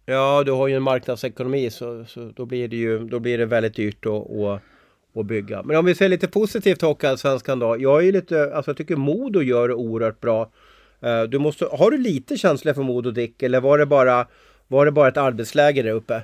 Ja, 0.06 0.42
du 0.46 0.52
har 0.52 0.68
ju 0.68 0.76
en 0.76 0.82
marknadsekonomi 0.82 1.70
så, 1.70 2.04
så 2.04 2.30
då, 2.36 2.46
blir 2.46 2.68
det 2.68 2.76
ju, 2.76 2.98
då 2.98 3.18
blir 3.18 3.38
det 3.38 3.46
väldigt 3.46 3.74
dyrt 3.74 4.06
att, 4.06 4.60
att, 5.14 5.26
bygga. 5.26 5.62
Men 5.62 5.76
om 5.76 5.84
vi 5.84 5.94
ser 5.94 6.08
lite 6.08 6.28
positivt 6.28 6.82
Hockeyallsvenskan 6.82 7.58
då. 7.58 7.76
Jag 7.78 8.06
är 8.06 8.12
lite, 8.12 8.54
alltså 8.54 8.70
jag 8.70 8.76
tycker 8.76 8.96
Modo 8.96 9.42
gör 9.42 9.68
det 9.68 9.74
oerhört 9.74 10.20
bra. 10.20 10.50
Eh, 11.00 11.22
du 11.22 11.38
måste, 11.38 11.64
har 11.72 11.90
du 11.90 11.98
lite 11.98 12.36
känsla 12.36 12.74
för 12.74 12.82
Modo 12.82 13.10
Dick 13.10 13.42
eller 13.42 13.60
var 13.60 13.78
det 13.78 13.86
bara, 13.86 14.26
var 14.68 14.86
det 14.86 14.92
bara 14.92 15.08
ett 15.08 15.16
arbetsläge 15.16 15.82
där 15.82 15.90
uppe? 15.90 16.22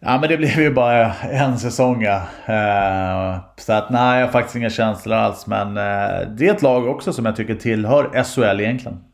Ja 0.00 0.18
men 0.20 0.28
det 0.28 0.36
blev 0.36 0.60
ju 0.60 0.72
bara 0.72 1.14
en 1.14 1.58
säsong 1.58 2.02
ja. 2.02 2.22
Eh, 2.46 3.38
så 3.56 3.72
att 3.72 3.90
nej, 3.90 4.20
jag 4.20 4.26
har 4.26 4.32
faktiskt 4.32 4.56
inga 4.56 4.70
känslor 4.70 5.16
alls. 5.16 5.46
Men 5.46 5.68
eh, 5.68 6.28
det 6.28 6.48
är 6.48 6.54
ett 6.54 6.62
lag 6.62 6.88
också 6.88 7.12
som 7.12 7.26
jag 7.26 7.36
tycker 7.36 7.54
tillhör 7.54 8.24
SHL 8.24 8.60
egentligen. 8.60 9.04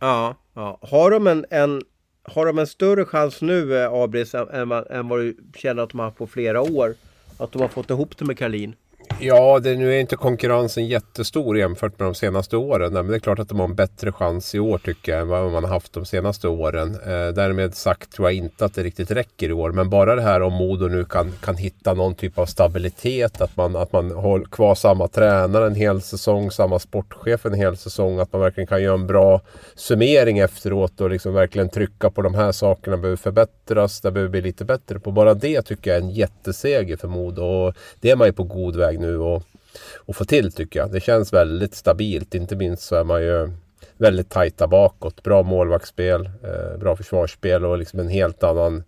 Ja, 0.00 0.36
ja. 0.54 0.78
har 0.82 1.10
de 1.10 1.26
en, 1.26 1.44
en 1.50 1.82
har 2.24 2.46
de 2.46 2.58
en 2.58 2.66
större 2.66 3.04
chans 3.04 3.42
nu, 3.42 3.84
Abris, 3.84 4.34
än, 4.34 4.72
än 4.72 5.08
vad 5.08 5.18
du 5.18 5.36
känner 5.56 5.82
att 5.82 5.90
de 5.90 5.98
har 5.98 6.06
haft 6.06 6.18
på 6.18 6.26
flera 6.26 6.60
år? 6.60 6.94
Att 7.42 7.52
de 7.52 7.62
har 7.62 7.68
fått 7.68 7.90
ihop 7.90 8.18
det 8.18 8.24
med 8.24 8.38
Karlin? 8.38 8.74
Ja, 9.24 9.58
det, 9.58 9.76
nu 9.76 9.94
är 9.94 10.00
inte 10.00 10.16
konkurrensen 10.16 10.86
jättestor 10.86 11.58
jämfört 11.58 11.98
med 11.98 12.08
de 12.08 12.14
senaste 12.14 12.56
åren. 12.56 12.92
Men 12.92 13.06
det 13.06 13.16
är 13.16 13.18
klart 13.18 13.38
att 13.38 13.48
de 13.48 13.60
har 13.60 13.68
en 13.68 13.74
bättre 13.74 14.12
chans 14.12 14.54
i 14.54 14.58
år 14.58 14.78
tycker 14.78 15.12
jag 15.12 15.20
än 15.20 15.28
vad 15.28 15.52
man 15.52 15.64
har 15.64 15.70
haft 15.70 15.92
de 15.92 16.04
senaste 16.04 16.48
åren. 16.48 16.94
Eh, 16.94 17.34
därmed 17.34 17.74
sagt 17.74 18.12
tror 18.12 18.28
jag 18.28 18.36
inte 18.36 18.64
att 18.64 18.74
det 18.74 18.82
riktigt 18.82 19.10
räcker 19.10 19.48
i 19.48 19.52
år. 19.52 19.72
Men 19.72 19.90
bara 19.90 20.14
det 20.14 20.22
här 20.22 20.42
om 20.42 20.52
Modo 20.52 20.88
nu 20.88 21.04
kan, 21.04 21.32
kan 21.40 21.56
hitta 21.56 21.94
någon 21.94 22.14
typ 22.14 22.38
av 22.38 22.46
stabilitet. 22.46 23.40
Att 23.40 23.56
man, 23.56 23.76
att 23.76 23.92
man 23.92 24.10
håller 24.10 24.44
kvar 24.44 24.74
samma 24.74 25.08
tränare 25.08 25.66
en 25.66 25.74
hel 25.74 26.00
säsong, 26.00 26.50
samma 26.50 26.78
sportchef 26.78 27.46
en 27.46 27.54
hel 27.54 27.76
säsong. 27.76 28.18
Att 28.18 28.32
man 28.32 28.42
verkligen 28.42 28.66
kan 28.66 28.82
göra 28.82 28.94
en 28.94 29.06
bra 29.06 29.40
summering 29.74 30.38
efteråt 30.38 31.00
och 31.00 31.10
liksom 31.10 31.34
verkligen 31.34 31.68
trycka 31.68 32.10
på 32.10 32.22
de 32.22 32.34
här 32.34 32.52
sakerna 32.52 32.96
behöver 32.96 33.16
förbättras. 33.16 34.00
Det 34.00 34.10
behöver 34.10 34.30
bli 34.30 34.40
lite 34.40 34.64
bättre 34.64 35.00
på. 35.00 35.10
Bara 35.10 35.34
det 35.34 35.62
tycker 35.62 35.90
jag 35.90 35.98
är 35.98 36.02
en 36.02 36.10
jätteseger 36.10 36.96
för 36.96 37.08
Modo. 37.08 37.42
Och 37.42 37.74
det 38.00 38.10
är 38.10 38.16
man 38.16 38.26
ju 38.26 38.32
på 38.32 38.44
god 38.44 38.76
väg 38.76 39.00
nu 39.00 39.11
och, 39.18 39.42
och 39.96 40.16
få 40.16 40.24
till 40.24 40.52
tycker 40.52 40.80
jag. 40.80 40.92
Det 40.92 41.00
känns 41.00 41.32
väldigt 41.32 41.74
stabilt. 41.74 42.34
Inte 42.34 42.56
minst 42.56 42.82
så 42.82 42.96
är 42.96 43.04
man 43.04 43.22
ju 43.22 43.50
väldigt 43.96 44.30
tajta 44.30 44.66
bakåt. 44.66 45.22
Bra 45.22 45.42
målvaktsspel, 45.42 46.30
eh, 46.42 46.78
bra 46.78 46.96
försvarsspel 46.96 47.64
och 47.64 47.78
liksom 47.78 48.00
en 48.00 48.08
helt 48.08 48.42
annan 48.42 48.84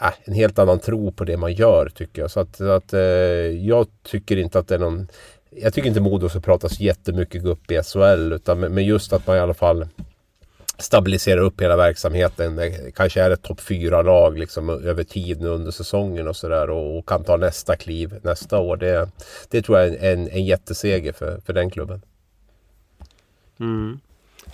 äh, 0.00 0.12
en 0.24 0.34
helt 0.34 0.58
annan 0.58 0.78
tro 0.78 1.12
på 1.12 1.24
det 1.24 1.36
man 1.36 1.52
gör 1.52 1.88
tycker 1.94 2.22
jag. 2.22 2.30
Så 2.30 2.40
att, 2.40 2.60
att 2.60 2.92
eh, 2.92 3.00
jag 3.00 3.86
tycker 4.02 4.36
inte 4.36 4.58
att 4.58 4.68
det 4.68 4.74
är 4.74 4.78
någon 4.78 5.08
jag 5.56 5.74
tycker 5.74 5.88
inte 5.88 6.00
Modo 6.00 6.28
ska 6.28 6.40
pratas 6.40 6.80
jättemycket 6.80 7.44
upp 7.44 7.70
i 7.70 7.82
SHL 7.82 8.32
utan 8.32 8.60
men 8.60 8.84
just 8.84 9.12
att 9.12 9.26
man 9.26 9.36
i 9.36 9.40
alla 9.40 9.54
fall 9.54 9.88
stabilisera 10.78 11.40
upp 11.40 11.60
hela 11.60 11.76
verksamheten. 11.76 12.56
Det 12.56 12.94
kanske 12.94 13.22
är 13.22 13.30
ett 13.30 13.42
topp 13.42 13.60
4-lag 13.60 14.38
liksom, 14.38 14.70
över 14.70 15.04
tid 15.04 15.40
nu 15.40 15.48
under 15.48 15.70
säsongen 15.70 16.28
och 16.28 16.36
sådär 16.36 16.70
och, 16.70 16.98
och, 16.98 17.08
kan 17.08 17.24
ta 17.24 17.36
nästa 17.36 17.76
kliv 17.76 18.14
nästa 18.22 18.58
år. 18.58 18.76
Det, 18.76 19.08
det 19.50 19.62
tror 19.62 19.78
jag 19.78 19.88
är 19.88 20.12
en, 20.12 20.28
en 20.28 20.44
jätteseger 20.44 21.12
för, 21.12 21.40
för 21.46 21.52
den 21.52 21.70
klubben. 21.70 22.02
Mm. 23.60 24.00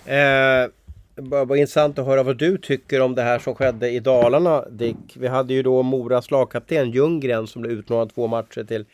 Eh, 0.05 0.69
det 1.15 1.45
var 1.45 1.55
intressant 1.55 1.99
att 1.99 2.05
höra 2.05 2.23
vad 2.23 2.37
du 2.37 2.57
tycker 2.57 3.01
om 3.01 3.15
det 3.15 3.21
här 3.21 3.39
som 3.39 3.55
skedde 3.55 3.89
i 3.89 3.99
Dalarna 3.99 4.65
Dick. 4.69 4.97
Vi 5.13 5.27
hade 5.27 5.53
ju 5.53 5.63
då 5.63 5.83
Moras 5.83 6.31
lagkapten 6.31 6.91
Ljunggren 6.91 7.47
som 7.47 7.61
blev 7.61 7.73
utlånad 7.73 8.13
två 8.15 8.27
matcher 8.27 8.63
till, 8.63 8.85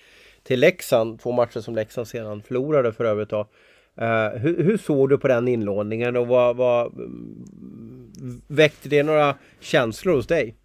till 0.44 0.60
Leksand. 0.60 1.20
Två 1.20 1.32
matcher 1.32 1.60
som 1.60 1.76
Leksand 1.76 2.08
sedan 2.08 2.42
förlorade 2.42 2.94
för 2.94 3.06
övrigt. 3.06 3.30
Då. 3.30 3.48
Uh, 4.02 4.40
hur, 4.40 4.64
hur, 4.64 4.78
såg 4.78 5.10
du 5.10 5.18
på 5.18 5.28
den 5.28 5.48
inlåningen 5.48 6.16
och 6.16 6.28
vad, 6.28 6.56
vad 6.56 6.94
mm, 6.94 8.42
väckte 8.48 8.90
det 8.90 9.04
några 9.04 9.36
känslor 9.60 10.16
hos 10.16 10.28
dig? 10.28 10.56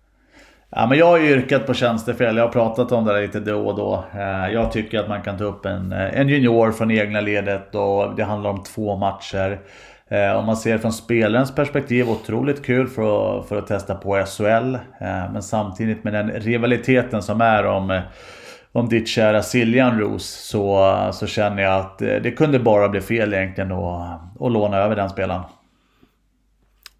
Ja, 0.70 0.86
men 0.86 0.98
jag 0.98 1.06
har 1.06 1.18
ju 1.18 1.30
yrkat 1.30 1.66
på 1.66 1.74
tjänstefel. 1.74 2.36
Jag 2.36 2.44
har 2.44 2.52
pratat 2.52 2.92
om 2.92 3.04
det 3.04 3.12
där 3.12 3.22
lite 3.22 3.40
då 3.40 3.68
och 3.68 3.76
då. 3.76 4.04
Uh, 4.14 4.52
jag 4.52 4.72
tycker 4.72 4.98
att 4.98 5.08
man 5.08 5.22
kan 5.22 5.38
ta 5.38 5.44
upp 5.44 5.66
en, 5.66 5.92
eh, 5.92 6.20
en 6.20 6.28
junior 6.28 6.72
från 6.72 6.90
egna 6.90 7.20
ledet 7.20 7.74
och 7.74 8.16
det 8.16 8.24
handlar 8.24 8.50
om 8.50 8.62
två 8.62 8.96
matcher. 8.96 9.60
Uh, 10.12 10.36
om 10.36 10.46
man 10.46 10.56
ser 10.56 10.78
från 10.78 10.92
spelarens 10.92 11.54
perspektiv, 11.54 12.10
otroligt 12.10 12.64
kul 12.64 12.88
för 12.88 13.40
att, 13.40 13.48
för 13.48 13.56
att 13.56 13.66
testa 13.66 13.94
på 13.94 14.24
SHL. 14.26 14.76
Men 15.32 15.42
samtidigt 15.42 16.04
med 16.04 16.12
den 16.12 16.30
rivaliteten 16.30 17.22
som 17.22 17.40
är 17.40 17.66
om 17.66 18.00
om 18.72 18.88
ditt 18.88 19.08
kära 19.08 19.42
Siljan 19.42 20.00
Roos, 20.00 20.24
så, 20.24 20.94
så 21.14 21.26
känner 21.26 21.62
jag 21.62 21.80
att 21.80 22.02
eh, 22.02 22.16
det 22.16 22.30
kunde 22.30 22.58
bara 22.58 22.88
bli 22.88 23.00
fel 23.00 23.34
egentligen 23.34 23.72
att, 23.72 24.20
att 24.40 24.52
låna 24.52 24.76
över 24.76 24.96
den 24.96 25.10
spelaren. 25.10 25.42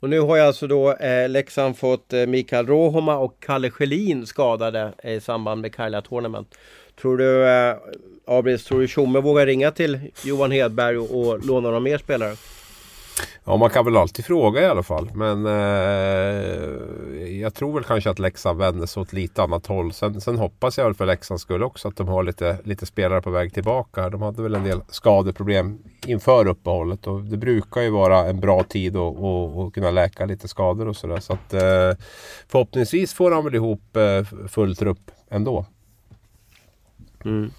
Och 0.01 0.11
nu 0.11 0.21
har 0.21 0.37
jag 0.37 0.47
alltså 0.47 0.67
då 0.67 0.93
eh, 0.93 1.29
Leksand 1.29 1.79
fått 1.79 2.13
eh, 2.13 2.27
Mikael 2.27 2.67
Rohoma 2.67 3.17
och 3.17 3.37
Kalle 3.41 3.71
Schelin 3.71 4.27
skadade 4.27 4.93
eh, 4.99 5.13
i 5.13 5.21
samband 5.21 5.61
med 5.61 5.75
Kaila 5.75 6.03
Tournament. 6.03 6.55
Tror 7.01 7.17
du, 7.17 7.49
eh, 7.49 7.77
Abris, 8.27 8.65
tror 8.65 8.81
du 8.81 8.89
Tjomme 8.89 9.21
vågar 9.21 9.47
ringa 9.47 9.71
till 9.71 9.99
Johan 10.25 10.51
Hedberg 10.51 10.99
och, 10.99 11.21
och 11.21 11.47
låna 11.47 11.61
några 11.61 11.81
mer 11.81 11.99
spelare? 11.99 12.37
Ja, 13.45 13.57
man 13.57 13.71
kan 13.71 13.85
väl 13.85 13.97
alltid 13.97 14.25
fråga 14.25 14.63
i 14.63 14.67
alla 14.67 14.83
fall. 14.83 15.11
Men 15.15 15.47
eh, 15.47 15.53
jag 17.41 17.55
tror 17.55 17.75
väl 17.75 17.85
kanske 17.85 18.11
att 18.11 18.19
Leksand 18.19 18.59
vänder 18.59 18.87
sig 18.87 19.01
åt 19.01 19.13
lite 19.13 19.43
annat 19.43 19.67
håll. 19.67 19.93
Sen, 19.93 20.21
sen 20.21 20.39
hoppas 20.39 20.79
jag 20.79 20.85
väl 20.85 20.95
för 20.95 21.07
Leksands 21.07 21.43
skull 21.43 21.63
också 21.63 21.89
att 21.89 21.97
de 21.97 22.09
har 22.09 22.23
lite, 22.23 22.59
lite 22.65 22.87
spelare 22.87 23.23
på 23.23 23.31
väg 23.31 23.55
tillbaka. 23.55 24.11
De 24.11 24.23
hade 24.23 24.43
väl 24.43 24.55
en 24.55 24.65
del 24.65 24.81
skadeproblem 24.89 25.79
inför 26.07 26.47
uppehållet. 26.47 27.07
Och 27.07 27.21
det 27.21 27.37
brukar 27.37 27.81
ju 27.81 27.91
vara 27.91 28.27
en 28.27 28.41
bra 28.41 28.63
tid 28.63 28.97
att, 28.97 29.17
att, 29.17 29.57
att 29.57 29.73
kunna 29.73 29.91
läka 29.91 30.27
lite 30.27 30.49
skador 30.49 30.89
och 30.89 30.97
sådär. 30.97 31.21
Så 31.21 31.33
att 31.33 31.55
eh, 31.55 32.05
förhoppningsvis 32.49 33.15
får 33.15 33.31
han 33.31 33.45
väl 33.45 33.55
ihop 33.55 33.97
eh, 33.97 34.49
full 34.49 34.77
trupp 34.77 35.11
ändå. 35.31 35.67
Mm. 37.25 37.51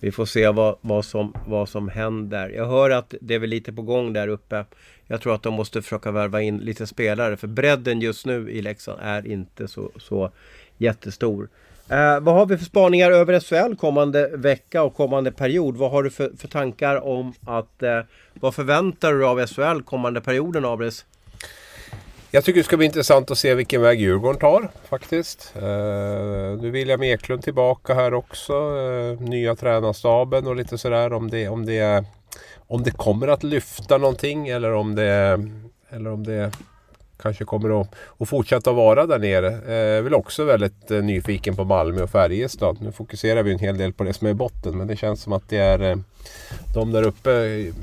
Vi 0.00 0.12
får 0.12 0.26
se 0.26 0.48
vad, 0.48 0.76
vad, 0.80 1.04
som, 1.04 1.34
vad 1.46 1.68
som 1.68 1.88
händer. 1.88 2.48
Jag 2.48 2.66
hör 2.66 2.90
att 2.90 3.14
det 3.20 3.34
är 3.34 3.38
väl 3.38 3.50
lite 3.50 3.72
på 3.72 3.82
gång 3.82 4.12
där 4.12 4.28
uppe. 4.28 4.64
Jag 5.06 5.20
tror 5.20 5.34
att 5.34 5.42
de 5.42 5.54
måste 5.54 5.82
försöka 5.82 6.10
värva 6.10 6.42
in 6.42 6.58
lite 6.58 6.86
spelare. 6.86 7.36
För 7.36 7.46
bredden 7.46 8.00
just 8.00 8.26
nu 8.26 8.50
i 8.50 8.62
Leksand 8.62 8.98
är 9.02 9.26
inte 9.26 9.68
så, 9.68 9.90
så 9.96 10.30
jättestor. 10.78 11.48
Eh, 11.88 12.20
vad 12.20 12.34
har 12.34 12.46
vi 12.46 12.58
för 12.58 12.64
spaningar 12.64 13.10
över 13.10 13.40
SHL 13.40 13.76
kommande 13.76 14.30
vecka 14.36 14.82
och 14.82 14.94
kommande 14.94 15.32
period? 15.32 15.76
Vad 15.76 15.90
har 15.90 16.02
du 16.02 16.10
för, 16.10 16.30
för 16.38 16.48
tankar 16.48 17.04
om 17.04 17.32
att... 17.46 17.82
Eh, 17.82 18.00
vad 18.40 18.54
förväntar 18.54 19.12
du 19.12 19.26
av 19.26 19.46
SHL 19.46 19.82
kommande 19.82 20.20
perioden, 20.20 20.64
Abris? 20.64 21.04
Jag 22.36 22.44
tycker 22.44 22.60
det 22.60 22.64
ska 22.64 22.76
bli 22.76 22.86
intressant 22.86 23.30
att 23.30 23.38
se 23.38 23.54
vilken 23.54 23.82
väg 23.82 24.00
Djurgården 24.00 24.40
tar 24.40 24.70
faktiskt. 24.88 25.52
Eh, 25.56 25.62
nu 26.60 26.70
William 26.70 27.02
Eklund 27.02 27.42
tillbaka 27.42 27.94
här 27.94 28.14
också. 28.14 28.52
Eh, 28.52 29.20
nya 29.20 29.54
tränarstaben 29.54 30.46
och 30.46 30.56
lite 30.56 30.78
sådär 30.78 31.12
om 31.12 31.30
det, 31.30 31.48
om 31.48 31.66
det, 31.66 32.04
om 32.66 32.82
det 32.82 32.90
kommer 32.90 33.28
att 33.28 33.42
lyfta 33.42 33.98
någonting 33.98 34.48
eller 34.48 34.72
om 34.72 34.94
det, 34.94 35.44
eller 35.90 36.10
om 36.12 36.24
det 36.24 36.52
kanske 37.16 37.44
kommer 37.44 37.80
att, 37.80 37.94
att 38.18 38.28
fortsätta 38.28 38.72
vara 38.72 39.06
där 39.06 39.18
nere. 39.18 39.48
Eh, 39.48 39.74
jag 39.74 39.98
är 39.98 40.02
väl 40.02 40.14
också 40.14 40.44
väldigt 40.44 40.90
eh, 40.90 41.02
nyfiken 41.02 41.56
på 41.56 41.64
Malmö 41.64 42.02
och 42.02 42.10
Färjestad. 42.10 42.76
Nu 42.80 42.92
fokuserar 42.92 43.42
vi 43.42 43.52
en 43.52 43.58
hel 43.58 43.78
del 43.78 43.92
på 43.92 44.04
det 44.04 44.12
som 44.12 44.26
är 44.26 44.30
i 44.30 44.34
botten 44.34 44.78
men 44.78 44.86
det 44.86 44.96
känns 44.96 45.22
som 45.22 45.32
att 45.32 45.48
det 45.48 45.58
är 45.58 45.90
eh, 45.90 45.96
de 46.74 46.92
där 46.92 47.02
uppe 47.02 47.30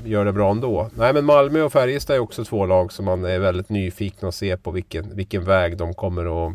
gör 0.04 0.24
det 0.24 0.32
bra 0.32 0.50
ändå. 0.50 0.90
Nej 0.94 1.12
men 1.12 1.24
Malmö 1.24 1.62
och 1.62 1.72
Färjestad 1.72 2.16
är 2.16 2.20
också 2.20 2.44
två 2.44 2.66
lag 2.66 2.92
som 2.92 3.04
man 3.04 3.24
är 3.24 3.38
väldigt 3.38 3.68
nyfiken 3.68 4.28
att 4.28 4.34
se 4.34 4.56
på 4.56 4.70
vilken, 4.70 5.16
vilken 5.16 5.44
väg 5.44 5.76
de 5.76 5.94
kommer 5.94 6.46
att, 6.46 6.54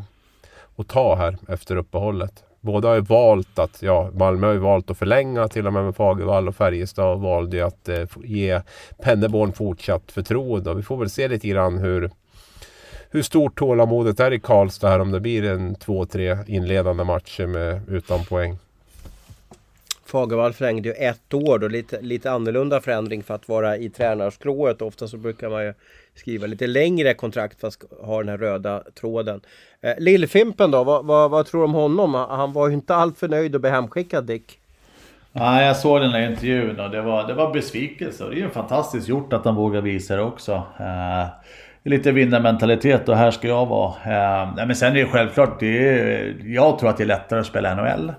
att 0.76 0.88
ta 0.88 1.16
här 1.16 1.38
efter 1.48 1.76
uppehållet. 1.76 2.44
Båda 2.62 2.88
har 2.88 2.96
ju 2.96 3.02
valt 3.02 3.60
att, 3.60 3.82
ja 3.82 4.12
Malmö 4.14 4.48
har 4.48 4.54
ju 4.54 4.60
valt 4.60 4.92
att 4.92 4.98
förlänga 4.98 5.48
till 5.48 5.68
och 5.68 5.74
med 5.74 5.84
med 5.84 5.96
Fagervall 5.96 6.48
och 6.48 6.56
Färjestad 6.56 7.20
valde 7.20 7.58
ju 7.58 7.64
att 7.64 7.90
eh, 7.90 8.06
ge 8.24 8.62
Penneborn 9.04 9.54
fortsatt 9.54 10.12
förtroende. 10.12 10.70
Och 10.70 10.80
vi 10.80 10.84
får 10.84 10.98
väl 10.98 11.10
se 11.10 11.28
lite 11.28 11.48
grann 11.48 11.78
hur 11.78 12.12
hur 13.12 13.22
stort 13.22 13.60
tålamodet 13.60 14.20
är 14.20 14.34
i 14.34 14.40
Karlstad 14.40 14.90
här 14.90 15.00
om 15.00 15.12
det 15.12 15.20
blir 15.20 15.44
en 15.44 15.76
två, 15.76 16.06
tre 16.06 16.38
inledande 16.48 17.04
matcher 17.04 17.48
med, 17.48 17.82
utan 17.90 18.26
poäng. 18.26 18.58
Fagervall 20.06 20.54
förlängde 20.54 20.90
ju 20.90 20.96
ett 20.96 21.34
år 21.34 21.60
då, 21.60 21.68
lite, 21.68 22.02
lite 22.02 22.32
annorlunda 22.32 22.82
förändring 22.82 23.24
för 23.24 23.34
att 23.34 23.50
vara 23.50 23.78
i 23.78 23.90
tränarskrået. 23.90 24.82
Ofta 24.82 25.08
så 25.08 25.18
brukar 25.18 25.50
man 25.50 25.64
ju 25.64 25.74
skriva 26.16 26.48
lite 26.48 26.68
längre 26.68 27.14
kontrakt 27.14 27.62
fast 27.62 27.84
ha 28.02 28.18
den 28.18 28.30
här 28.30 28.38
röda 28.38 28.84
tråden. 29.00 29.42
Eh, 29.82 29.94
Lillfimpen 29.98 30.72
då, 30.72 30.84
vad, 30.84 31.06
vad, 31.06 31.32
vad, 31.32 31.46
tror 31.46 31.62
du 31.62 31.66
om 31.66 31.74
honom? 31.74 32.14
Han 32.14 32.54
var 32.54 32.68
ju 32.68 32.74
inte 32.74 32.96
alltför 32.96 33.28
nöjd 33.28 33.56
att 33.56 33.62
bli 33.62 33.70
hemskickad 33.70 34.26
Dick. 34.26 34.60
Nej, 35.32 35.66
jag 35.66 35.78
såg 35.78 36.02
den 36.02 36.12
där 36.12 36.30
intervjun 36.30 36.80
och 36.80 36.90
det 36.90 37.02
var, 37.02 37.28
det 37.28 37.34
var 37.34 37.54
besvikelse. 37.54 38.24
Och 38.24 38.30
det 38.30 38.36
är 38.36 38.42
ju 38.42 38.50
fantastiskt 38.50 39.08
gjort 39.08 39.34
att 39.34 39.46
han 39.46 39.56
vågar 39.56 39.82
visa 39.82 40.16
det 40.16 40.22
också. 40.22 40.54
Eh, 40.80 41.26
lite 41.84 42.12
vinnarmentalitet 42.12 43.10
och 43.10 43.18
här 43.18 43.32
ska 43.32 43.48
jag 43.48 43.66
vara. 43.66 43.94
Eh, 44.06 44.66
men 44.68 44.76
sen 44.76 44.92
är 44.92 45.00
det 45.00 45.06
självklart, 45.06 45.60
det 45.60 45.90
är, 45.90 46.36
jag 46.46 46.80
tror 46.80 46.90
att 46.90 46.98
det 46.98 47.04
är 47.04 47.08
lättare 47.08 47.40
att 47.40 47.46
spela 47.46 47.76
NHL. 47.76 48.14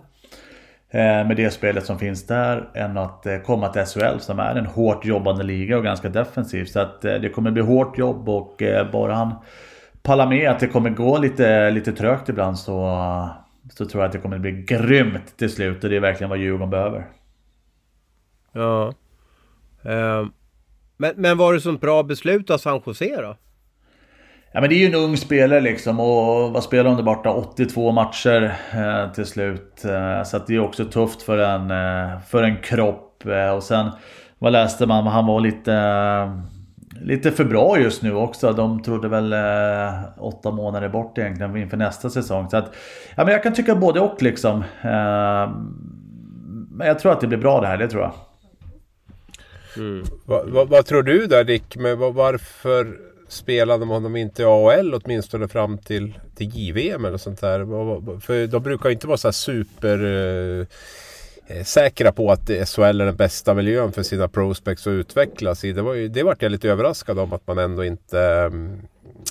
Eh, 0.93 1.27
med 1.27 1.37
det 1.37 1.51
spelet 1.51 1.87
som 1.87 1.99
finns 1.99 2.27
där 2.27 2.69
än 2.75 2.99
att 2.99 3.27
eh, 3.27 3.39
komma 3.39 3.69
till 3.69 3.85
SHL 3.85 4.19
som 4.19 4.39
är 4.39 4.55
en 4.55 4.67
hårt 4.67 5.05
jobbande 5.05 5.45
liga 5.45 5.77
och 5.77 5.85
ganska 5.85 6.09
defensiv. 6.09 6.65
Så 6.65 6.81
att 6.81 7.05
eh, 7.05 7.15
det 7.15 7.29
kommer 7.29 7.51
bli 7.51 7.63
hårt 7.63 7.99
jobb 7.99 8.29
och 8.29 8.63
eh, 8.63 8.91
bara 8.91 9.15
han 9.15 9.35
pallar 10.03 10.27
med 10.27 10.51
att 10.51 10.61
det 10.61 10.67
kommer 10.67 10.91
gå 10.91 11.19
lite, 11.19 11.71
lite 11.71 11.93
trögt 11.93 12.29
ibland 12.29 12.59
så, 12.59 12.99
så 13.71 13.87
tror 13.87 14.03
jag 14.03 14.09
att 14.09 14.13
det 14.13 14.19
kommer 14.19 14.39
bli 14.39 14.53
grymt 14.53 15.37
till 15.37 15.51
slut 15.51 15.85
och 15.85 15.91
det 15.91 15.97
är 15.97 16.01
verkligen 16.01 16.31
vad 16.31 16.39
Djurgården 16.39 16.71
behöver. 16.71 17.07
Ja. 18.53 18.95
Eh, 19.83 20.27
men, 20.97 21.13
men 21.17 21.39
var 21.39 21.53
det 21.53 21.61
sånt 21.61 21.81
bra 21.81 22.03
beslut 22.03 22.51
av 22.51 22.59
San 22.59 22.83
Jose 22.87 23.17
då? 23.23 23.37
Ja 24.53 24.61
men 24.61 24.71
det 24.71 24.75
är 24.75 24.79
ju 24.79 24.87
en 24.87 24.95
ung 24.95 25.17
spelare 25.17 25.61
liksom 25.61 26.01
och 26.01 26.53
vad 26.53 26.63
spelar 26.63 26.97
de 26.97 27.05
borta? 27.05 27.31
82 27.31 27.93
matcher 27.93 28.57
eh, 28.73 29.13
till 29.13 29.27
slut. 29.27 29.85
Eh, 29.85 30.23
så 30.23 30.37
att 30.37 30.47
det 30.47 30.55
är 30.55 30.61
också 30.61 30.85
tufft 30.85 31.23
för 31.23 31.39
en, 31.39 31.71
eh, 31.71 32.21
för 32.21 32.43
en 32.43 32.57
kropp. 32.57 33.27
Eh, 33.27 33.51
och 33.51 33.63
sen 33.63 33.91
vad 34.39 34.53
läste 34.53 34.87
man? 34.87 35.07
Han 35.07 35.27
var 35.27 35.41
lite, 35.41 35.75
eh, 35.75 36.41
lite 37.03 37.31
för 37.31 37.45
bra 37.45 37.79
just 37.79 38.03
nu 38.03 38.15
också. 38.15 38.53
De 38.53 38.83
trodde 38.83 39.09
väl 39.09 39.33
eh, 39.33 39.95
åtta 40.19 40.51
månader 40.51 40.89
bort 40.89 41.19
egentligen 41.19 41.57
inför 41.57 41.77
nästa 41.77 42.11
säsong. 42.11 42.51
Så 42.51 42.57
att, 42.57 42.75
ja, 43.17 43.25
men 43.25 43.33
jag 43.33 43.43
kan 43.43 43.53
tycka 43.53 43.75
både 43.75 44.01
och 44.01 44.23
liksom. 44.23 44.65
men 46.71 46.87
jag 46.87 46.99
tror 46.99 47.13
att 47.13 47.21
det 47.21 47.27
blir 47.27 47.39
bra 47.39 47.61
det 47.61 47.67
här, 47.67 47.79
det 47.79 47.89
tror 47.89 48.03
jag. 48.03 48.13
Mm. 49.77 50.05
Vad, 50.27 50.51
vad, 50.51 50.69
vad, 50.69 50.87
tror 50.87 51.03
du 51.03 51.27
där 51.27 51.45
Dick? 51.45 51.77
Men 51.77 51.99
varför 51.99 53.10
spelade 53.33 53.87
man 53.87 54.03
dem 54.03 54.17
inte 54.17 54.43
i 54.43 54.45
AHL 54.45 54.95
åtminstone 54.95 55.49
fram 55.49 55.79
till, 55.79 56.19
till 56.35 56.51
JVM 56.55 57.05
eller 57.05 57.19
sånt 57.19 57.41
där. 57.41 58.21
För 58.21 58.47
de 58.47 58.63
brukar 58.63 58.91
inte 58.91 59.07
vara 59.07 59.17
så 59.17 59.29
här 59.29 59.33
super 59.33 60.05
eh, 60.05 60.67
eh 61.47 61.65
säkra 61.65 62.13
på 62.13 62.33
att 62.33 62.51
SHL 62.69 63.01
är 63.01 63.05
den 63.05 63.17
bästa 63.17 63.55
miljön 63.55 63.93
för 63.93 64.03
sina 64.03 64.29
prospects 64.29 64.87
att 64.87 64.91
utvecklas 64.91 65.65
i. 65.65 65.73
Det, 65.73 65.83
var 65.83 65.95
ju, 65.95 66.09
det 66.09 66.23
vart 66.23 66.43
jag 66.43 66.53
lite 66.53 66.71
överraskad 66.71 67.19
om 67.19 67.33
att 67.33 67.47
man 67.47 67.59
ändå 67.59 67.85
inte... 67.85 68.21
Mm, 68.21 68.81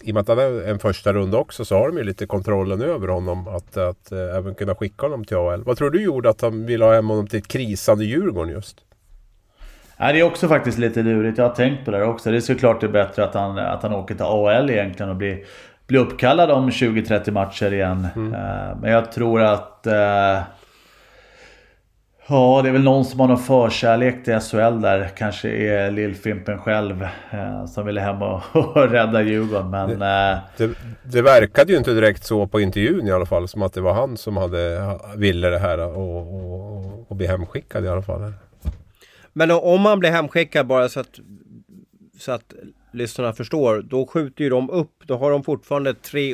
I 0.04 0.12
och 0.12 0.14
med 0.14 0.22
att 0.22 0.28
han 0.28 0.40
är 0.40 0.68
en 0.68 0.80
första 0.80 1.14
runda 1.14 1.38
också 1.38 1.66
så 1.66 1.76
har 1.76 1.88
de 1.88 1.98
ju 1.98 2.04
lite 2.04 2.26
kontrollen 2.26 2.82
över 2.82 3.08
honom. 3.08 3.48
Att, 3.48 3.78
att 3.78 4.12
eh, 4.12 4.36
även 4.36 4.56
kunna 4.56 4.76
skicka 4.76 5.06
honom 5.06 5.26
till 5.26 5.38
AHL. 5.38 5.64
Vad 5.64 5.78
tror 5.78 5.90
du 5.90 6.04
gjorde 6.04 6.30
att 6.30 6.42
han 6.42 6.66
ville 6.66 6.86
ha 6.86 6.94
hem 6.94 7.10
honom 7.10 7.28
till 7.28 7.40
ett 7.40 7.48
krisande 7.48 8.06
Djurgården 8.06 8.54
just? 8.54 8.78
Nej, 10.02 10.14
det 10.14 10.20
är 10.20 10.24
också 10.24 10.48
faktiskt 10.48 10.78
lite 10.78 11.04
lurigt. 11.04 11.38
Jag 11.38 11.46
har 11.46 11.56
tänkt 11.56 11.86
på 11.86 11.92
det 11.92 12.04
också. 12.04 12.32
Det 12.32 12.38
är 12.38 12.42
såklart 12.42 12.82
det 12.82 12.88
är 12.88 12.92
bättre 12.92 13.24
att 13.24 13.34
han, 13.34 13.58
att 13.58 13.84
han 13.84 13.94
åker 13.94 14.16
till 14.16 14.24
AHL 14.24 14.70
egentligen 14.70 15.10
och 15.10 15.16
blir, 15.16 15.44
blir 15.88 16.00
uppkallad 16.00 16.52
om 16.52 16.70
20-30 16.70 17.32
matcher 17.32 17.74
igen. 17.74 18.08
Mm. 18.16 18.34
Uh, 18.34 18.78
men 18.82 18.92
jag 18.92 19.12
tror 19.12 19.42
att... 19.42 19.88
Uh, 19.88 19.94
ja, 22.28 22.62
det 22.64 22.70
är 22.70 22.72
väl 22.72 22.84
någon 22.84 23.06
som 23.06 23.20
har 23.20 23.28
någon 23.28 23.38
förkärlek 23.38 24.26
till 24.26 24.40
SHL 24.40 24.82
där. 24.82 25.10
Kanske 25.18 25.50
är 25.50 25.92
Lill-Fimpen 25.92 26.58
själv 26.58 27.02
uh, 27.34 27.66
som 27.66 27.86
ville 27.86 28.02
hem 28.02 28.22
och, 28.22 28.42
och 28.56 28.92
rädda 28.92 29.22
Djurgården. 29.22 29.70
Men, 29.70 30.00
det, 30.00 30.42
det, 30.58 30.70
det, 31.04 31.22
verkade 31.22 31.72
ju 31.72 31.78
inte 31.78 31.94
direkt 31.94 32.24
så 32.24 32.48
på 32.48 32.60
intervjun 32.60 33.08
i 33.08 33.12
alla 33.12 33.26
fall. 33.26 33.48
Som 33.48 33.62
att 33.62 33.74
det 33.74 33.82
var 33.82 33.94
han 33.94 34.18
som 34.18 34.38
hade, 34.38 34.82
ville 35.16 35.50
det 35.50 35.60
här 35.60 35.80
och, 35.80 36.20
och, 36.20 37.12
och 37.12 37.16
bli 37.16 37.28
hemskickad 37.28 37.86
i 37.86 37.88
alla 37.88 38.02
fall. 38.02 38.34
Men 39.34 39.52
om 39.52 39.82
man 39.82 40.00
blir 40.00 40.10
hemskickad 40.10 40.68
bara 40.68 40.90
så 40.90 41.00
att, 41.00 41.20
så 42.20 42.32
att 42.32 42.54
lyssnarna 42.92 43.34
förstår. 43.34 43.82
Då 43.82 44.06
skjuter 44.06 44.44
ju 44.44 44.50
de 44.50 44.70
upp. 44.70 45.04
Då 45.06 45.18
har 45.18 45.32
de 45.32 45.44
fortfarande 45.44 45.94
tre, 45.94 46.34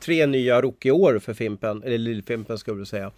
tre 0.00 0.26
nya 0.26 0.62
rookie-år 0.62 1.18
för 1.18 1.34
Fimpen. 1.34 1.82
Eller 1.82 1.98
Lill-Fimpen 1.98 2.58
skulle 2.58 2.80
jag 2.80 2.88
säga. 2.88 3.10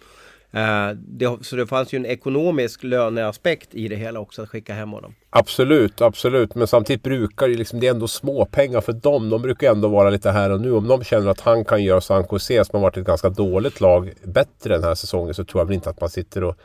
Uh, 0.55 0.97
det, 1.07 1.37
så 1.41 1.55
det 1.55 1.67
fanns 1.67 1.93
ju 1.93 1.95
en 1.95 2.05
ekonomisk 2.05 2.83
löneaspekt 2.83 3.75
i 3.75 3.87
det 3.87 3.95
hela 3.95 4.19
också 4.19 4.41
att 4.41 4.49
skicka 4.49 4.73
hem 4.73 4.91
honom. 4.91 5.15
Absolut, 5.29 6.01
absolut. 6.01 6.55
Men 6.55 6.67
samtidigt 6.67 7.03
brukar 7.03 7.47
det, 7.47 7.55
liksom, 7.55 7.79
det 7.79 7.87
är 7.87 7.91
ändå 7.91 8.07
småpengar 8.07 8.81
för 8.81 8.93
dem. 8.93 9.29
De 9.29 9.41
brukar 9.41 9.71
ändå 9.71 9.87
vara 9.87 10.09
lite 10.09 10.31
här 10.31 10.49
och 10.49 10.61
nu. 10.61 10.71
Om 10.71 10.87
de 10.87 11.03
känner 11.03 11.31
att 11.31 11.39
han 11.39 11.65
kan 11.65 11.83
göra 11.83 12.01
San 12.01 12.25
Jose 12.31 12.65
som 12.65 12.77
har 12.77 12.81
varit 12.81 12.97
ett 12.97 13.05
ganska 13.05 13.29
dåligt 13.29 13.81
lag 13.81 14.13
bättre 14.23 14.73
den 14.73 14.83
här 14.83 14.95
säsongen 14.95 15.33
så 15.33 15.45
tror 15.45 15.61
jag 15.61 15.65
väl 15.65 15.75
inte 15.75 15.89
att 15.89 16.01
man 16.01 16.09
sitter 16.09 16.43
och 16.43 16.55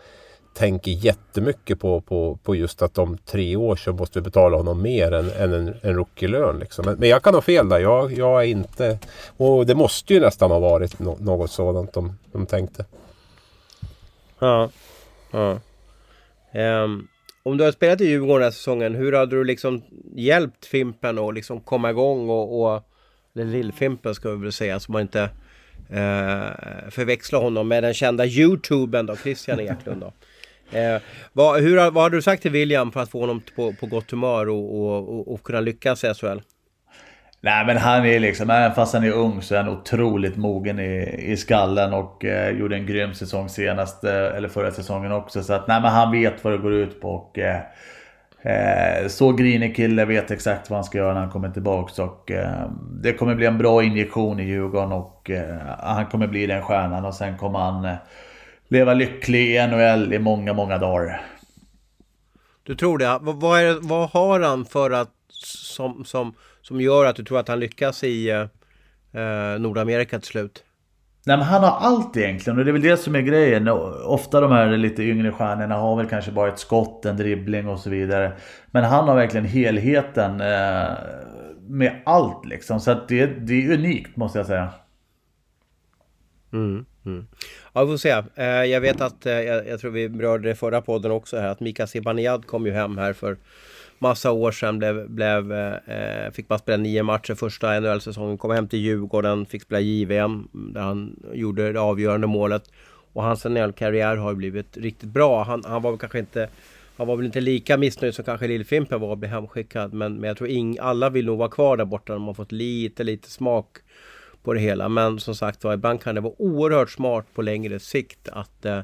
tänker 0.55 0.91
jättemycket 0.91 1.81
på, 1.81 2.01
på, 2.01 2.39
på 2.43 2.55
just 2.57 2.83
att 2.83 2.99
om 2.99 3.19
tre 3.19 3.57
år 3.57 3.77
så 3.77 3.93
måste 3.93 4.19
vi 4.19 4.25
betala 4.25 4.57
honom 4.57 4.83
mer 4.83 5.13
än, 5.13 5.31
än 5.31 5.53
en, 5.53 5.75
en 5.83 5.95
rookie-lön. 5.95 6.59
Liksom. 6.59 6.85
Men, 6.85 6.99
men, 6.99 7.09
jag 7.09 7.23
kan 7.23 7.35
ha 7.35 7.41
fel 7.41 7.69
där. 7.69 7.79
Jag, 7.79 8.13
jag 8.13 8.43
är 8.43 8.47
inte... 8.47 8.99
Och 9.37 9.67
det 9.67 9.75
måste 9.75 10.15
ju 10.15 10.21
nästan 10.21 10.51
ha 10.51 10.59
varit 10.59 10.99
no, 10.99 11.17
något 11.21 11.51
sådant 11.51 11.93
de, 11.93 12.19
de 12.33 12.47
tänkte. 12.47 12.85
Ja. 14.39 14.71
ja. 15.31 15.59
Um, 16.85 17.09
om 17.43 17.57
du 17.57 17.65
har 17.65 17.73
spelat 17.73 18.01
i 18.01 18.05
Djurgården 18.05 18.35
den 18.35 18.43
här 18.43 18.51
säsongen, 18.51 18.95
hur 18.95 19.13
hade 19.13 19.37
du 19.37 19.45
liksom 19.45 19.83
hjälpt 20.15 20.67
Fimpen 20.67 21.19
att 21.19 21.35
liksom 21.35 21.61
komma 21.61 21.91
igång 21.91 22.31
och... 22.31 22.63
och 22.63 22.83
eller 23.37 23.45
Lill-Fimpen 23.45 24.15
ska 24.15 24.31
vi 24.31 24.37
väl 24.37 24.53
säga, 24.53 24.81
så 24.81 24.93
man 24.93 25.03
inte 25.03 25.21
eh, 25.21 25.29
Uh, 26.85 26.91
förväxlar 26.91 27.41
honom 27.41 27.69
med 27.69 27.83
den 27.83 27.95
kända 27.95 28.27
YouTuben 28.27 29.07
då, 29.07 29.17
Christian 29.17 29.61
Eklund 29.61 30.01
då. 30.01 30.13
Eh, 30.75 31.01
vad, 31.33 31.61
hur, 31.61 31.91
vad 31.91 32.03
har 32.03 32.11
du 32.11 32.23
sagt 32.23 32.43
till 32.43 32.51
William 32.51 32.93
för 32.93 33.01
att 33.01 33.11
få 33.11 33.21
honom 33.21 33.43
på, 33.57 33.73
på 33.73 33.87
gott 33.87 34.11
humör 34.11 34.49
och, 34.49 34.81
och, 34.81 35.09
och, 35.09 35.35
och 35.35 35.43
kunna 35.43 35.61
lyckas 35.61 36.05
i 36.05 36.15
SHL? 36.15 36.41
Nej 37.41 37.67
men 37.67 37.77
han 37.77 38.07
är 38.07 38.21
liksom, 38.21 38.51
även 38.51 38.75
fast 38.75 38.95
han 38.95 39.05
är 39.05 39.13
ung 39.13 39.43
så 39.43 39.55
är 39.55 39.63
han 39.63 39.69
otroligt 39.69 40.37
mogen 40.37 40.79
i, 40.79 41.25
i 41.33 41.37
skallen 41.37 41.93
och 41.93 42.25
eh, 42.25 42.51
gjorde 42.59 42.77
en 42.77 42.87
grym 42.87 43.15
säsong 43.15 43.49
senast, 43.49 44.05
eh, 44.05 44.37
eller 44.37 44.49
förra 44.49 44.71
säsongen 44.71 45.13
också. 45.13 45.43
Så 45.43 45.53
att 45.53 45.69
nej 45.69 45.81
men 45.81 45.91
han 45.91 46.13
vet 46.13 46.45
vad 46.45 46.53
det 46.53 46.59
går 46.59 46.73
ut 46.73 47.01
på 47.01 47.11
och 47.11 47.39
eh, 47.39 47.61
eh, 48.43 49.09
så 49.09 49.33
grinig 49.33 49.77
kille 49.77 50.05
vet 50.05 50.31
exakt 50.31 50.71
vad 50.71 50.77
han 50.77 50.85
ska 50.85 50.99
göra 50.99 51.15
när 51.15 51.21
han 51.21 51.31
kommer 51.31 51.51
tillbaks 51.51 51.99
och 51.99 52.31
eh, 52.31 52.71
det 53.03 53.13
kommer 53.13 53.35
bli 53.35 53.47
en 53.47 53.59
bra 53.59 53.83
injektion 53.83 54.41
i 54.41 54.45
Djurgården 54.45 54.93
och 54.93 55.31
eh, 55.31 55.57
han 55.79 56.07
kommer 56.07 56.27
bli 56.27 56.47
den 56.47 56.63
stjärnan 56.63 57.05
och 57.05 57.15
sen 57.15 57.39
kommer 57.39 57.59
han 57.59 57.85
eh, 57.85 57.95
leva 58.75 58.95
lycklig 58.95 59.57
i 59.57 59.67
NHL 59.67 60.13
i 60.13 60.19
många, 60.19 60.53
många 60.53 60.79
dagar. 60.79 61.21
Du 62.63 62.75
tror 62.75 62.99
det? 62.99 63.19
Vad, 63.21 63.61
är, 63.61 63.79
vad 63.81 64.11
har 64.11 64.41
han 64.41 64.65
för 64.65 64.91
att 64.91 65.11
som, 65.31 66.05
som 66.05 66.35
som 66.67 66.81
gör 66.81 67.05
att 67.05 67.17
du 67.17 67.25
tror 67.25 67.39
att 67.39 67.49
han 67.49 67.61
lyckas 67.61 68.05
i 68.05 68.31
eh, 68.31 69.61
Nordamerika 69.61 70.19
till 70.19 70.29
slut? 70.29 70.65
Nej 71.27 71.37
men 71.37 71.47
han 71.47 71.63
har 71.63 71.71
allt 71.71 72.17
egentligen 72.17 72.59
och 72.59 72.65
det 72.65 72.71
är 72.71 72.73
väl 72.73 72.83
det 72.83 72.97
som 72.97 73.15
är 73.15 73.21
grejen. 73.21 73.69
Ofta 74.05 74.41
de 74.41 74.53
här 74.53 74.77
lite 74.77 75.03
yngre 75.03 75.33
stjärnorna 75.33 75.75
har 75.75 75.97
väl 75.97 76.07
kanske 76.07 76.33
bara 76.33 76.49
ett 76.49 76.59
skott, 76.59 77.05
en 77.05 77.17
dribbling 77.17 77.69
och 77.69 77.79
så 77.79 77.91
vidare. 77.91 78.33
Men 78.71 78.85
han 78.85 79.09
har 79.09 79.15
verkligen 79.15 79.47
helheten 79.47 80.41
eh, 80.41 80.93
med 81.69 82.03
allt 82.07 82.47
liksom. 82.47 82.81
Så 82.81 82.91
att 82.91 83.09
det, 83.09 83.27
det 83.27 83.67
är 83.67 83.73
unikt 83.73 84.17
måste 84.17 84.39
jag 84.39 84.47
säga. 84.47 84.69
Mm, 86.55 86.85
mm. 87.07 87.27
Ja, 87.73 87.85
vi 87.85 87.93
får 87.93 87.97
se. 87.97 88.23
Eh, 88.35 88.47
jag 88.47 88.81
vet 88.81 89.01
att, 89.01 89.27
eh, 89.27 89.43
jag, 89.43 89.81
tror 89.81 89.91
vi 89.91 90.09
berörde 90.09 90.49
det 90.49 90.51
i 90.51 90.55
förra 90.55 90.81
podden 90.81 91.11
också 91.11 91.37
här, 91.37 91.49
att 91.49 91.61
Mika 91.61 91.87
Zibanejad 91.87 92.47
kom 92.47 92.67
ju 92.67 92.73
hem 92.73 92.99
här 92.99 93.13
för 93.13 93.37
massa 93.99 94.31
år 94.31 94.53
sedan. 94.53 94.79
Blev, 94.79 95.11
blev, 95.11 95.53
eh, 95.53 96.31
fick 96.33 96.49
bara 96.49 96.59
spela 96.59 96.77
nio 96.77 97.03
matcher 97.03 97.35
första 97.35 97.81
NHL-säsongen. 97.81 98.39
Kom 98.39 98.51
hem 98.51 98.69
till 98.69 98.79
Djurgården, 98.79 99.47
fick 99.47 99.63
spela 99.63 99.81
JVM 99.81 100.49
där 100.53 100.81
han 100.81 101.17
gjorde 101.33 101.73
det 101.73 101.81
avgörande 101.81 102.27
målet. 102.27 102.71
Och 103.13 103.23
hans 103.23 103.45
NHL-karriär 103.45 104.17
har 104.17 104.35
blivit 104.35 104.77
riktigt 104.77 105.09
bra. 105.09 105.43
Han, 105.43 105.63
han 105.67 105.83
var 105.83 105.97
kanske 105.97 106.19
inte 106.19 106.49
han 106.97 107.07
var 107.07 107.17
väl 107.17 107.27
inte 107.27 107.41
lika 107.41 107.77
missnöjd 107.77 108.15
som 108.15 108.25
kanske 108.25 108.47
Lill-Fimpen 108.47 109.01
var 109.01 109.13
att 109.13 109.19
bli 109.19 109.29
hemskickad. 109.29 109.93
Men, 109.93 110.15
men 110.15 110.29
jag 110.29 110.37
tror 110.37 110.49
ing, 110.49 110.79
alla 110.81 111.11
vill 111.11 111.27
nog 111.27 111.39
vara 111.39 111.49
kvar 111.49 111.77
där 111.77 111.85
borta. 111.85 112.13
De 112.13 112.27
har 112.27 112.35
fått 112.35 112.53
lite, 112.53 113.05
lite 113.05 113.31
smak 113.31 113.79
på 114.45 114.55
det 114.55 114.61
hela. 114.61 114.89
Men 114.89 115.21
som 115.21 115.35
sagt 115.35 115.65
var, 115.65 115.75
ibland 115.75 116.03
kan 116.03 116.15
det 116.15 116.21
vara 116.21 116.35
oerhört 116.39 116.91
smart 116.91 117.27
på 117.35 117.43
längre 117.43 117.79
sikt 117.79 118.29
att, 118.29 118.65
eh, 118.65 118.81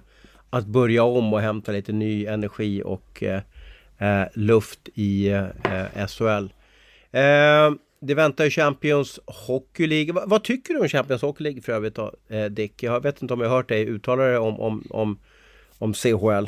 att 0.50 0.66
börja 0.66 1.02
om 1.02 1.32
och 1.32 1.40
hämta 1.40 1.72
lite 1.72 1.92
ny 1.92 2.26
energi 2.26 2.82
och 2.84 3.22
eh, 3.22 3.42
eh 3.98 4.28
luft 4.34 4.88
i 4.94 5.28
eh, 5.28 6.06
SHL. 6.06 6.48
Eh, 7.10 7.70
det 8.00 8.14
väntar 8.14 8.44
ju 8.44 8.50
Champions 8.50 9.20
Hockey 9.26 9.86
League. 9.86 10.12
Va, 10.12 10.22
vad 10.26 10.44
tycker 10.44 10.74
du 10.74 10.80
om 10.80 10.88
Champions 10.88 11.22
Hockey 11.22 11.44
League 11.44 11.62
för 11.62 11.72
övrigt 11.72 11.94
då, 11.94 12.12
eh, 12.28 12.44
Dick? 12.44 12.82
Jag 12.82 13.02
vet 13.02 13.22
inte 13.22 13.34
om 13.34 13.40
jag 13.40 13.48
har 13.48 13.56
hört 13.56 13.68
dig 13.68 13.82
uttala 13.82 14.22
dig 14.22 14.38
om, 14.38 14.60
om, 14.60 14.84
om, 14.90 15.18
om 15.78 15.94
CHL. 15.94 16.46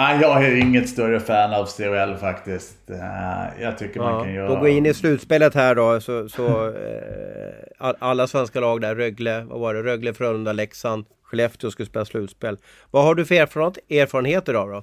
Ah, 0.00 0.14
jag 0.20 0.44
är 0.44 0.56
inget 0.56 0.88
större 0.88 1.20
fan 1.20 1.54
av 1.54 1.66
CHL 1.66 2.16
faktiskt. 2.20 2.90
Uh, 2.90 3.62
jag 3.62 3.78
tycker 3.78 4.00
ja, 4.00 4.10
man 4.10 4.24
kan 4.24 4.32
göra... 4.32 4.48
Då 4.48 4.56
går 4.56 4.68
in 4.68 4.86
i 4.86 4.94
slutspelet 4.94 5.54
här 5.54 5.74
då. 5.74 6.00
Så, 6.00 6.28
så 6.28 6.66
uh, 6.68 7.94
alla 7.98 8.26
svenska 8.26 8.60
lag 8.60 8.80
där, 8.80 8.94
Rögle, 8.94 9.44
vad 9.44 9.60
var 9.60 9.74
det? 9.74 9.82
Rögle, 9.82 10.14
Frölunda, 10.14 10.52
Leksand, 10.52 11.04
Skellefteå 11.22 11.70
skulle 11.70 11.86
spela 11.86 12.04
slutspel. 12.04 12.56
Vad 12.90 13.04
har 13.04 13.14
du 13.14 13.24
för 13.24 13.34
erfarenheter 13.34 14.54
av 14.54 14.68
då? 14.68 14.82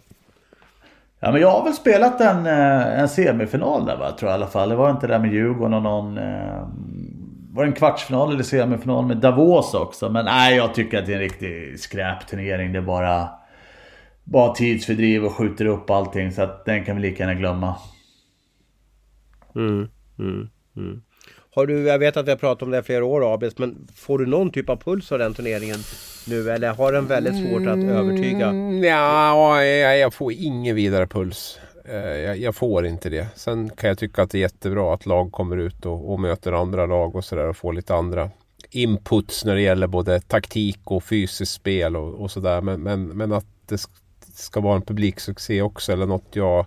Ja 1.19 1.31
men 1.31 1.41
jag 1.41 1.51
har 1.51 1.63
väl 1.63 1.73
spelat 1.73 2.21
en, 2.21 2.45
eh, 2.45 2.99
en 2.99 3.09
semifinal 3.09 3.85
där 3.85 3.97
va, 3.97 4.11
tror 4.11 4.31
jag 4.31 4.39
i 4.39 4.41
alla 4.41 4.51
fall. 4.51 4.69
Det 4.69 4.75
var 4.75 4.91
inte 4.91 5.07
där 5.07 5.19
med 5.19 5.33
Djurgården 5.33 5.73
och 5.73 5.83
någon... 5.83 6.17
Eh, 6.17 6.67
var 7.53 7.63
det 7.63 7.69
en 7.69 7.73
kvartsfinal 7.73 8.33
eller 8.33 8.43
semifinal 8.43 9.05
med 9.05 9.17
Davos 9.17 9.73
också? 9.73 10.09
Men 10.09 10.25
nej, 10.25 10.55
jag 10.55 10.73
tycker 10.73 10.99
att 10.99 11.05
det 11.05 11.11
är 11.11 11.15
en 11.15 11.21
riktig 11.21 11.79
skräpturnering. 11.79 12.73
Det 12.73 12.79
är 12.79 12.83
bara... 12.83 13.29
Bara 14.25 14.55
tidsfördriv 14.55 15.25
och 15.25 15.31
skjuter 15.31 15.65
upp 15.65 15.89
allting. 15.89 16.31
Så 16.31 16.41
att 16.41 16.65
den 16.65 16.85
kan 16.85 16.95
vi 16.95 17.01
lika 17.01 17.23
gärna 17.23 17.33
glömma. 17.33 17.75
Mm, 19.55 19.87
mm, 20.19 20.49
mm. 20.77 21.01
Har 21.55 21.67
du, 21.67 21.83
jag 21.83 21.99
vet 21.99 22.17
att 22.17 22.27
vi 22.27 22.31
har 22.31 22.37
pratat 22.37 22.63
om 22.63 22.71
det 22.71 22.79
i 22.79 22.83
flera 22.83 23.05
år 23.05 23.33
Abis, 23.33 23.57
men 23.57 23.87
får 23.95 24.19
du 24.19 24.25
någon 24.25 24.51
typ 24.51 24.69
av 24.69 24.75
puls 24.75 25.11
av 25.11 25.19
den 25.19 25.33
turneringen 25.33 25.79
nu 26.27 26.49
eller 26.49 26.73
har 26.73 26.91
den 26.91 27.07
väldigt 27.07 27.49
svårt 27.49 27.67
att 27.67 27.83
övertyga? 27.83 28.47
Mm, 28.47 28.83
ja, 28.83 29.63
jag, 29.63 29.99
jag 29.99 30.13
får 30.13 30.33
ingen 30.33 30.75
vidare 30.75 31.07
puls. 31.07 31.59
Eh, 31.85 31.95
jag, 31.95 32.37
jag, 32.37 32.55
får 32.55 32.85
inte 32.85 33.09
det. 33.09 33.27
Sen 33.35 33.69
kan 33.69 33.87
jag 33.87 33.97
tycka 33.97 34.21
att 34.21 34.29
det 34.29 34.37
är 34.37 34.39
jättebra 34.39 34.93
att 34.93 35.05
lag 35.05 35.31
kommer 35.31 35.57
ut 35.57 35.85
och, 35.85 36.11
och 36.11 36.19
möter 36.19 36.51
andra 36.51 36.85
lag 36.85 37.15
och 37.15 37.25
sådär 37.25 37.47
och 37.47 37.57
får 37.57 37.73
lite 37.73 37.95
andra 37.95 38.29
inputs 38.69 39.45
när 39.45 39.55
det 39.55 39.61
gäller 39.61 39.87
både 39.87 40.19
taktik 40.19 40.79
och 40.83 41.03
fysiskt 41.03 41.53
spel 41.53 41.95
och, 41.95 42.13
och 42.13 42.31
sådär. 42.31 42.61
Men, 42.61 42.81
men, 42.81 43.07
men 43.07 43.31
att 43.31 43.45
det 43.65 43.77
ska 44.37 44.59
vara 44.59 44.75
en 44.75 44.81
publiksuccé 44.81 45.61
också 45.61 45.91
eller 45.91 46.05
något 46.05 46.25
jag 46.31 46.65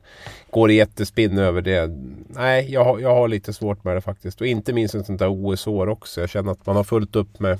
går 0.50 0.70
i 0.70 0.74
jättespinn 0.74 1.38
över 1.38 1.62
det. 1.62 1.90
Nej, 2.28 2.72
jag 2.72 2.84
har, 2.84 2.98
jag 2.98 3.14
har 3.14 3.28
lite 3.28 3.52
svårt 3.52 3.84
med 3.84 3.96
det 3.96 4.00
faktiskt. 4.00 4.40
Och 4.40 4.46
inte 4.46 4.72
minst 4.72 4.94
ett 4.94 5.06
sånt 5.06 5.18
där 5.18 5.30
OS-år 5.30 5.88
också. 5.88 6.20
Jag 6.20 6.30
känner 6.30 6.52
att 6.52 6.66
man 6.66 6.76
har 6.76 6.84
fullt 6.84 7.16
upp 7.16 7.40
med 7.40 7.58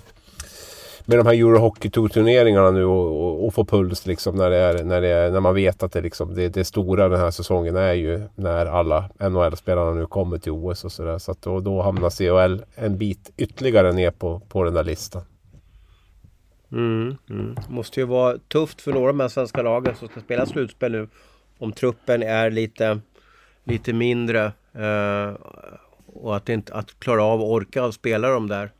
med 1.09 1.19
de 1.19 1.27
här 1.27 1.35
Eurohockey 1.35 1.91
turneringarna 1.91 2.71
nu 2.71 2.85
och, 2.85 3.25
och, 3.25 3.47
och, 3.47 3.55
få 3.55 3.65
puls 3.65 4.07
liksom 4.07 4.37
när, 4.37 4.51
det 4.51 4.57
är, 4.57 4.85
när, 4.85 5.01
det 5.01 5.09
är, 5.09 5.31
när 5.31 5.41
man 5.41 5.55
vet 5.55 5.83
att 5.83 5.93
det, 5.93 6.01
liksom, 6.01 6.35
det, 6.35 6.49
det 6.49 6.65
stora 6.65 7.09
den 7.09 7.21
här 7.21 7.31
säsongen 7.31 7.77
är 7.77 7.93
ju 7.93 8.23
när 8.35 8.67
alla 8.67 9.11
NHL-spelarna 9.19 9.91
nu 9.91 10.07
kommer 10.07 10.39
till 10.39 10.53
OS 10.53 10.85
och 10.85 10.93
sådär. 10.93 11.19
Så 11.19 11.31
att 11.31 11.43
då, 11.43 11.61
då 11.61 11.83
hamnar 11.83 12.11
CHL 12.11 12.65
en 12.75 12.99
bit 12.99 13.31
ytterligare 13.37 13.93
ner 13.93 14.11
på, 14.11 14.41
på 14.49 14.65
den 14.65 14.75
där 14.75 14.85
listan. 14.85 15.23
Mm, 16.73 17.17
mm. 17.31 17.57
Måste 17.69 18.01
ju 18.01 18.07
vara 18.07 18.39
tufft 18.39 18.81
för 18.81 18.93
några 18.93 19.09
av 19.09 19.15
de 19.15 19.21
här 19.21 19.29
svenska 19.29 19.63
lagen 19.63 19.97
som 19.97 20.09
ska 20.09 20.21
spela 20.21 20.47
slutspel 20.47 20.93
nu. 20.93 21.09
Om 21.59 21.73
truppen 21.73 22.23
är 22.23 22.51
lite, 22.51 23.01
lite 23.65 23.93
mindre. 23.93 24.53
Eh, 24.73 25.33
och 26.07 26.37
att, 26.37 26.49
inte, 26.49 26.75
att 26.75 27.01
klara 27.01 27.23
av 27.23 27.41
och 27.43 27.53
orka 27.53 27.93
spela 27.93 28.29
de 28.29 28.49
där 28.49 28.71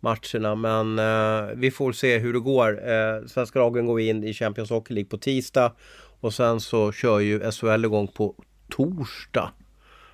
matcherna. 0.00 0.54
Men 0.54 0.98
eh, 0.98 1.54
vi 1.54 1.70
får 1.70 1.92
se 1.92 2.18
hur 2.18 2.32
det 2.32 2.40
går. 2.40 2.90
Eh, 2.90 3.26
svenska 3.26 3.58
lagen 3.58 3.86
går 3.86 4.00
in 4.00 4.24
i 4.24 4.34
Champions 4.34 4.70
Hockey 4.70 4.94
League 4.94 5.10
på 5.10 5.18
tisdag. 5.18 5.72
Och 6.20 6.34
sen 6.34 6.60
så 6.60 6.92
kör 6.92 7.20
ju 7.20 7.50
SHL 7.50 7.84
igång 7.84 8.08
på 8.08 8.34
torsdag. 8.68 9.50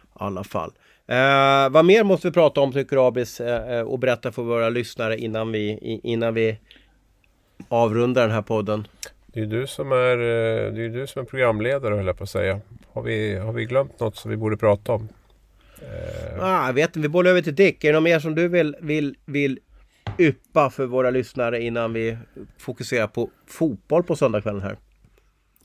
I 0.03 0.09
alla 0.13 0.45
fall. 0.45 0.73
Eh, 1.07 1.71
vad 1.71 1.85
mer 1.85 2.05
måste 2.05 2.29
vi 2.29 2.33
prata 2.33 2.61
om 2.61 2.73
tycker 2.73 2.97
du 2.97 3.03
Abis 3.03 3.41
eh, 3.41 3.79
eh, 3.79 3.83
och 3.83 3.99
berätta 3.99 4.33
för 4.33 4.43
våra 4.43 4.69
lyssnare 4.69 5.19
innan 5.19 5.53
vi, 5.53 5.79
innan 6.03 6.35
vi 6.35 6.59
avrunda 7.69 8.21
den 8.21 8.31
här 8.31 8.43
podden? 8.43 8.87
Det 9.27 9.41
är 9.41 9.47
du 9.47 9.67
som 9.67 9.93
är, 9.93 10.13
eh, 10.13 10.73
det 10.73 10.85
är 10.85 10.89
du 10.89 11.07
som 11.07 11.23
är 11.23 11.27
programledare 11.27 11.95
höll 11.95 12.07
jag 12.07 12.19
på 12.19 12.25
att 12.25 12.31
säga. 12.31 12.61
Har 12.93 13.03
vi, 13.03 13.39
har 13.39 13.53
vi 13.53 13.65
glömt 13.65 14.01
något 14.01 14.17
som 14.17 14.31
vi 14.31 14.37
borde 14.37 14.57
prata 14.57 14.93
om? 14.93 15.09
Eh. 15.79 16.45
Ah, 16.45 16.67
jag 16.67 16.73
vet 16.73 16.89
inte, 16.89 17.01
vi 17.01 17.09
bollar 17.09 17.31
över 17.31 17.43
till 17.43 17.55
Dick. 17.55 17.85
Är 17.85 17.89
det 17.89 17.95
något 17.95 18.03
mer 18.03 18.19
som 18.19 18.35
du 18.35 18.49
vill, 18.49 18.77
vill, 18.81 19.17
vill 19.25 19.59
yppa 20.19 20.71
för 20.71 20.87
våra 20.87 21.11
lyssnare 21.11 21.63
innan 21.63 21.93
vi 21.93 22.19
fokuserar 22.59 23.07
på 23.07 23.31
fotboll 23.47 24.03
på 24.03 24.17
söndagskvällen 24.17 24.63
här? 24.63 24.77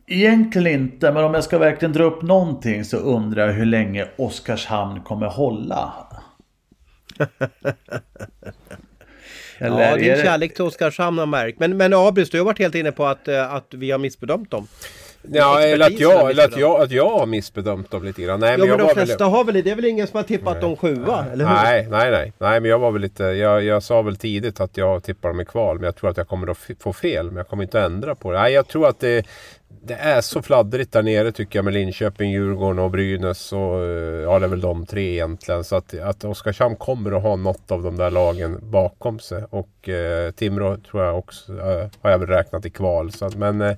Egentligen 0.08 0.82
inte, 0.82 1.12
men 1.12 1.24
om 1.24 1.34
jag 1.34 1.44
ska 1.44 1.58
verkligen 1.58 1.94
dra 1.94 2.04
upp 2.04 2.22
någonting 2.22 2.86
så 2.86 2.98
undrar 2.98 3.48
jag 3.48 3.54
hur 3.54 3.66
länge 3.66 4.08
Oskarshamn 4.16 5.02
kommer 5.02 5.28
hålla. 5.28 5.94
Eller 9.58 9.90
ja, 9.90 9.96
din 9.96 10.24
kärlek 10.24 10.54
till 10.54 10.64
Oskarshamn 10.64 11.18
har 11.18 11.26
märkt. 11.26 11.60
Men, 11.60 11.78
men 11.78 11.94
Abris, 11.94 12.30
du 12.30 12.38
har 12.38 12.46
varit 12.46 12.60
helt 12.60 12.76
inne 12.76 12.92
på 12.92 13.06
att, 13.06 13.28
eh, 13.28 13.54
att 13.54 13.68
vi 13.70 13.92
har 13.92 14.00
missbedömt 14.00 14.52
dem. 14.52 14.68
Ja, 15.32 15.62
eller 15.62 15.86
att, 15.86 16.00
jag, 16.00 16.32
eller 16.32 16.46
att, 16.46 16.58
jag, 16.58 16.82
att 16.82 16.92
jag 16.92 17.10
har 17.10 17.26
missbedömt 17.26 17.92
dem 17.92 18.04
lite 18.04 18.22
grann. 18.22 18.40
Nej, 18.40 18.52
ja, 18.52 18.58
men, 18.58 18.70
men 18.70 18.78
de 18.78 18.94
flesta 18.94 19.24
väl... 19.24 19.34
har 19.34 19.44
väl 19.44 19.54
det. 19.54 19.62
Det 19.62 19.72
är 19.72 19.76
väl 19.76 19.86
ingen 19.86 20.08
som 20.08 20.18
har 20.18 20.24
tippat 20.24 20.54
nej. 20.54 20.62
dem 20.62 20.76
sjua? 20.76 21.26
Eller 21.34 21.46
hur? 21.46 21.54
Nej, 21.54 21.88
nej, 21.90 22.12
nej. 22.12 22.34
Nej, 22.38 22.60
men 22.60 22.72
jag 22.72 22.80
var 22.80 22.92
väl 22.92 23.02
lite... 23.02 23.24
Jag, 23.24 23.64
jag 23.64 23.84
sa 23.84 24.02
väl 24.02 24.18
tidigt 24.18 24.60
att 24.60 24.78
jag 24.78 25.04
tippar 25.04 25.30
dem 25.30 25.42
i 25.42 25.46
kval. 25.46 25.76
Men 25.76 25.86
jag 25.86 25.96
tror 25.96 26.10
att 26.10 26.18
jag 26.18 26.28
kommer 26.28 26.52
att 26.52 26.58
få 26.80 26.94
fel. 26.94 27.26
Men 27.26 27.38
jag 27.38 27.48
kommer 27.48 27.64
inte 27.64 27.80
att 27.80 27.86
ändra 27.86 28.16
på 28.16 28.32
det. 28.32 28.40
Nej, 28.40 28.54
jag 28.54 28.68
tror 28.68 28.88
att 28.88 29.00
det, 29.00 29.26
det 29.88 29.94
är 29.94 30.22
så 30.22 30.42
fladdrigt 30.42 30.92
där 30.92 31.04
nere 31.04 31.32
tycker 31.32 31.60
jag 31.60 31.66
med 31.66 31.74
Linköping, 31.74 32.32
Djurgården 32.32 32.80
och 32.80 32.92
Brynäs. 32.92 33.54
Och, 33.54 33.84
eh, 33.84 34.22
ja, 34.22 34.40
det 34.40 34.46
är 34.46 34.50
väl 34.50 34.62
de 34.62 34.86
tre 34.86 35.14
egentligen. 35.14 35.64
Så 35.64 35.76
att, 35.76 36.00
att 36.00 36.24
Oskarshamn 36.24 36.76
kommer 36.76 37.12
att 37.12 37.24
ha 37.24 37.36
något 37.36 37.72
av 37.72 37.84
de 37.84 37.98
där 37.98 38.12
lagen 38.12 38.60
bakom 38.62 39.20
sig. 39.20 39.44
Och 39.50 39.90
eh, 39.90 40.32
Timrå 40.32 40.78
tror 40.78 41.04
jag 41.04 41.18
också 41.18 41.54
eh, 41.54 41.88
har 42.02 42.12
jag 42.12 42.20
väl 42.20 42.28
räknat 42.28 42.66
i 42.66 42.70
kval. 42.70 43.12
Så 43.12 43.26
att, 43.26 43.36
men 43.36 43.62
eh, 43.62 43.78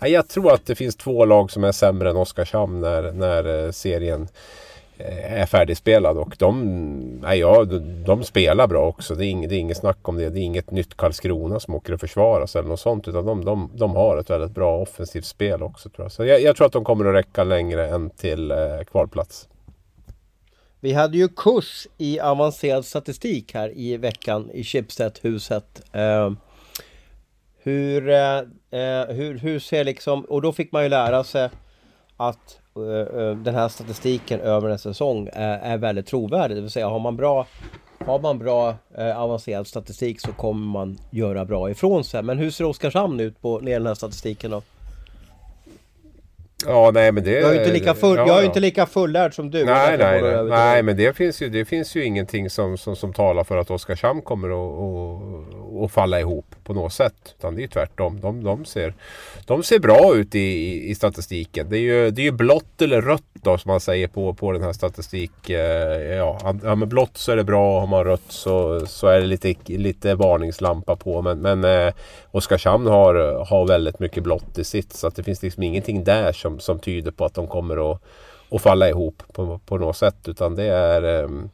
jag 0.00 0.28
tror 0.28 0.52
att 0.52 0.66
det 0.66 0.74
finns 0.74 0.96
två 0.96 1.24
lag 1.24 1.50
som 1.50 1.64
är 1.64 1.72
sämre 1.72 2.10
än 2.10 2.16
Oskarshamn 2.16 2.80
när, 2.80 3.12
när 3.12 3.64
eh, 3.64 3.70
serien 3.70 4.28
Eh, 5.04 5.40
är 5.42 5.46
färdigspelad 5.46 6.18
och 6.18 6.36
de, 6.38 7.24
ja, 7.36 7.64
de 8.06 8.24
spelar 8.24 8.66
bra 8.66 8.86
också. 8.86 9.14
Det 9.14 9.26
är, 9.26 9.30
inget, 9.30 9.50
det 9.50 9.56
är 9.56 9.58
inget 9.58 9.76
snack 9.76 10.08
om 10.08 10.16
det. 10.16 10.30
Det 10.30 10.40
är 10.40 10.42
inget 10.42 10.70
nytt 10.70 10.96
Karlskrona 10.96 11.60
som 11.60 11.74
åker 11.74 11.92
och 11.92 12.00
försvaras 12.00 12.56
eller 12.56 12.68
något 12.68 12.80
sånt. 12.80 13.08
Utan 13.08 13.26
de, 13.26 13.44
de, 13.44 13.70
de 13.74 13.96
har 13.96 14.16
ett 14.16 14.30
väldigt 14.30 14.50
bra 14.50 14.78
offensivt 14.78 15.24
spel 15.24 15.62
också 15.62 15.88
tror 15.88 16.04
jag. 16.04 16.12
Så 16.12 16.24
jag, 16.24 16.42
jag 16.42 16.56
tror 16.56 16.66
att 16.66 16.72
de 16.72 16.84
kommer 16.84 17.04
att 17.04 17.14
räcka 17.14 17.44
längre 17.44 17.88
än 17.88 18.10
till 18.10 18.50
eh, 18.50 18.56
kvalplats. 18.90 19.48
Vi 20.80 20.92
hade 20.92 21.18
ju 21.18 21.28
kurs 21.28 21.86
i 21.98 22.20
avancerad 22.20 22.84
statistik 22.84 23.54
här 23.54 23.78
i 23.78 23.96
veckan 23.96 24.50
i 24.50 24.62
Schibsted-huset. 24.62 25.82
Eh, 25.92 26.32
hur, 27.62 28.08
eh, 28.08 28.38
eh, 28.70 29.06
hur, 29.08 29.38
hur 29.38 29.58
ser 29.58 29.84
liksom, 29.84 30.24
och 30.24 30.42
då 30.42 30.52
fick 30.52 30.72
man 30.72 30.82
ju 30.82 30.88
lära 30.88 31.24
sig 31.24 31.50
att 32.16 32.59
Eh, 32.76 33.20
eh, 33.20 33.36
den 33.36 33.54
här 33.54 33.68
statistiken 33.68 34.40
över 34.40 34.68
en 34.68 34.78
säsong 34.78 35.28
är, 35.32 35.78
väldigt 35.78 36.06
trovärdig. 36.06 36.56
Det 36.56 36.60
vill 36.60 36.70
säga 36.70 36.88
har 36.88 36.98
man 36.98 37.16
bra 37.16 37.46
har 38.06 38.18
man 38.18 38.38
bra 38.38 38.74
eh, 38.94 39.20
avancerad 39.20 39.66
statistik 39.66 40.20
så 40.20 40.32
kommer 40.32 40.66
man 40.66 40.98
göra 41.10 41.44
bra 41.44 41.70
ifrån 41.70 42.04
sig. 42.04 42.22
Men 42.22 42.38
hur 42.38 42.50
ser 42.50 42.64
Oskarshamn 42.64 43.20
ut 43.20 43.42
på 43.42 43.60
den 43.60 43.86
här 43.86 43.94
statistiken 43.94 44.50
då? 44.50 44.62
Ja, 46.66 46.90
nej 46.94 47.12
men 47.12 47.24
det... 47.24 47.30
Jag 47.30 47.54
är 47.56 47.58
inte 47.58 47.72
lika, 47.72 47.94
full, 47.94 48.16
ja, 48.16 48.26
jag 48.26 48.40
är 48.40 48.44
inte 48.44 48.60
lika 48.60 48.86
fullärd 48.86 49.34
som 49.34 49.50
du. 49.50 49.64
Nej, 49.64 49.98
nej, 49.98 50.22
nej. 50.22 50.44
nej 50.44 50.82
men 50.82 50.96
det 50.96 51.16
finns 51.16 51.42
ju, 51.42 51.48
det 51.48 51.64
finns 51.64 51.94
ju 51.94 52.04
ingenting 52.04 52.50
som, 52.50 52.78
som, 52.78 52.96
som 52.96 53.12
talar 53.12 53.44
för 53.44 53.56
att 53.56 53.70
Oskarshamn 53.70 54.22
kommer 54.22 54.48
att, 54.48 55.84
att, 55.84 55.92
falla 55.92 56.20
ihop 56.20 56.46
på 56.64 56.74
något 56.74 56.92
sätt. 56.92 57.34
Utan 57.38 57.54
det 57.54 57.62
är 57.62 57.68
tvärtom. 57.68 58.20
De, 58.20 58.44
de, 58.44 58.64
ser, 58.64 58.94
de 59.46 59.62
ser 59.62 59.78
bra 59.78 60.14
ut 60.14 60.34
i, 60.34 60.38
i, 60.38 60.90
i 60.90 60.94
statistiken. 60.94 61.66
Det 61.70 61.78
är, 61.78 61.80
ju, 61.80 62.10
det 62.10 62.22
är 62.22 62.24
ju 62.24 62.32
blått 62.32 62.82
eller 62.82 63.02
rött 63.02 63.22
då 63.32 63.58
som 63.58 63.68
man 63.68 63.80
säger 63.80 64.08
på, 64.08 64.34
på 64.34 64.52
den 64.52 64.62
här 64.62 64.72
statistik. 64.72 65.50
eh, 65.50 66.16
Ja, 66.16 66.38
ja, 66.62 66.74
men 66.74 66.88
blått 66.88 67.16
så 67.16 67.32
är 67.32 67.36
det 67.36 67.44
bra. 67.44 67.80
Har 67.80 67.86
man 67.86 68.04
rött 68.04 68.22
så, 68.28 68.86
så 68.86 69.06
är 69.06 69.20
det 69.20 69.26
lite, 69.26 69.54
lite 69.66 70.14
varningslampa 70.14 70.96
på. 70.96 71.22
Men, 71.22 71.38
men 71.38 71.64
eh, 71.64 71.94
Oskarshamn 72.30 72.86
har, 72.86 73.44
har 73.44 73.66
väldigt 73.66 73.98
mycket 73.98 74.22
blått 74.22 74.58
i 74.58 74.64
sitt. 74.64 74.92
Så 74.92 75.06
att 75.06 75.16
det 75.16 75.22
finns 75.22 75.42
liksom 75.42 75.62
ingenting 75.62 76.04
där 76.04 76.32
som, 76.32 76.49
som 76.58 76.78
tyder 76.78 77.10
på 77.10 77.24
att 77.24 77.34
de 77.34 77.46
kommer 77.46 77.92
att, 77.92 78.02
att 78.50 78.62
falla 78.62 78.88
ihop 78.88 79.22
på, 79.32 79.60
på 79.66 79.78
något 79.78 79.96
sätt. 79.96 80.28
Utan 80.28 80.54
det 80.54 80.64
är... 80.64 81.02
Ehm, 81.02 81.50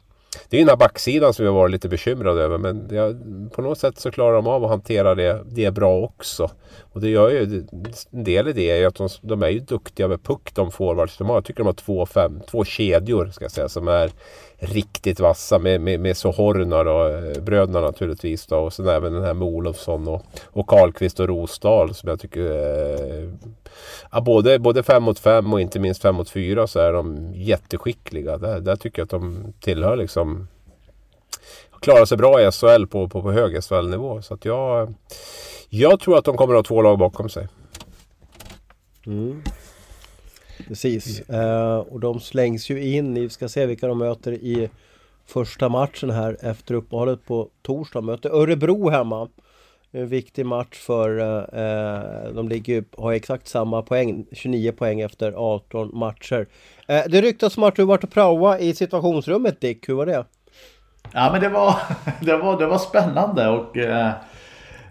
det 0.49 0.57
är 0.57 0.61
den 0.61 0.69
här 0.69 0.75
backsidan 0.75 1.33
som 1.33 1.43
vi 1.43 1.49
har 1.49 1.55
varit 1.55 1.71
lite 1.71 1.89
bekymrade 1.89 2.41
över. 2.41 2.57
Men 2.57 2.87
jag, 2.91 3.17
på 3.51 3.61
något 3.61 3.79
sätt 3.79 3.99
så 3.99 4.11
klarar 4.11 4.35
de 4.35 4.47
av 4.47 4.63
att 4.63 4.69
hantera 4.69 5.15
det, 5.15 5.43
det 5.45 5.71
bra 5.71 5.97
också. 5.97 6.49
Och 6.93 7.01
det 7.01 7.09
gör 7.09 7.29
ju... 7.29 7.67
En 8.11 8.23
del 8.23 8.47
i 8.47 8.53
det 8.53 8.69
är 8.69 8.77
ju 8.77 8.85
att 8.85 8.95
de, 8.95 9.09
de 9.21 9.43
är 9.43 9.49
ju 9.49 9.59
duktiga 9.59 10.07
med 10.07 10.23
puck 10.23 10.49
de 10.53 10.71
forwards 10.71 11.17
de 11.17 11.27
har. 11.27 11.35
Jag 11.35 11.45
tycker 11.45 11.59
de 11.59 11.67
har 11.67 11.73
två, 11.73 12.05
fem, 12.05 12.41
två 12.47 12.65
kedjor 12.65 13.29
ska 13.33 13.45
jag 13.45 13.51
säga 13.51 13.69
som 13.69 13.87
är 13.87 14.11
riktigt 14.59 15.19
vassa 15.19 15.59
med, 15.59 15.81
med, 15.81 15.99
med 15.99 16.17
Sohorna 16.17 16.83
då, 16.83 17.07
eh, 17.07 17.41
bröderna 17.41 17.81
naturligtvis 17.81 18.45
då. 18.45 18.57
Och 18.57 18.73
sen 18.73 18.87
även 18.87 19.13
den 19.13 19.23
här 19.23 19.33
med 19.33 19.47
Olofsson 19.47 20.07
och, 20.07 20.25
och 20.45 20.67
Karlqvist 20.67 21.19
och 21.19 21.27
Rosdahl 21.27 21.93
som 21.93 22.09
jag 22.09 22.19
tycker 22.19 22.41
eh, 22.41 23.29
ja, 24.11 24.21
både, 24.21 24.59
både 24.59 24.83
fem 24.83 25.03
mot 25.03 25.19
fem 25.19 25.53
och 25.53 25.61
inte 25.61 25.79
minst 25.79 26.01
fem 26.01 26.15
mot 26.15 26.29
fyra 26.29 26.67
så 26.67 26.79
är 26.79 26.93
de 26.93 27.33
jätteskickliga. 27.33 28.37
Där, 28.37 28.59
där 28.59 28.75
tycker 28.75 28.99
jag 28.99 29.05
att 29.05 29.21
de 29.21 29.53
tillhör 29.59 29.95
liksom 29.95 30.47
klarar 31.79 32.05
sig 32.05 32.17
bra 32.17 32.41
i 32.41 32.51
SHL 32.51 32.85
på, 32.85 33.09
på, 33.09 33.21
på 33.21 33.31
hög 33.31 33.63
SHL-nivå. 33.63 34.21
Så 34.21 34.33
att 34.33 34.45
jag, 34.45 34.93
jag 35.69 35.99
tror 35.99 36.17
att 36.17 36.25
de 36.25 36.37
kommer 36.37 36.53
att 36.53 36.57
ha 36.57 36.63
två 36.63 36.81
lag 36.81 36.99
bakom 36.99 37.29
sig. 37.29 37.47
Mm. 39.05 39.41
Precis. 40.67 41.29
Eh, 41.29 41.77
och 41.77 41.99
de 41.99 42.19
slängs 42.19 42.69
ju 42.69 42.95
in 42.95 43.17
i, 43.17 43.21
vi 43.21 43.29
ska 43.29 43.49
se 43.49 43.65
vilka 43.65 43.87
de 43.87 43.97
möter 43.97 44.31
i 44.31 44.69
första 45.25 45.69
matchen 45.69 46.09
här 46.09 46.37
efter 46.41 46.73
uppehållet 46.73 47.25
på 47.25 47.49
torsdag. 47.61 48.01
Möter 48.01 48.29
Örebro 48.29 48.89
hemma. 48.89 49.29
En 49.91 50.07
viktig 50.07 50.45
match 50.45 50.77
för 50.77 51.19
eh, 51.19 51.61
eh, 51.63 52.33
de 52.33 52.49
ligger 52.49 52.73
ju, 52.73 52.83
har 52.97 53.11
exakt 53.11 53.47
samma 53.47 53.81
poäng, 53.81 54.25
29 54.31 54.71
poäng 54.71 54.99
efter 55.01 55.33
18 55.35 55.97
matcher. 55.97 56.47
Eh, 56.87 57.03
det 57.07 57.21
ryktas 57.21 57.57
om 57.57 57.63
att 57.63 57.75
du 57.75 57.85
varit 57.85 58.03
och 58.03 58.11
praoa 58.11 58.59
i 58.59 58.75
situationsrummet 58.75 59.61
Dick, 59.61 59.89
hur 59.89 59.93
var 59.93 60.05
det? 60.05 60.25
Ja 61.13 61.29
men 61.31 61.41
det 61.41 61.49
var, 61.49 61.75
det 62.21 62.37
var, 62.37 62.59
det 62.59 62.67
var 62.67 62.77
spännande 62.77 63.47
och 63.47 63.77
eh, 63.77 64.11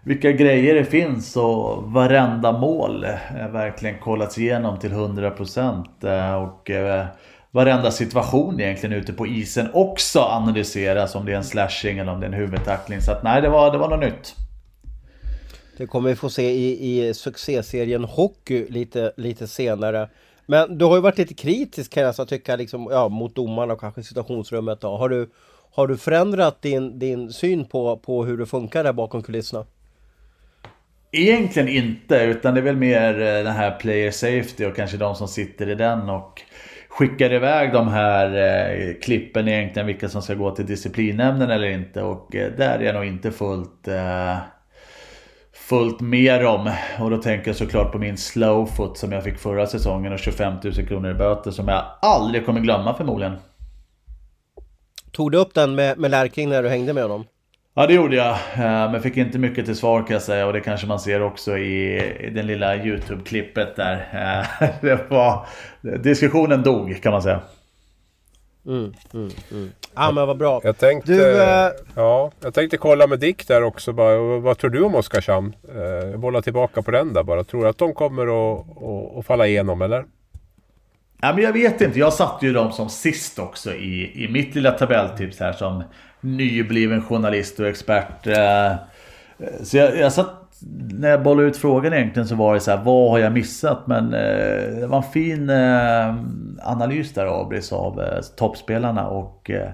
vilka 0.02 0.32
grejer 0.32 0.74
det 0.74 0.84
finns 0.84 1.36
och 1.36 1.82
varenda 1.92 2.52
mål 2.52 3.04
eh, 3.04 3.48
verkligen 3.52 3.98
kollats 3.98 4.38
igenom 4.38 4.78
till 4.78 4.92
100% 4.92 5.84
eh, 6.04 6.42
och 6.42 6.70
eh, 6.70 7.06
varenda 7.50 7.90
situation 7.90 8.60
egentligen 8.60 8.96
ute 8.96 9.12
på 9.12 9.26
isen 9.26 9.68
också 9.72 10.20
analyseras 10.20 11.14
om 11.14 11.26
det 11.26 11.32
är 11.32 11.36
en 11.36 11.44
slashing 11.44 11.98
eller 11.98 12.12
om 12.12 12.20
det 12.20 12.26
är 12.26 12.28
en 12.28 12.38
huvudtackling. 12.38 13.00
Så 13.00 13.12
att 13.12 13.22
nej, 13.22 13.42
det 13.42 13.48
var, 13.48 13.72
det 13.72 13.78
var 13.78 13.88
något 13.88 14.00
nytt. 14.00 14.45
Det 15.76 15.86
kommer 15.86 16.08
vi 16.08 16.16
få 16.16 16.30
se 16.30 16.50
i, 16.50 16.98
i 17.08 17.14
succéserien 17.14 18.04
Hockey 18.04 18.66
lite, 18.68 19.12
lite 19.16 19.46
senare. 19.46 20.08
Men 20.46 20.78
du 20.78 20.84
har 20.84 20.96
ju 20.96 21.02
varit 21.02 21.18
lite 21.18 21.34
kritisk 21.34 21.92
kan 21.92 22.02
jag 22.02 22.08
nästan 22.08 22.26
tycka 22.26 22.56
liksom, 22.56 22.88
ja, 22.90 23.08
mot 23.08 23.34
domarna 23.34 23.72
och 23.72 23.80
kanske 23.80 24.02
situationsrummet. 24.02 24.80
Då. 24.80 24.96
Har, 24.96 25.08
du, 25.08 25.30
har 25.70 25.86
du 25.86 25.96
förändrat 25.96 26.62
din, 26.62 26.98
din 26.98 27.32
syn 27.32 27.64
på, 27.64 27.96
på 27.96 28.24
hur 28.24 28.38
det 28.38 28.46
funkar 28.46 28.84
där 28.84 28.92
bakom 28.92 29.22
kulisserna? 29.22 29.66
Egentligen 31.12 31.68
inte, 31.68 32.16
utan 32.16 32.54
det 32.54 32.60
är 32.60 32.64
väl 32.64 32.76
mer 32.76 33.20
eh, 33.20 33.44
den 33.44 33.52
här 33.52 33.78
player 33.80 34.10
safety 34.10 34.64
och 34.64 34.76
kanske 34.76 34.96
de 34.96 35.14
som 35.14 35.28
sitter 35.28 35.68
i 35.68 35.74
den 35.74 36.10
och 36.10 36.42
skickar 36.88 37.32
iväg 37.32 37.72
de 37.72 37.88
här 37.88 38.26
eh, 38.36 38.94
klippen 39.02 39.48
egentligen, 39.48 39.86
vilka 39.86 40.08
som 40.08 40.22
ska 40.22 40.34
gå 40.34 40.50
till 40.50 40.66
disciplinnämnden 40.66 41.50
eller 41.50 41.68
inte. 41.68 42.02
Och 42.02 42.36
eh, 42.36 42.52
där 42.52 42.78
är 42.78 42.82
jag 42.82 42.94
nog 42.94 43.04
inte 43.04 43.30
fullt, 43.32 43.88
eh, 43.88 44.36
fullt 45.68 46.00
med 46.00 46.46
om. 46.46 46.70
Och 47.00 47.10
då 47.10 47.16
tänker 47.16 47.48
jag 47.48 47.56
såklart 47.56 47.92
på 47.92 47.98
min 47.98 48.16
slowfoot 48.16 48.98
som 48.98 49.12
jag 49.12 49.24
fick 49.24 49.38
förra 49.38 49.66
säsongen 49.66 50.12
och 50.12 50.18
25 50.18 50.54
000 50.64 50.74
kronor 50.74 51.10
i 51.10 51.14
böter 51.14 51.50
som 51.50 51.68
jag 51.68 51.84
aldrig 52.02 52.46
kommer 52.46 52.60
glömma 52.60 52.94
förmodligen. 52.94 53.36
Tog 55.12 55.32
du 55.32 55.38
upp 55.38 55.54
den 55.54 55.74
med, 55.74 55.98
med 55.98 56.10
Lärking 56.10 56.48
när 56.48 56.62
du 56.62 56.68
hängde 56.68 56.92
med 56.92 57.02
honom? 57.02 57.24
Ja 57.74 57.86
det 57.86 57.94
gjorde 57.94 58.16
jag, 58.16 58.30
eh, 58.54 58.92
men 58.92 59.02
fick 59.02 59.16
inte 59.16 59.38
mycket 59.38 59.64
till 59.64 59.76
svar 59.76 60.02
kan 60.02 60.14
jag 60.14 60.22
säga 60.22 60.46
och 60.46 60.52
det 60.52 60.60
kanske 60.60 60.86
man 60.86 61.00
ser 61.00 61.22
också 61.22 61.58
i, 61.58 62.02
i 62.20 62.30
den 62.30 62.46
lilla 62.46 62.76
YouTube-klippet 62.76 63.76
där. 63.76 63.94
Eh, 64.60 64.68
Det 64.80 65.10
var, 65.10 65.46
diskussionen 65.80 66.62
dog 66.62 67.02
kan 67.02 67.12
man 67.12 67.22
säga. 67.22 67.40
Ja 69.94 70.12
men 70.12 70.26
vad 70.26 70.38
bra. 70.38 70.60
Jag 70.64 70.78
tänkte, 70.78 71.12
Du, 71.12 71.42
eh, 71.42 71.68
ja, 71.94 72.30
jag 72.40 72.54
tänkte 72.54 72.76
kolla 72.76 73.06
med 73.06 73.18
Dick 73.18 73.48
där 73.48 73.62
också. 73.62 73.92
Bara, 73.92 74.38
vad- 74.38 74.58
tror 74.58 74.70
du 74.70 74.82
om 74.82 74.94
Oskarshamn? 74.94 75.56
Eh, 75.74 75.80
jag 75.82 76.20
bollar 76.20 76.40
tillbaka 76.40 76.82
på 76.82 76.90
den 76.90 77.12
där 77.12 77.22
bara. 77.22 77.44
Tror 77.44 77.62
du 77.62 77.68
att 77.68 77.78
de 77.78 77.94
kommer 77.94 78.22
att, 78.22 78.60
att, 78.60 79.18
att 79.18 79.26
falla 79.26 79.46
igenom 79.46 79.82
eller? 79.82 80.04
Ja, 81.20 81.32
men 81.32 81.44
jag 81.44 81.52
vet 81.52 81.80
inte, 81.80 81.98
jag 81.98 82.12
satte 82.12 82.46
ju 82.46 82.52
dem 82.52 82.72
som 82.72 82.88
sist 82.88 83.38
också 83.38 83.72
i, 83.74 84.24
i 84.24 84.28
mitt 84.28 84.54
lilla 84.54 84.70
tabelltips 84.70 85.40
här 85.40 85.52
som 85.52 85.82
nybliven 86.20 87.02
journalist 87.02 87.60
och 87.60 87.66
expert. 87.66 88.26
Eh, 88.26 88.72
Så 89.62 89.76
jag, 89.76 89.96
jag 89.98 90.12
satt, 90.12 90.30
när 90.92 91.08
jag 91.10 91.22
bollade 91.22 91.48
ut 91.48 91.56
frågan 91.56 91.92
egentligen 91.94 92.28
så 92.28 92.34
var 92.34 92.54
det 92.54 92.60
så 92.60 92.70
här, 92.70 92.84
vad 92.84 93.10
har 93.10 93.18
jag 93.18 93.32
missat? 93.32 93.86
Men 93.86 94.04
eh, 94.14 94.80
det 94.80 94.86
var 94.86 94.96
en 94.96 95.02
fin 95.12 95.50
eh, 95.50 96.14
analys 96.62 97.12
där 97.14 97.40
Abris 97.42 97.72
av 97.72 98.00
eh, 98.00 98.20
toppspelarna 98.36 99.08
och 99.08 99.50
eh, 99.50 99.68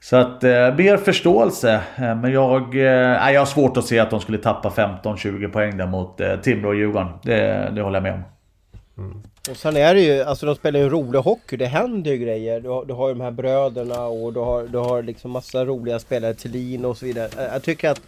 så 0.00 0.16
att 0.16 0.44
eh, 0.44 0.50
mer 0.76 0.96
förståelse. 0.96 1.72
Eh, 1.96 2.14
men 2.16 2.32
jag, 2.32 2.74
eh, 2.74 3.32
jag 3.32 3.40
har 3.40 3.46
svårt 3.46 3.76
att 3.76 3.84
se 3.86 3.98
att 3.98 4.10
de 4.10 4.20
skulle 4.20 4.38
tappa 4.38 4.68
15-20 4.68 5.48
poäng 5.48 5.76
där 5.76 5.86
mot 5.86 6.20
eh, 6.20 6.36
Timrå 6.36 6.68
och 6.68 6.74
Djurgården. 6.76 7.08
Det, 7.22 7.70
det 7.74 7.82
håller 7.82 7.96
jag 7.96 8.02
med 8.02 8.12
om. 8.14 8.22
Mm. 8.98 9.22
Och 9.50 9.56
sen 9.56 9.76
är 9.76 9.94
det 9.94 10.00
ju, 10.00 10.22
alltså 10.22 10.46
de 10.46 10.54
spelar 10.54 10.80
ju 10.80 10.88
rolig 10.88 11.18
hockey, 11.18 11.56
det 11.56 11.66
händer 11.66 12.10
ju 12.10 12.16
grejer. 12.18 12.60
Du 12.60 12.68
har, 12.68 12.84
du 12.84 12.92
har 12.94 13.08
ju 13.08 13.14
de 13.14 13.20
här 13.20 13.30
bröderna 13.30 14.04
och 14.06 14.32
du 14.32 14.40
har, 14.40 14.62
du 14.62 14.78
har 14.78 15.02
liksom 15.02 15.30
massa 15.30 15.64
roliga 15.64 15.98
spelare, 15.98 16.34
Thelin 16.34 16.84
och 16.84 16.96
så 16.96 17.06
vidare. 17.06 17.28
Jag- 17.36 17.54
Jag 17.54 17.62
tycker 17.62 17.90
att 17.90 18.00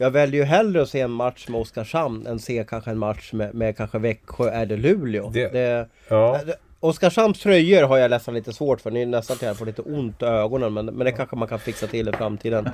jag 0.00 0.10
väljer 0.10 0.40
ju 0.40 0.46
hellre 0.46 0.82
att 0.82 0.88
se 0.88 1.00
en 1.00 1.10
match 1.10 1.48
med 1.48 1.60
Oskarshamn 1.60 2.26
än 2.26 2.38
se 2.38 2.64
kanske 2.68 2.90
en 2.90 2.98
match 2.98 3.32
med, 3.32 3.54
med 3.54 3.76
kanske 3.76 3.98
Växjö 3.98 4.50
eller 4.50 4.76
Luleå. 4.76 5.30
Det- 5.30 5.48
Det, 5.52 5.88
Ja. 6.08 6.40
det- 6.46 6.56
Oskarshamns 6.82 7.40
tröjor 7.40 7.82
har 7.82 7.98
jag 7.98 8.10
nästan 8.10 8.34
lite 8.34 8.52
svårt 8.52 8.80
för, 8.80 8.90
ni 8.90 9.02
är 9.02 9.06
nästan 9.06 9.36
till 9.36 9.48
att 9.48 9.58
få 9.58 9.64
lite 9.64 9.82
ont 9.82 10.22
i 10.22 10.24
ögonen 10.24 10.72
men, 10.72 10.86
men 10.86 10.98
det 10.98 11.12
kanske 11.12 11.36
man 11.36 11.48
kan 11.48 11.58
fixa 11.58 11.86
till 11.86 12.08
i 12.08 12.12
framtiden. 12.12 12.68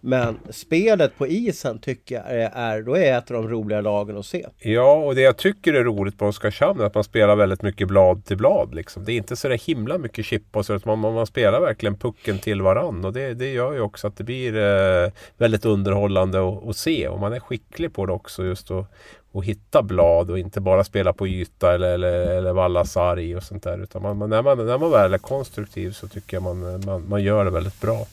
Men 0.00 0.38
spelet 0.50 1.18
på 1.18 1.26
isen 1.26 1.78
tycker 1.78 2.14
jag 2.14 2.24
är, 2.26 2.50
är, 2.54 2.82
då 2.82 2.96
är 2.96 3.18
ett 3.18 3.30
av 3.30 3.42
de 3.42 3.48
roliga 3.48 3.80
lagen 3.80 4.16
att 4.16 4.26
se. 4.26 4.46
Ja, 4.58 4.94
och 4.94 5.14
det 5.14 5.20
jag 5.20 5.36
tycker 5.36 5.74
är 5.74 5.84
roligt 5.84 6.18
på 6.18 6.26
Oskarshamn 6.26 6.80
är 6.80 6.84
att 6.84 6.94
man 6.94 7.04
spelar 7.04 7.36
väldigt 7.36 7.62
mycket 7.62 7.88
blad 7.88 8.24
till 8.24 8.36
blad. 8.36 8.74
Liksom. 8.74 9.04
Det 9.04 9.12
är 9.12 9.16
inte 9.16 9.36
så 9.36 9.48
där 9.48 9.58
himla 9.58 9.98
mycket 9.98 10.24
chip 10.24 10.56
och 10.56 10.66
så, 10.66 10.74
utan 10.74 10.98
man, 10.98 11.14
man 11.14 11.26
spelar 11.26 11.60
verkligen 11.60 11.98
pucken 11.98 12.38
till 12.38 12.62
varann. 12.62 13.04
Och 13.04 13.12
det, 13.12 13.34
det 13.34 13.52
gör 13.52 13.72
ju 13.72 13.80
också 13.80 14.06
att 14.06 14.16
det 14.16 14.24
blir 14.24 14.56
eh, 14.56 15.12
väldigt 15.36 15.64
underhållande 15.64 16.48
att, 16.48 16.68
att 16.68 16.76
se. 16.76 17.08
Och 17.08 17.20
man 17.20 17.32
är 17.32 17.40
skicklig 17.40 17.92
på 17.92 18.06
det 18.06 18.12
också, 18.12 18.44
just 18.44 18.70
att, 18.70 18.92
att 19.34 19.44
hitta 19.44 19.82
blad 19.82 20.30
och 20.30 20.38
inte 20.38 20.60
bara 20.60 20.84
spela 20.84 21.12
på 21.12 21.28
yta 21.28 21.74
eller, 21.74 21.94
eller, 21.94 22.10
eller 22.10 22.52
valla 22.52 22.84
sarg 22.84 23.36
och 23.36 23.42
sånt 23.42 23.62
där. 23.62 23.82
Utan 23.82 24.02
man, 24.02 24.16
man, 24.16 24.30
när, 24.30 24.42
man, 24.42 24.66
när 24.66 24.78
man 24.78 24.90
väl 24.90 25.14
är 25.14 25.18
konstruktiv 25.18 25.90
så 25.92 26.08
tycker 26.08 26.36
jag 26.36 26.42
man, 26.42 26.84
man, 26.86 27.08
man 27.08 27.22
gör 27.22 27.44
det 27.44 27.50
väldigt 27.50 27.80
bra. 27.80 28.06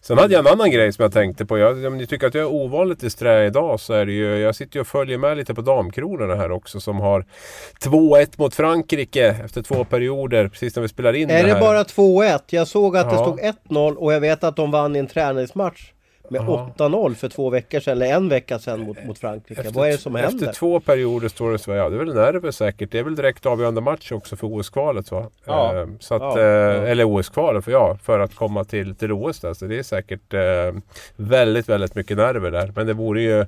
Sen 0.00 0.18
hade 0.18 0.34
jag 0.34 0.46
en 0.46 0.52
annan 0.52 0.70
grej 0.70 0.92
som 0.92 1.02
jag 1.02 1.12
tänkte 1.12 1.46
på. 1.46 1.58
Jag, 1.58 1.84
om 1.84 1.96
ni 1.98 2.06
tycker 2.06 2.26
att 2.26 2.34
jag 2.34 2.42
är 2.42 2.52
ovanligt 2.52 3.00
disträ 3.00 3.46
idag 3.46 3.80
så 3.80 3.92
är 3.92 4.06
det 4.06 4.12
ju... 4.12 4.38
Jag 4.38 4.56
sitter 4.56 4.76
ju 4.76 4.80
och 4.80 4.86
följer 4.86 5.18
med 5.18 5.36
lite 5.36 5.54
på 5.54 5.60
damkronorna 5.60 6.34
här 6.34 6.50
också 6.50 6.80
som 6.80 7.00
har 7.00 7.24
2-1 7.80 8.28
mot 8.36 8.54
Frankrike 8.54 9.26
efter 9.44 9.62
två 9.62 9.84
perioder 9.84 10.48
precis 10.48 10.76
när 10.76 10.82
vi 10.82 10.88
spelar 10.88 11.12
in 11.12 11.30
Är 11.30 11.42
det 11.42 11.48
det 11.48 11.54
här. 11.54 11.60
bara 11.60 11.82
2-1? 11.82 12.40
Jag 12.46 12.68
såg 12.68 12.96
att 12.96 13.10
det 13.10 13.16
Ja. 13.16 13.22
stod 13.22 13.40
1-0 13.68 13.94
och 13.94 14.12
jag 14.12 14.20
vet 14.20 14.44
att 14.44 14.56
de 14.56 14.70
vann 14.70 14.96
i 14.96 14.98
en 14.98 15.06
träningsmatch 15.06 15.90
med 16.28 16.40
8-0 16.40 17.14
för 17.14 17.28
två 17.28 17.50
veckor 17.50 17.80
sedan, 17.80 17.92
eller 17.92 18.06
en 18.14 18.28
vecka 18.28 18.58
sedan 18.58 18.80
mot, 18.80 19.04
mot 19.04 19.18
Frankrike. 19.18 19.62
Vad 19.72 19.88
är 19.88 19.92
det 19.92 19.98
som 19.98 20.14
händer? 20.14 20.34
Efter 20.46 20.52
två 20.58 20.80
perioder 20.80 21.28
står 21.28 21.52
det 21.52 21.58
så 21.58 21.70
ja 21.70 21.88
det 21.88 21.96
är 21.96 21.98
väl 22.04 22.14
nerver 22.14 22.50
säkert. 22.50 22.90
Det 22.92 22.98
är 22.98 23.02
väl 23.02 23.16
direkt 23.16 23.46
avgörande 23.46 23.80
match 23.80 24.12
också 24.12 24.36
för 24.36 24.46
OS-kvalet 24.46 25.10
va? 25.10 25.30
Ja. 25.44 25.76
Eh, 25.80 25.86
så 26.00 26.14
att, 26.14 26.22
Ja, 26.22 26.38
eh, 26.40 26.44
ja. 26.46 26.72
Eller 26.86 27.04
OS-kvalet 27.04 27.64
för, 27.64 27.72
ja, 27.72 27.98
för 28.02 28.18
att 28.20 28.34
komma 28.34 28.64
till, 28.64 28.94
till 28.94 29.12
OS 29.12 29.40
där. 29.40 29.54
Så 29.54 29.64
det 29.66 29.78
är 29.78 29.82
säkert 29.82 30.34
eh, 30.34 30.80
väldigt, 31.16 31.68
väldigt 31.68 31.94
mycket 31.94 32.16
nerver 32.16 32.50
där. 32.50 32.72
Men 32.76 32.86
det 32.86 32.92
vore 32.92 33.22
ju 33.22 33.46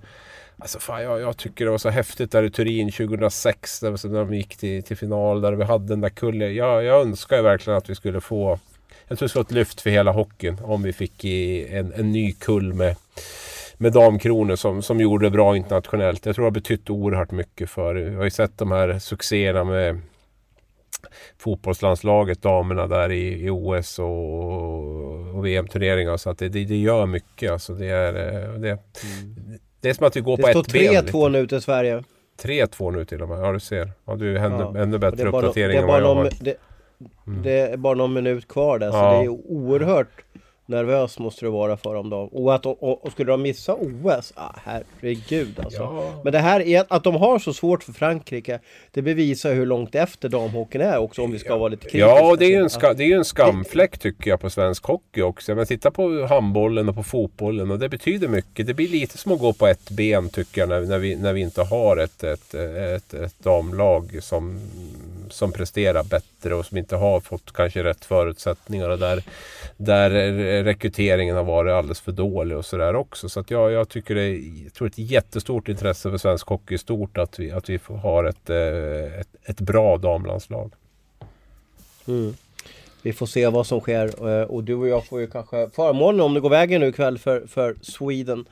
Alltså 0.59 0.79
fan, 0.79 1.03
jag, 1.03 1.21
jag 1.21 1.37
tycker 1.37 1.65
det 1.65 1.71
var 1.71 1.79
så 1.79 1.89
häftigt 1.89 2.33
där 2.33 2.43
i 2.43 2.51
Turin 2.51 2.93
2006 2.93 3.81
där, 3.81 3.91
vi- 3.91 4.09
när 4.09 4.19
de 4.19 4.35
gick 4.35 4.57
till, 4.57 4.83
till 4.83 4.97
final 4.97 5.41
där 5.41 5.53
vi 5.53 5.65
hade 5.65 5.87
den 5.87 6.01
där 6.01 6.09
kullen. 6.09 6.55
Jag, 6.55 6.85
jag 6.85 7.01
önskar 7.01 7.37
ju 7.37 7.43
verkligen 7.43 7.77
att 7.77 7.91
vi 7.91 7.95
skulle 7.95 8.21
få 8.21 8.59
Jag 9.09 9.19
tror 9.19 9.25
det 9.27 9.29
skulle 9.29 9.41
vara 9.41 9.47
ett 9.49 9.53
lyft 9.53 9.81
för 9.81 9.91
hela 9.91 10.13
hockeyn 10.13 10.59
om 10.63 10.83
vi 10.83 10.93
fick 10.93 11.25
en, 11.25 11.93
en 11.93 12.13
ny 12.13 12.33
kull 12.33 12.75
med 12.75 12.97
med 13.79 13.93
damkronor 13.93 14.57
som, 14.57 14.83
som 14.83 15.01
gjorde 15.01 15.27
det 15.27 15.31
bra 15.31 15.57
internationellt. 15.57 16.27
Jag 16.27 16.35
tror 16.35 16.43
det 16.43 16.47
har 16.47 16.51
betytt 16.51 16.91
oerhört 16.91 17.31
mycket 17.31 17.71
för 17.71 17.95
Vi 17.95 18.15
har 18.15 18.25
ju 18.25 18.31
sett 18.31 18.59
de 18.59 18.71
här 18.73 18.99
succéerna 18.99 19.65
med 19.65 20.01
fotbollslandslaget, 21.39 22.43
damerna 22.43 22.87
där 22.87 23.13
i, 23.13 23.45
i 23.47 23.51
OS 23.51 23.99
och, 23.99 25.37
och 25.37 25.47
VM-turneringar. 25.47 26.17
Så 26.17 26.31
att 26.31 26.39
det, 26.39 26.49
det, 26.49 26.65
det 26.65 26.77
gör 26.77 27.07
mycket. 27.07 27.53
Alltså 27.53 27.75
det, 27.75 27.87
är, 27.87 28.15
eh, 28.15 28.53
det, 28.55 28.79
det 29.81 29.89
är 29.91 29.95
som 29.95 30.07
att 30.07 30.17
vi 30.17 30.21
går 30.21 30.37
Det 30.37 30.43
på 30.43 30.49
står 30.49 30.61
ett 30.61 30.73
ben. 30.73 31.05
lite. 31.05 31.13
3-2 31.13 31.29
nu 31.31 31.47
till 31.47 31.61
Sverige. 31.61 32.03
3-2 32.43 32.91
nu 32.91 33.05
till 33.05 33.23
och 33.23 33.29
med. 33.29 33.39
Ja 33.39 33.53
du 33.53 33.61
ser. 33.61 33.93
Ja, 34.07 34.15
du 34.15 34.37
är 34.39 34.45
ännu, 34.45 34.57
Ja. 34.59 34.83
ännu 34.83 34.93
det 34.93 34.99
bättre 34.99 35.23
det, 35.25 35.29
uppdatering 35.29 35.79
än 35.79 35.87
vad 35.87 36.01
jag 36.01 36.15
har. 36.15 36.31
Det, 36.99 37.43
det 37.43 37.61
är 37.61 37.77
bara 37.77 37.95
någon 37.95 38.13
minut 38.13 38.49
kvar 38.49 38.79
där 38.79 38.91
så 38.91 38.97
Ja. 38.97 39.13
det 39.13 39.25
är 39.25 39.29
oerhört 39.29 40.25
nervös 40.67 41.19
måste 41.19 41.45
det 41.45 41.51
vara 41.51 41.77
för 41.77 41.95
dem 41.95 42.11
då. 42.11 42.17
Och, 42.17 42.55
att, 42.55 42.67
och, 42.67 43.05
och 43.05 43.13
skulle 43.13 43.33
de 43.33 43.43
missa 43.43 43.75
OS? 43.75 44.33
Ah, 44.37 44.55
herregud 44.65 45.61
alltså. 45.65 45.83
Ja. 45.83 46.21
Men 46.25 46.33
det 46.33 46.39
här 46.39 46.61
är 46.61 46.85
att 46.89 47.05
de 47.05 47.15
har 47.15 47.39
så 47.39 47.53
svårt 47.53 47.83
för 47.83 47.93
Frankrike 47.93 48.59
Det 48.91 49.03
bevisar 49.03 49.55
hur 49.55 49.67
långt 49.67 49.95
efter 49.95 50.29
damhockeyn 50.29 50.83
är 50.83 50.99
också 50.99 51.23
om 51.23 51.33
vi 51.33 51.39
ska 51.39 51.57
vara 51.57 51.69
lite 51.69 51.83
kritiska. 51.83 52.07
Ja, 52.07 52.37
det 52.39 52.45
är, 52.45 52.49
ju 52.49 52.57
en 52.57 52.71
ska, 52.71 52.95
det 52.95 53.05
är 53.05 53.17
en 53.17 53.25
skamfläck 53.25 53.99
tycker 53.99 54.31
jag 54.31 54.41
på 54.41 54.51
svensk 54.51 54.85
hockey 54.85 55.23
också. 55.23 55.55
Men 55.55 55.67
titta 55.67 55.91
på 55.91 56.27
handbollen 56.27 56.89
och 56.89 56.95
på 56.95 57.03
fotbollen 57.03 57.71
och 57.71 57.79
det 57.79 57.89
betyder 57.89 58.29
mycket. 58.29 58.67
Det 58.67 58.75
blir 58.75 58.89
lite 58.89 59.19
som 59.19 59.33
att 59.33 59.39
gå 59.41 59.53
på 59.53 59.67
ett 59.67 59.91
ben 59.91 60.29
tycker 60.29 60.61
jag 60.61 60.69
när, 60.69 60.81
när, 60.81 60.99
vi, 60.99 61.17
när 61.17 61.33
vi 61.33 61.41
inte 61.41 61.63
har 61.63 61.97
ett, 61.97 62.25
ett, 62.25 62.55
ett, 62.55 63.15
ett 63.15 63.35
damlag 63.43 64.19
som, 64.23 64.61
som 65.31 65.53
presterar 65.53 66.05
bättre 66.05 66.55
och 66.55 66.67
som 66.67 66.79
inte 66.79 66.97
har 66.97 67.21
fått 67.21 67.53
kanske 67.53 67.85
rätt 67.85 68.05
förutsättningar. 68.05 68.89
Och 68.89 68.99
där, 68.99 69.23
där 69.77 70.11
rekryteringen 70.65 71.37
har 71.37 71.45
varit 71.45 71.73
alldeles 71.73 72.01
för 72.01 72.13
dålig 72.13 72.57
och 72.59 72.65
sådär 72.65 72.97
också. 72.97 73.29
Så 73.29 73.41
att 73.41 73.51
jag, 73.51 73.73
jag 73.73 73.89
tycker 73.89 74.15
det 74.15 74.23
är 74.23 74.65
jag 74.65 74.75
tror 74.75 74.89
ett 74.89 74.99
jättestort 74.99 75.69
intresse 75.69 76.11
för 76.11 76.19
svensk 76.19 76.47
hockey 76.47 76.75
i 76.75 76.79
stort 76.79 77.19
att 77.19 77.39
vi, 77.39 77.53
att 77.53 77.71
vi 77.71 77.81
har 77.89 78.25
ett, 78.25 78.51
eh, 78.51 79.21
ett, 79.21 79.29
ett 79.45 79.61
bra 79.61 79.99
damlandslag. 79.99 80.73
Mm. 82.09 82.35
Vi 83.03 83.13
får 83.13 83.27
se 83.27 83.47
vad 83.49 83.67
som 83.67 83.81
sker 83.81 84.29
eh, 84.29 84.45
och 84.45 84.65
du 84.65 84.75
och 84.75 84.89
jag 84.89 85.07
får 85.07 85.21
ju 85.21 85.27
kanske 85.27 85.71
förmånen 85.71 86.21
om 86.21 86.35
det 86.35 86.41
går 86.41 86.51
vägen 86.51 86.81
nu 86.81 86.87
ikväll 86.87 87.19
för, 87.19 87.47
för 87.47 87.77
Sweden 87.83 88.45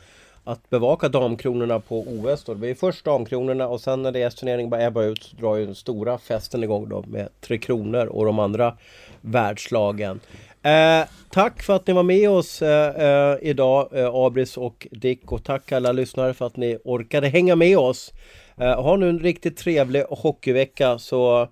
att 0.45 0.71
bevaka 0.71 1.09
damkronorna 1.09 1.81
på 1.81 2.01
OS 2.01 2.45
då. 2.45 2.55
Det 2.55 2.59
blir 2.59 2.75
först 2.75 3.05
damkronorna 3.05 3.69
och 3.69 3.81
sen 3.81 4.03
när 4.03 4.13
deras 4.13 4.35
turnering 4.35 4.71
bara 4.71 4.83
ebbar 4.83 5.03
ut 5.03 5.23
så 5.23 5.37
drar 5.37 5.57
ju 5.57 5.67
den 5.67 5.75
stora 5.75 6.19
festen 6.19 6.63
igång 6.63 6.89
då 6.89 7.05
med 7.07 7.29
Tre 7.41 7.59
Kronor 7.59 8.07
och 8.07 8.25
de 8.25 8.39
andra 8.39 8.77
världslagen. 9.21 10.21
Eh, 10.63 11.07
tack 11.31 11.63
för 11.63 11.77
att 11.77 11.87
ni 11.87 11.93
var 11.93 12.03
med 12.03 12.31
oss 12.31 12.63
eh, 12.63 13.07
eh, 13.07 13.39
idag 13.43 13.89
eh, 13.93 14.15
Abris 14.15 14.57
och 14.57 14.87
Dick 14.91 15.33
och 15.33 15.45
tack 15.45 15.73
alla 15.73 15.93
lyssnare 15.93 16.35
för 16.35 16.47
att 16.47 16.57
ni 16.57 16.79
orkade 16.85 17.29
hänga 17.29 17.57
med 17.57 17.79
oss. 17.79 18.13
Eh, 18.57 18.83
ha 18.83 18.97
nu 18.97 19.09
en 19.09 19.19
riktigt 19.19 19.57
trevlig 19.57 20.05
hockeyvecka 20.11 20.99
så, 20.99 21.49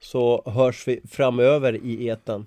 så 0.00 0.42
hörs 0.46 0.88
vi 0.88 1.00
framöver 1.10 1.80
i 1.84 2.06
eten. 2.08 2.46